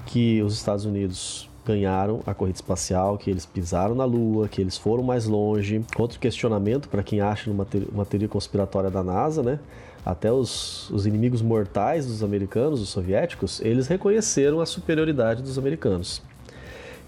que 0.05 0.41
os 0.41 0.55
Estados 0.55 0.85
Unidos 0.85 1.49
ganharam 1.65 2.21
a 2.25 2.33
corrida 2.33 2.57
espacial, 2.57 3.17
que 3.17 3.29
eles 3.29 3.45
pisaram 3.45 3.93
na 3.93 4.05
Lua, 4.05 4.47
que 4.47 4.59
eles 4.59 4.77
foram 4.77 5.03
mais 5.03 5.25
longe. 5.25 5.85
Outro 5.97 6.19
questionamento 6.19 6.89
para 6.89 7.03
quem 7.03 7.21
acha 7.21 7.49
numa 7.49 7.67
uma 7.91 8.05
teoria 8.05 8.27
conspiratória 8.27 8.89
da 8.89 9.03
NASA, 9.03 9.43
né? 9.43 9.59
Até 10.03 10.31
os, 10.31 10.89
os 10.89 11.05
inimigos 11.05 11.41
mortais 11.41 12.07
dos 12.07 12.23
americanos, 12.23 12.81
os 12.81 12.89
soviéticos, 12.89 13.61
eles 13.61 13.87
reconheceram 13.87 14.61
a 14.61 14.65
superioridade 14.65 15.43
dos 15.43 15.59
americanos. 15.59 16.21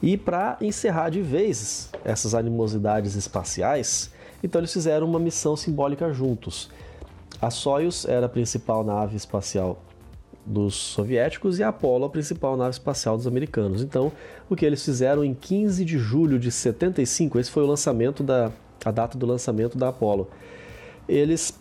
E 0.02 0.18
para 0.18 0.58
encerrar 0.62 1.10
de 1.10 1.22
vez 1.22 1.89
essas 2.04 2.34
animosidades 2.34 3.16
espaciais, 3.16 4.12
então 4.43 4.60
eles 4.60 4.74
fizeram 4.74 5.08
uma 5.08 5.20
missão 5.20 5.56
simbólica 5.56 6.12
juntos. 6.12 6.70
A 7.41 7.49
Soyuz 7.49 8.06
era 8.06 8.26
a 8.26 8.30
principal 8.30 8.84
nave 8.84 9.16
espacial 9.16 9.82
dos 10.45 10.74
soviéticos 10.74 11.60
e 11.60 11.64
a 11.64 11.70
Apollo 11.70 12.06
a 12.06 12.10
principal 12.10 12.58
nave 12.58 12.72
espacial 12.72 13.16
dos 13.16 13.28
americanos. 13.28 13.84
Então, 13.84 14.12
o 14.49 14.56
que 14.56 14.66
eles 14.66 14.84
fizeram 14.84 15.24
em 15.24 15.36
15 15.36 15.86
de 15.86 15.99
julho 15.99 16.39
de 16.39 16.52
75, 16.52 17.39
esse 17.39 17.52
foi 17.52 17.64
o 17.64 17.68
lançamento 17.68 18.24
da 18.24 18.52
a 18.84 18.91
data 18.91 19.18
do 19.18 19.26
lançamento 19.26 19.78
da 19.78 19.89
Apollo. 19.89 20.28
Eles 21.08 21.54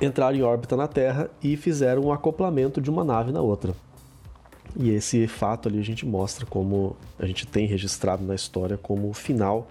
entraram 0.00 0.36
em 0.36 0.42
órbita 0.42 0.76
na 0.76 0.88
Terra 0.88 1.30
e 1.42 1.56
fizeram 1.56 2.02
um 2.02 2.12
acoplamento 2.12 2.80
de 2.80 2.90
uma 2.90 3.04
nave 3.04 3.32
na 3.32 3.40
outra. 3.40 3.74
E 4.78 4.90
esse 4.90 5.26
fato 5.26 5.68
ali 5.68 5.78
a 5.78 5.84
gente 5.84 6.04
mostra 6.04 6.44
como 6.44 6.96
a 7.18 7.26
gente 7.26 7.46
tem 7.46 7.66
registrado 7.66 8.22
na 8.22 8.34
história 8.34 8.76
como 8.76 9.08
o 9.08 9.14
final 9.14 9.68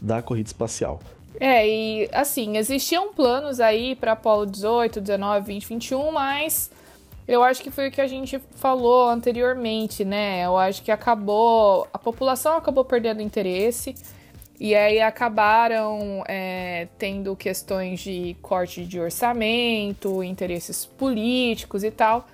da 0.00 0.22
corrida 0.22 0.48
espacial. 0.48 1.00
É, 1.38 1.66
e 1.68 2.08
assim, 2.12 2.56
existiam 2.56 3.12
planos 3.12 3.60
aí 3.60 3.94
para 3.94 4.12
Apolo 4.12 4.46
18, 4.46 5.00
19, 5.00 5.46
20, 5.46 5.66
21, 5.66 6.12
mas 6.12 6.70
eu 7.26 7.42
acho 7.42 7.62
que 7.62 7.70
foi 7.70 7.88
o 7.88 7.90
que 7.90 8.00
a 8.00 8.06
gente 8.06 8.40
falou 8.56 9.08
anteriormente, 9.08 10.04
né? 10.04 10.44
Eu 10.44 10.56
acho 10.56 10.82
que 10.82 10.90
acabou, 10.90 11.86
a 11.92 11.98
população 11.98 12.56
acabou 12.56 12.84
perdendo 12.84 13.22
interesse 13.22 13.94
e 14.58 14.74
aí 14.74 15.00
acabaram 15.00 16.24
é, 16.28 16.88
tendo 16.98 17.34
questões 17.36 18.00
de 18.00 18.36
corte 18.42 18.84
de 18.84 19.00
orçamento, 19.00 20.22
interesses 20.22 20.84
políticos 20.84 21.84
e 21.84 21.90
tal. 21.90 22.26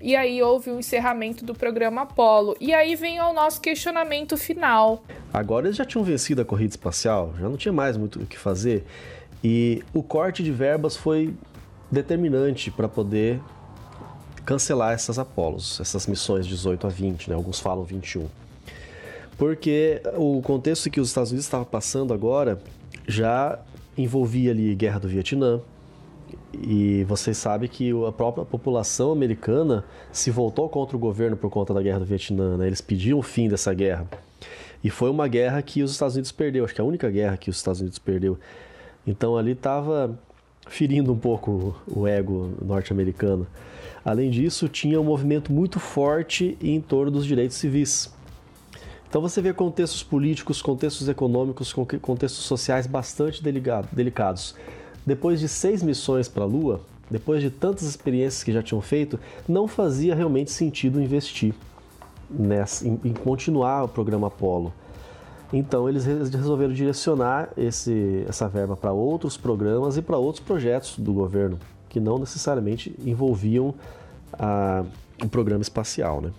E 0.00 0.16
aí 0.16 0.42
houve 0.42 0.70
o 0.70 0.78
encerramento 0.78 1.44
do 1.44 1.54
programa 1.54 2.02
Apollo. 2.02 2.56
E 2.60 2.72
aí 2.72 2.94
vem 2.96 3.20
o 3.20 3.32
nosso 3.32 3.60
questionamento 3.60 4.36
final. 4.36 5.04
Agora 5.32 5.66
eles 5.66 5.76
já 5.76 5.84
tinham 5.84 6.04
vencido 6.04 6.40
a 6.40 6.44
corrida 6.44 6.70
espacial, 6.70 7.34
já 7.38 7.48
não 7.48 7.56
tinha 7.56 7.72
mais 7.72 7.96
muito 7.96 8.20
o 8.20 8.26
que 8.26 8.38
fazer. 8.38 8.84
E 9.42 9.82
o 9.92 10.02
corte 10.02 10.42
de 10.42 10.50
verbas 10.50 10.96
foi 10.96 11.34
determinante 11.90 12.70
para 12.70 12.88
poder 12.88 13.40
cancelar 14.44 14.92
essas 14.92 15.18
Apolos, 15.18 15.78
essas 15.80 16.06
missões 16.06 16.46
18 16.46 16.86
a 16.86 16.90
20, 16.90 17.30
né? 17.30 17.36
alguns 17.36 17.60
falam 17.60 17.84
21 17.84 18.28
porque 19.40 20.02
o 20.18 20.42
contexto 20.42 20.90
que 20.90 21.00
os 21.00 21.08
Estados 21.08 21.30
Unidos 21.30 21.46
estavam 21.46 21.64
passando 21.64 22.12
agora 22.12 22.60
já 23.08 23.58
envolvia 23.96 24.50
ali 24.50 24.74
guerra 24.74 25.00
do 25.00 25.08
Vietnã, 25.08 25.62
e 26.52 27.04
vocês 27.04 27.36
sabem 27.36 27.68
que 27.68 27.90
a 28.06 28.12
própria 28.12 28.44
população 28.44 29.12
americana 29.12 29.84
se 30.12 30.30
voltou 30.30 30.68
contra 30.68 30.96
o 30.96 31.00
governo 31.00 31.36
por 31.36 31.50
conta 31.50 31.72
da 31.72 31.82
guerra 31.82 32.00
do 32.00 32.04
Vietnã, 32.04 32.56
né? 32.56 32.66
eles 32.66 32.80
pediam 32.80 33.18
o 33.18 33.22
fim 33.22 33.48
dessa 33.48 33.72
guerra. 33.72 34.06
E 34.82 34.90
foi 34.90 35.10
uma 35.10 35.28
guerra 35.28 35.60
que 35.62 35.82
os 35.82 35.92
Estados 35.92 36.14
Unidos 36.14 36.32
perdeu, 36.32 36.64
acho 36.64 36.74
que 36.74 36.80
é 36.80 36.84
a 36.84 36.86
única 36.86 37.10
guerra 37.10 37.36
que 37.36 37.50
os 37.50 37.56
Estados 37.56 37.80
Unidos 37.80 37.98
perdeu. 37.98 38.38
Então 39.06 39.36
ali 39.36 39.52
estava 39.52 40.18
ferindo 40.68 41.12
um 41.12 41.18
pouco 41.18 41.74
o 41.86 42.06
ego 42.06 42.52
norte-americano. 42.62 43.46
Além 44.04 44.30
disso, 44.30 44.68
tinha 44.68 45.00
um 45.00 45.04
movimento 45.04 45.52
muito 45.52 45.78
forte 45.78 46.56
em 46.60 46.80
torno 46.80 47.10
dos 47.10 47.26
direitos 47.26 47.56
civis. 47.56 48.12
Então 49.08 49.20
você 49.20 49.42
vê 49.42 49.52
contextos 49.52 50.02
políticos, 50.02 50.62
contextos 50.62 51.08
econômicos, 51.08 51.72
contextos 51.72 52.44
sociais 52.44 52.86
bastante 52.86 53.42
delicados. 53.42 54.54
Depois 55.04 55.40
de 55.40 55.48
seis 55.48 55.82
missões 55.82 56.28
para 56.28 56.44
a 56.44 56.46
Lua, 56.46 56.80
depois 57.10 57.42
de 57.42 57.50
tantas 57.50 57.82
experiências 57.82 58.44
que 58.44 58.52
já 58.52 58.62
tinham 58.62 58.80
feito, 58.80 59.18
não 59.48 59.66
fazia 59.66 60.14
realmente 60.14 60.50
sentido 60.50 61.00
investir 61.00 61.54
nessa, 62.30 62.86
em, 62.86 63.00
em 63.04 63.12
continuar 63.12 63.84
o 63.84 63.88
programa 63.88 64.28
Apollo. 64.28 64.72
Então 65.52 65.88
eles 65.88 66.04
resolveram 66.04 66.72
direcionar 66.72 67.50
esse, 67.56 68.24
essa 68.28 68.48
verba 68.48 68.76
para 68.76 68.92
outros 68.92 69.36
programas 69.36 69.96
e 69.96 70.02
para 70.02 70.16
outros 70.16 70.44
projetos 70.44 70.96
do 70.96 71.12
governo 71.12 71.58
que 71.88 71.98
não 71.98 72.18
necessariamente 72.18 72.94
envolviam 73.04 73.74
a, 74.32 74.84
o 75.20 75.28
programa 75.28 75.62
espacial, 75.62 76.20
né? 76.20 76.30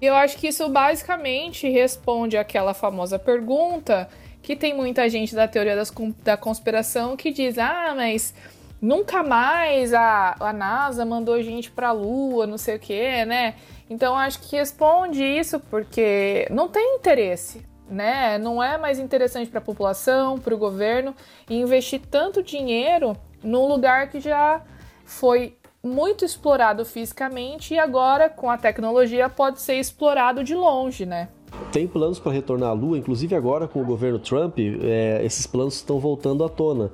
Eu 0.00 0.14
acho 0.14 0.38
que 0.38 0.46
isso 0.46 0.66
basicamente 0.68 1.68
responde 1.68 2.36
àquela 2.36 2.72
famosa 2.72 3.18
pergunta 3.18 4.08
que 4.42 4.56
tem 4.56 4.74
muita 4.74 5.08
gente 5.08 5.34
da 5.34 5.46
teoria 5.46 5.76
das, 5.76 5.92
da 6.22 6.36
conspiração 6.36 7.16
que 7.16 7.30
diz: 7.30 7.58
ah, 7.58 7.92
mas 7.96 8.34
nunca 8.80 9.22
mais 9.22 9.92
a, 9.92 10.36
a 10.40 10.52
NASA 10.52 11.04
mandou 11.04 11.42
gente 11.42 11.70
para 11.70 11.88
a 11.88 11.92
Lua, 11.92 12.46
não 12.46 12.58
sei 12.58 12.76
o 12.76 12.78
que, 12.78 13.24
né? 13.24 13.54
Então 13.88 14.16
acho 14.16 14.40
que 14.40 14.56
responde 14.56 15.22
isso 15.22 15.60
porque 15.60 16.46
não 16.50 16.68
tem 16.68 16.96
interesse, 16.96 17.66
né? 17.88 18.38
Não 18.38 18.62
é 18.62 18.78
mais 18.78 18.98
interessante 18.98 19.50
para 19.50 19.58
a 19.58 19.62
população, 19.62 20.38
para 20.38 20.54
o 20.54 20.58
governo 20.58 21.14
investir 21.48 22.00
tanto 22.10 22.42
dinheiro 22.42 23.16
num 23.42 23.66
lugar 23.66 24.08
que 24.08 24.20
já 24.20 24.62
foi 25.04 25.56
muito 25.82 26.24
explorado 26.24 26.84
fisicamente 26.84 27.74
e 27.74 27.78
agora 27.78 28.28
com 28.28 28.50
a 28.50 28.58
tecnologia 28.58 29.28
pode 29.28 29.60
ser 29.60 29.74
explorado 29.76 30.44
de 30.44 30.54
longe, 30.54 31.06
né? 31.06 31.28
Tem 31.72 31.86
planos 31.86 32.18
para 32.18 32.32
retornar 32.32 32.70
à 32.70 32.72
Lua, 32.72 32.98
inclusive 32.98 33.34
agora 33.34 33.68
com 33.68 33.80
o 33.80 33.84
governo 33.84 34.18
Trump, 34.18 34.58
é, 34.58 35.20
esses 35.24 35.46
planos 35.46 35.74
estão 35.74 35.98
voltando 35.98 36.44
à 36.44 36.48
tona. 36.48 36.90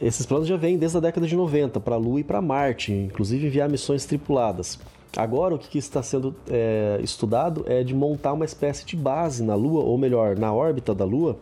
Esses 0.00 0.24
planos 0.24 0.48
já 0.48 0.56
vêm 0.56 0.78
desde 0.78 0.96
a 0.96 1.00
década 1.00 1.26
de 1.26 1.36
90 1.36 1.80
para 1.80 1.94
a 1.94 1.98
Lua 1.98 2.20
e 2.20 2.24
para 2.24 2.40
Marte, 2.40 2.92
inclusive 2.92 3.46
enviar 3.46 3.68
missões 3.68 4.04
tripuladas. 4.04 4.78
Agora 5.16 5.54
o 5.54 5.58
que 5.58 5.76
está 5.78 6.02
sendo 6.02 6.34
é, 6.48 6.98
estudado 7.02 7.64
é 7.66 7.84
de 7.84 7.94
montar 7.94 8.32
uma 8.32 8.44
espécie 8.44 8.86
de 8.86 8.96
base 8.96 9.42
na 9.42 9.54
Lua, 9.54 9.82
ou 9.82 9.98
melhor, 9.98 10.38
na 10.38 10.52
órbita 10.52 10.94
da 10.94 11.04
Lua, 11.04 11.36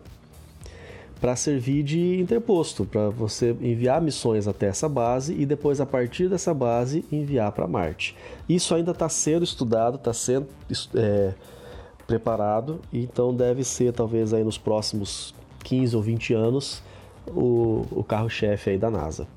para 1.21 1.37
servir 1.37 1.83
de 1.83 2.19
interposto, 2.19 2.85
para 2.85 3.11
você 3.11 3.55
enviar 3.61 4.01
missões 4.01 4.49
até 4.49 4.67
essa 4.67 4.89
base 4.89 5.35
e 5.35 5.45
depois, 5.45 5.81
a 5.81 5.87
partir 5.87 6.29
dessa 6.29 6.53
base, 6.53 7.05
enviar 7.13 7.53
para 7.53 7.69
Marte. 7.69 8.17
Isso 8.49 8.75
ainda 8.75 8.91
está 8.91 9.09
sendo 9.09 9.45
estudado, 9.45 9.97
está 9.97 10.13
sendo 10.13 10.49
é, 10.95 11.35
preparado, 12.11 12.81
então 12.93 13.33
deve 13.33 13.63
ser, 13.63 13.93
talvez, 13.93 14.35
aí 14.35 14.43
nos 14.43 14.59
próximos 14.59 15.33
15 15.63 15.95
ou 15.95 16.03
20 16.03 16.35
anos, 16.35 16.83
o, 17.29 17.87
o 17.93 18.03
carro-chefe 18.03 18.71
aí 18.71 18.79
da 18.79 18.91
NASA. 18.91 19.29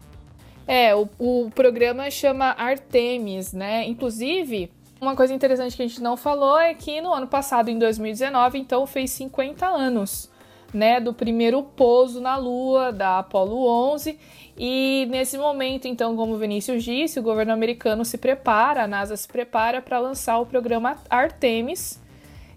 É, 0.68 0.96
o, 0.96 1.08
o 1.20 1.52
programa 1.54 2.10
chama 2.10 2.56
Artemis, 2.58 3.54
né? 3.54 3.88
Inclusive, 3.88 4.72
uma 5.00 5.16
coisa 5.16 5.34
interessante 5.34 5.76
que 5.76 5.84
a 5.84 5.88
gente 5.88 6.02
não 6.02 6.18
falou 6.18 6.58
é 6.58 6.74
que 6.74 7.00
no 7.00 7.14
ano 7.14 7.28
passado, 7.28 7.70
em 7.70 7.78
2019, 7.78 8.58
então 8.58 8.88
fez 8.88 9.12
50 9.12 9.68
anos 9.68 10.32
né, 10.74 11.00
do 11.00 11.14
primeiro 11.14 11.62
pouso 11.62 12.20
na 12.20 12.36
Lua 12.36 12.92
da 12.92 13.20
Apollo 13.20 13.68
11. 13.94 14.18
E 14.58 15.08
nesse 15.12 15.38
momento, 15.38 15.88
então, 15.88 16.16
como 16.16 16.34
o 16.34 16.38
Vinícius 16.38 16.84
disse, 16.84 17.20
o 17.20 17.24
governo 17.24 17.54
americano 17.54 18.04
se 18.04 18.18
prepara, 18.18 18.84
a 18.84 18.88
NASA 18.88 19.16
se 19.16 19.28
prepara 19.28 19.82
para 19.82 20.00
lançar 20.00 20.40
o 20.40 20.46
programa 20.46 20.98
Artemis, 21.10 22.02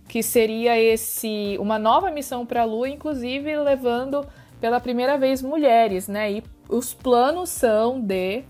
que 0.09 0.23
seria 0.23 0.79
esse 0.81 1.57
uma 1.59 1.79
nova 1.79 2.11
missão 2.11 2.47
para 2.47 2.63
a 2.63 2.65
Lua, 2.65 2.89
inclusive 2.89 3.57
levando 3.57 4.27
pela 4.61 4.81
primeira 4.81 5.19
vez 5.19 5.43
mulheres, 5.43 6.09
né? 6.09 6.33
E 6.33 6.45
os 6.69 6.95
planos 6.95 7.51
são 7.51 8.01
de 8.01 8.45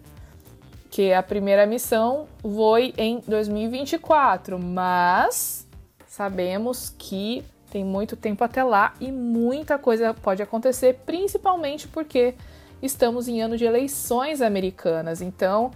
que 0.90 1.12
a 1.12 1.22
primeira 1.22 1.66
missão 1.66 2.26
voe 2.42 2.94
em 2.96 3.20
2024, 3.26 4.59
mas 4.59 5.66
sabemos 6.07 6.94
que 6.96 7.44
tem 7.70 7.84
muito 7.84 8.16
tempo 8.16 8.42
até 8.42 8.62
lá 8.64 8.94
e 9.00 9.12
muita 9.12 9.76
coisa 9.76 10.14
pode 10.14 10.42
acontecer, 10.42 11.00
principalmente 11.04 11.86
porque 11.88 12.34
estamos 12.80 13.28
em 13.28 13.42
ano 13.42 13.57
de 13.57 13.64
eleições 13.64 14.40
americanas. 14.40 15.20
Então, 15.20 15.70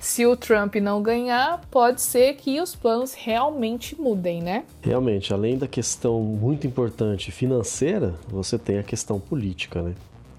se 0.00 0.26
o 0.26 0.36
Trump 0.36 0.76
não 0.76 1.02
ganhar, 1.02 1.60
pode 1.70 2.02
ser 2.02 2.34
que 2.34 2.60
os 2.60 2.74
planos 2.74 3.14
realmente 3.14 3.98
mudem, 4.00 4.42
né? 4.42 4.64
Realmente, 4.82 5.32
além 5.32 5.56
da 5.56 5.66
questão 5.66 6.20
muito 6.20 6.66
importante 6.66 7.32
financeira, 7.32 8.14
você 8.28 8.58
tem 8.58 8.78
a 8.78 8.82
questão 8.82 9.18
política, 9.18 9.82
né? 9.82 9.94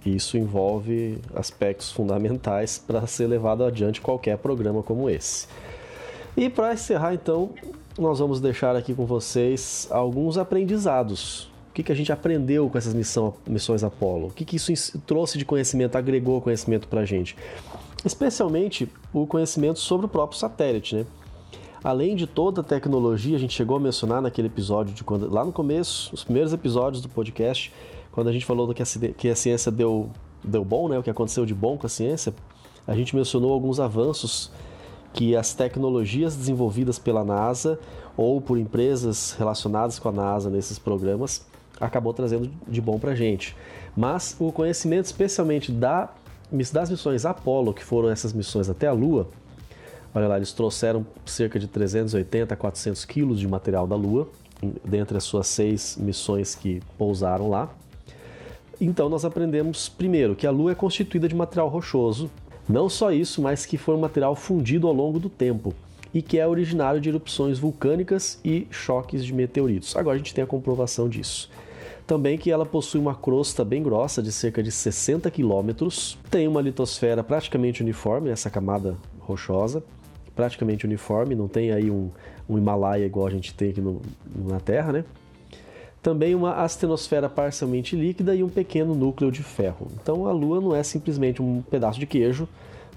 E 0.05 0.15
isso 0.15 0.37
envolve 0.37 1.17
aspectos 1.33 1.91
fundamentais 1.91 2.77
para 2.85 3.05
ser 3.07 3.27
levado 3.27 3.63
adiante 3.63 3.99
qualquer 3.99 4.37
programa 4.37 4.83
como 4.83 5.09
esse. 5.09 5.47
E 6.37 6.49
para 6.49 6.73
encerrar, 6.73 7.13
então, 7.13 7.49
nós 7.97 8.19
vamos 8.19 8.39
deixar 8.39 8.75
aqui 8.75 8.93
com 8.93 9.05
vocês 9.05 9.87
alguns 9.89 10.37
aprendizados. 10.37 11.45
O 11.69 11.73
que, 11.75 11.83
que 11.83 11.91
a 11.91 11.95
gente 11.95 12.11
aprendeu 12.11 12.69
com 12.69 12.77
essas 12.77 12.93
missão, 12.93 13.33
missões 13.47 13.83
Apollo? 13.83 14.27
O 14.27 14.31
que, 14.31 14.45
que 14.45 14.57
isso 14.57 14.71
trouxe 14.99 15.37
de 15.37 15.43
conhecimento, 15.43 15.97
agregou 15.97 16.39
conhecimento 16.39 16.87
para 16.87 17.01
a 17.01 17.05
gente? 17.05 17.35
Especialmente 18.05 18.87
o 19.11 19.25
conhecimento 19.25 19.79
sobre 19.79 20.05
o 20.05 20.09
próprio 20.09 20.39
satélite, 20.39 20.95
né? 20.95 21.05
Além 21.83 22.15
de 22.15 22.25
toda 22.25 22.61
a 22.61 22.63
tecnologia, 22.63 23.35
a 23.35 23.39
gente 23.39 23.53
chegou 23.53 23.77
a 23.77 23.79
mencionar 23.79 24.21
naquele 24.21 24.47
episódio 24.47 24.93
de 24.93 25.03
quando, 25.03 25.31
lá 25.31 25.43
no 25.43 25.51
começo, 25.51 26.13
os 26.13 26.23
primeiros 26.23 26.53
episódios 26.53 27.01
do 27.01 27.09
podcast, 27.09 27.71
quando 28.11 28.27
a 28.27 28.31
gente 28.31 28.45
falou 28.45 28.73
que 28.73 28.81
a, 28.81 28.85
que 29.17 29.29
a 29.29 29.35
ciência 29.35 29.71
deu, 29.71 30.09
deu 30.43 30.63
bom, 30.63 30.87
né? 30.87 30.97
O 30.97 31.03
que 31.03 31.09
aconteceu 31.09 31.45
de 31.45 31.53
bom 31.53 31.77
com 31.77 31.85
a 31.85 31.89
ciência, 31.89 32.33
a 32.87 32.95
gente 32.95 33.15
mencionou 33.15 33.51
alguns 33.51 33.79
avanços 33.79 34.51
que 35.13 35.35
as 35.35 35.53
tecnologias 35.53 36.35
desenvolvidas 36.35 36.99
pela 36.99 37.23
NASA 37.23 37.79
ou 38.17 38.41
por 38.41 38.57
empresas 38.57 39.33
relacionadas 39.37 39.97
com 39.97 40.09
a 40.09 40.11
NASA 40.11 40.49
nesses 40.49 40.77
programas 40.77 41.45
acabou 41.79 42.13
trazendo 42.13 42.51
de 42.67 42.81
bom 42.81 42.99
para 42.99 43.11
a 43.11 43.15
gente. 43.15 43.55
Mas 43.95 44.35
o 44.39 44.51
conhecimento, 44.51 45.05
especialmente 45.05 45.71
da, 45.71 46.09
das 46.71 46.89
missões 46.89 47.25
Apollo, 47.25 47.73
que 47.73 47.83
foram 47.83 48.09
essas 48.09 48.33
missões 48.33 48.69
até 48.69 48.87
a 48.87 48.93
Lua, 48.93 49.27
olha 50.13 50.27
lá, 50.27 50.37
eles 50.37 50.53
trouxeram 50.53 51.05
cerca 51.25 51.59
de 51.59 51.67
380 51.67 52.53
a 52.53 52.57
400 52.57 53.05
quilos 53.05 53.39
de 53.39 53.47
material 53.47 53.87
da 53.87 53.95
Lua, 53.95 54.29
dentre 54.83 55.17
as 55.17 55.23
suas 55.23 55.47
seis 55.47 55.97
missões 55.99 56.55
que 56.55 56.81
pousaram 56.97 57.49
lá. 57.49 57.69
Então 58.79 59.09
nós 59.09 59.25
aprendemos 59.25 59.89
primeiro 59.89 60.35
que 60.35 60.45
a 60.45 60.51
Lua 60.51 60.71
é 60.71 60.75
constituída 60.75 61.27
de 61.27 61.35
material 61.35 61.67
rochoso, 61.67 62.29
não 62.67 62.89
só 62.89 63.11
isso, 63.11 63.41
mas 63.41 63.65
que 63.65 63.77
foi 63.77 63.95
um 63.95 63.99
material 63.99 64.35
fundido 64.35 64.87
ao 64.87 64.93
longo 64.93 65.19
do 65.19 65.29
tempo 65.29 65.73
e 66.13 66.21
que 66.21 66.39
é 66.39 66.47
originário 66.47 67.01
de 67.01 67.09
erupções 67.09 67.59
vulcânicas 67.59 68.39
e 68.43 68.67
choques 68.71 69.23
de 69.23 69.33
meteoritos. 69.33 69.95
Agora 69.95 70.15
a 70.15 70.17
gente 70.17 70.33
tem 70.33 70.43
a 70.43 70.47
comprovação 70.47 71.09
disso. 71.09 71.49
Também 72.07 72.37
que 72.37 72.51
ela 72.51 72.65
possui 72.65 72.99
uma 72.99 73.15
crosta 73.15 73.65
bem 73.65 73.81
grossa 73.81 74.21
de 74.21 74.31
cerca 74.31 74.61
de 74.61 74.71
60 74.71 75.29
quilômetros, 75.31 76.17
tem 76.29 76.47
uma 76.47 76.61
litosfera 76.61 77.23
praticamente 77.23 77.81
uniforme, 77.81 78.29
essa 78.29 78.49
camada 78.49 78.95
rochosa, 79.19 79.83
praticamente 80.35 80.85
uniforme, 80.85 81.33
não 81.33 81.47
tem 81.47 81.71
aí 81.71 81.89
um, 81.89 82.11
um 82.47 82.57
Himalaia 82.57 83.05
igual 83.05 83.25
a 83.25 83.31
gente 83.31 83.53
tem 83.53 83.71
aqui 83.71 83.81
no, 83.81 84.01
na 84.35 84.59
Terra, 84.59 84.91
né? 84.91 85.05
Também 86.03 86.35
uma 86.35 86.57
astenosfera 86.57 87.27
parcialmente 87.27 87.95
líquida 87.95 88.35
e 88.35 88.43
um 88.43 88.49
pequeno 88.49 88.93
núcleo 88.93 89.31
de 89.31 89.41
ferro. 89.41 89.87
Então 89.99 90.27
a 90.27 90.31
Lua 90.31 90.61
não 90.61 90.75
é 90.75 90.83
simplesmente 90.83 91.41
um 91.41 91.63
pedaço 91.63 91.99
de 91.99 92.05
queijo, 92.05 92.47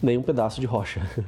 nem 0.03 0.19
um 0.19 0.23
pedaço 0.23 0.61
de 0.61 0.67
rocha. 0.67 1.01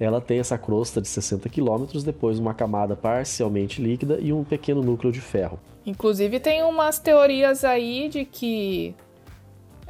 Ela 0.00 0.20
tem 0.20 0.38
essa 0.38 0.56
crosta 0.56 1.00
de 1.00 1.08
60 1.08 1.48
quilômetros, 1.48 2.04
depois 2.04 2.38
uma 2.38 2.54
camada 2.54 2.94
parcialmente 2.94 3.82
líquida 3.82 4.18
e 4.20 4.32
um 4.32 4.44
pequeno 4.44 4.82
núcleo 4.82 5.12
de 5.12 5.20
ferro. 5.20 5.58
Inclusive 5.84 6.38
tem 6.38 6.62
umas 6.62 6.98
teorias 6.98 7.64
aí 7.64 8.08
de 8.08 8.24
que 8.24 8.94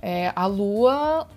é, 0.00 0.32
a 0.34 0.46
Lua, 0.46 1.28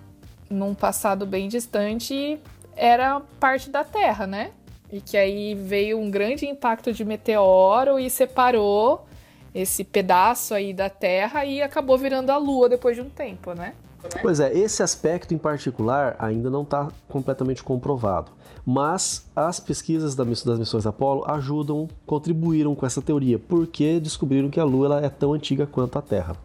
num 0.48 0.74
passado 0.74 1.26
bem 1.26 1.48
distante, 1.48 2.38
era 2.74 3.20
parte 3.38 3.68
da 3.68 3.84
Terra, 3.84 4.26
né? 4.26 4.52
E 4.90 5.00
que 5.00 5.16
aí 5.16 5.54
veio 5.54 5.98
um 5.98 6.10
grande 6.10 6.46
impacto 6.46 6.92
de 6.92 7.04
meteoro 7.04 7.98
e 7.98 8.08
separou 8.08 9.06
esse 9.54 9.84
pedaço 9.84 10.54
aí 10.54 10.72
da 10.72 10.88
Terra 10.88 11.44
e 11.44 11.60
acabou 11.60 11.98
virando 11.98 12.30
a 12.30 12.36
Lua 12.38 12.68
depois 12.68 12.96
de 12.96 13.02
um 13.02 13.10
tempo, 13.10 13.52
né? 13.52 13.74
Pois 14.20 14.40
é, 14.40 14.56
esse 14.56 14.82
aspecto 14.82 15.32
em 15.32 15.38
particular 15.38 16.16
ainda 16.18 16.50
não 16.50 16.62
está 16.62 16.88
completamente 17.08 17.62
comprovado, 17.62 18.32
mas 18.66 19.26
as 19.34 19.60
pesquisas 19.60 20.14
das 20.14 20.58
missões 20.58 20.86
Apollo 20.86 21.24
ajudam, 21.26 21.88
contribuíram 22.06 22.74
com 22.74 22.84
essa 22.84 23.00
teoria, 23.00 23.38
porque 23.38 24.00
descobriram 24.00 24.50
que 24.50 24.60
a 24.60 24.64
Lua 24.64 24.86
ela 24.86 25.00
é 25.04 25.08
tão 25.08 25.32
antiga 25.32 25.66
quanto 25.66 25.98
a 25.98 26.02
Terra. 26.02 26.36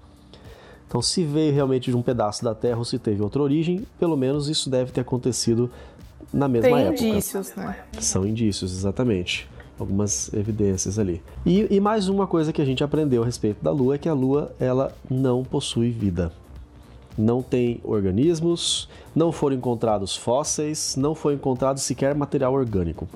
Então, 0.88 1.02
se 1.02 1.24
veio 1.24 1.54
realmente 1.54 1.92
de 1.92 1.98
um 1.98 2.02
pedaço 2.02 2.44
da 2.44 2.56
Terra 2.56 2.78
ou 2.78 2.86
se 2.86 2.98
teve 2.98 3.22
outra 3.22 3.42
origem, 3.42 3.86
pelo 4.00 4.16
menos 4.16 4.48
isso 4.48 4.70
deve 4.70 4.92
ter 4.92 5.02
acontecido 5.02 5.70
na 6.32 6.48
mesma 6.48 6.70
Tem 6.70 6.86
época. 6.86 7.04
indícios, 7.04 7.54
né? 7.56 7.78
São 8.00 8.26
indícios, 8.26 8.72
exatamente. 8.72 9.50
Algumas 9.78 10.34
evidências 10.34 10.98
ali. 10.98 11.22
E, 11.46 11.68
e, 11.70 11.80
mais 11.80 12.08
uma 12.08 12.26
coisa 12.26 12.52
que 12.54 12.62
a 12.62 12.66
gente 12.66 12.84
aprendeu 12.84 13.22
a 13.22 13.26
respeito 13.26 13.64
da 13.64 13.70
Lua 13.70 13.96
é 13.96 13.98
que 13.98 14.10
a 14.10 14.14
Lua 14.14 14.52
ela 14.60 14.96
não 15.10 15.44
possui 15.44 15.92
vida. 15.92 16.32
Não 17.18 17.42
tem 17.42 17.82
organismos, 17.84 18.88
não 19.16 19.32
foram 19.32 19.56
encontrados 19.56 20.16
fósseis, 20.16 20.96
não 20.96 21.16
foi 21.16 21.34
encontrado 21.34 21.80
sequer 21.80 22.14
material 22.14 22.54
orgânico. 22.54 23.08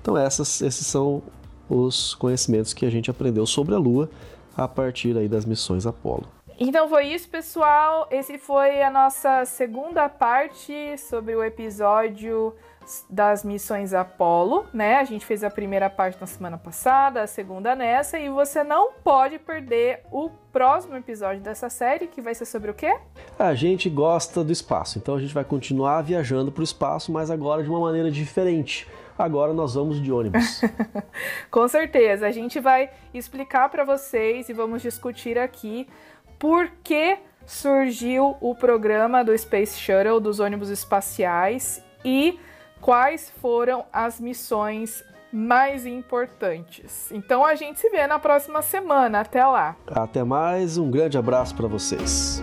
Então 0.00 0.16
essas, 0.16 0.60
esses 0.60 0.86
são 0.86 1.22
os 1.68 2.14
conhecimentos 2.14 2.72
que 2.72 2.84
a 2.86 2.90
gente 2.90 3.10
aprendeu 3.10 3.46
sobre 3.46 3.74
a 3.74 3.78
Lua 3.78 4.08
a 4.56 4.68
partir 4.68 5.16
aí 5.16 5.28
das 5.28 5.44
missões 5.44 5.86
Apolo. 5.86 6.26
Então 6.58 6.88
foi 6.88 7.08
isso, 7.08 7.28
pessoal. 7.28 8.08
Esse 8.10 8.38
foi 8.38 8.82
a 8.82 8.90
nossa 8.90 9.44
segunda 9.44 10.08
parte 10.08 10.96
sobre 10.96 11.34
o 11.36 11.44
episódio 11.44 12.54
das 13.10 13.44
missões 13.44 13.92
Apolo, 13.92 14.66
né? 14.72 14.96
A 14.96 15.04
gente 15.04 15.24
fez 15.24 15.42
a 15.42 15.50
primeira 15.50 15.90
parte 15.90 16.20
na 16.20 16.26
semana 16.26 16.56
passada, 16.56 17.22
a 17.22 17.26
segunda 17.26 17.74
nessa, 17.74 18.18
e 18.18 18.28
você 18.28 18.62
não 18.62 18.92
pode 18.92 19.38
perder 19.38 20.02
o 20.10 20.30
próximo 20.52 20.96
episódio 20.96 21.42
dessa 21.42 21.68
série, 21.68 22.06
que 22.06 22.20
vai 22.20 22.34
ser 22.34 22.44
sobre 22.44 22.70
o 22.70 22.74
quê? 22.74 22.96
A 23.38 23.54
gente 23.54 23.90
gosta 23.90 24.42
do 24.42 24.52
espaço, 24.52 24.98
então 24.98 25.16
a 25.16 25.20
gente 25.20 25.34
vai 25.34 25.44
continuar 25.44 26.02
viajando 26.02 26.52
para 26.52 26.60
o 26.60 26.64
espaço, 26.64 27.12
mas 27.12 27.30
agora 27.30 27.62
de 27.62 27.68
uma 27.68 27.80
maneira 27.80 28.10
diferente. 28.10 28.88
Agora 29.18 29.52
nós 29.52 29.74
vamos 29.74 30.00
de 30.00 30.12
ônibus. 30.12 30.60
Com 31.50 31.66
certeza, 31.68 32.26
a 32.26 32.30
gente 32.30 32.60
vai 32.60 32.90
explicar 33.14 33.68
para 33.70 33.84
vocês 33.84 34.48
e 34.48 34.52
vamos 34.52 34.82
discutir 34.82 35.38
aqui 35.38 35.88
por 36.38 36.70
que 36.84 37.18
surgiu 37.46 38.36
o 38.40 38.54
programa 38.54 39.24
do 39.24 39.36
Space 39.36 39.78
Shuttle, 39.78 40.20
dos 40.20 40.40
ônibus 40.40 40.68
espaciais 40.68 41.82
e 42.04 42.38
quais 42.80 43.30
foram 43.40 43.84
as 43.92 44.20
missões 44.20 45.04
mais 45.32 45.84
importantes. 45.84 47.10
Então 47.12 47.44
a 47.44 47.54
gente 47.54 47.78
se 47.78 47.90
vê 47.90 48.06
na 48.06 48.18
próxima 48.18 48.62
semana. 48.62 49.20
Até 49.20 49.44
lá. 49.44 49.76
Até 49.86 50.24
mais, 50.24 50.78
um 50.78 50.90
grande 50.90 51.18
abraço 51.18 51.54
para 51.54 51.66
vocês. 51.66 52.42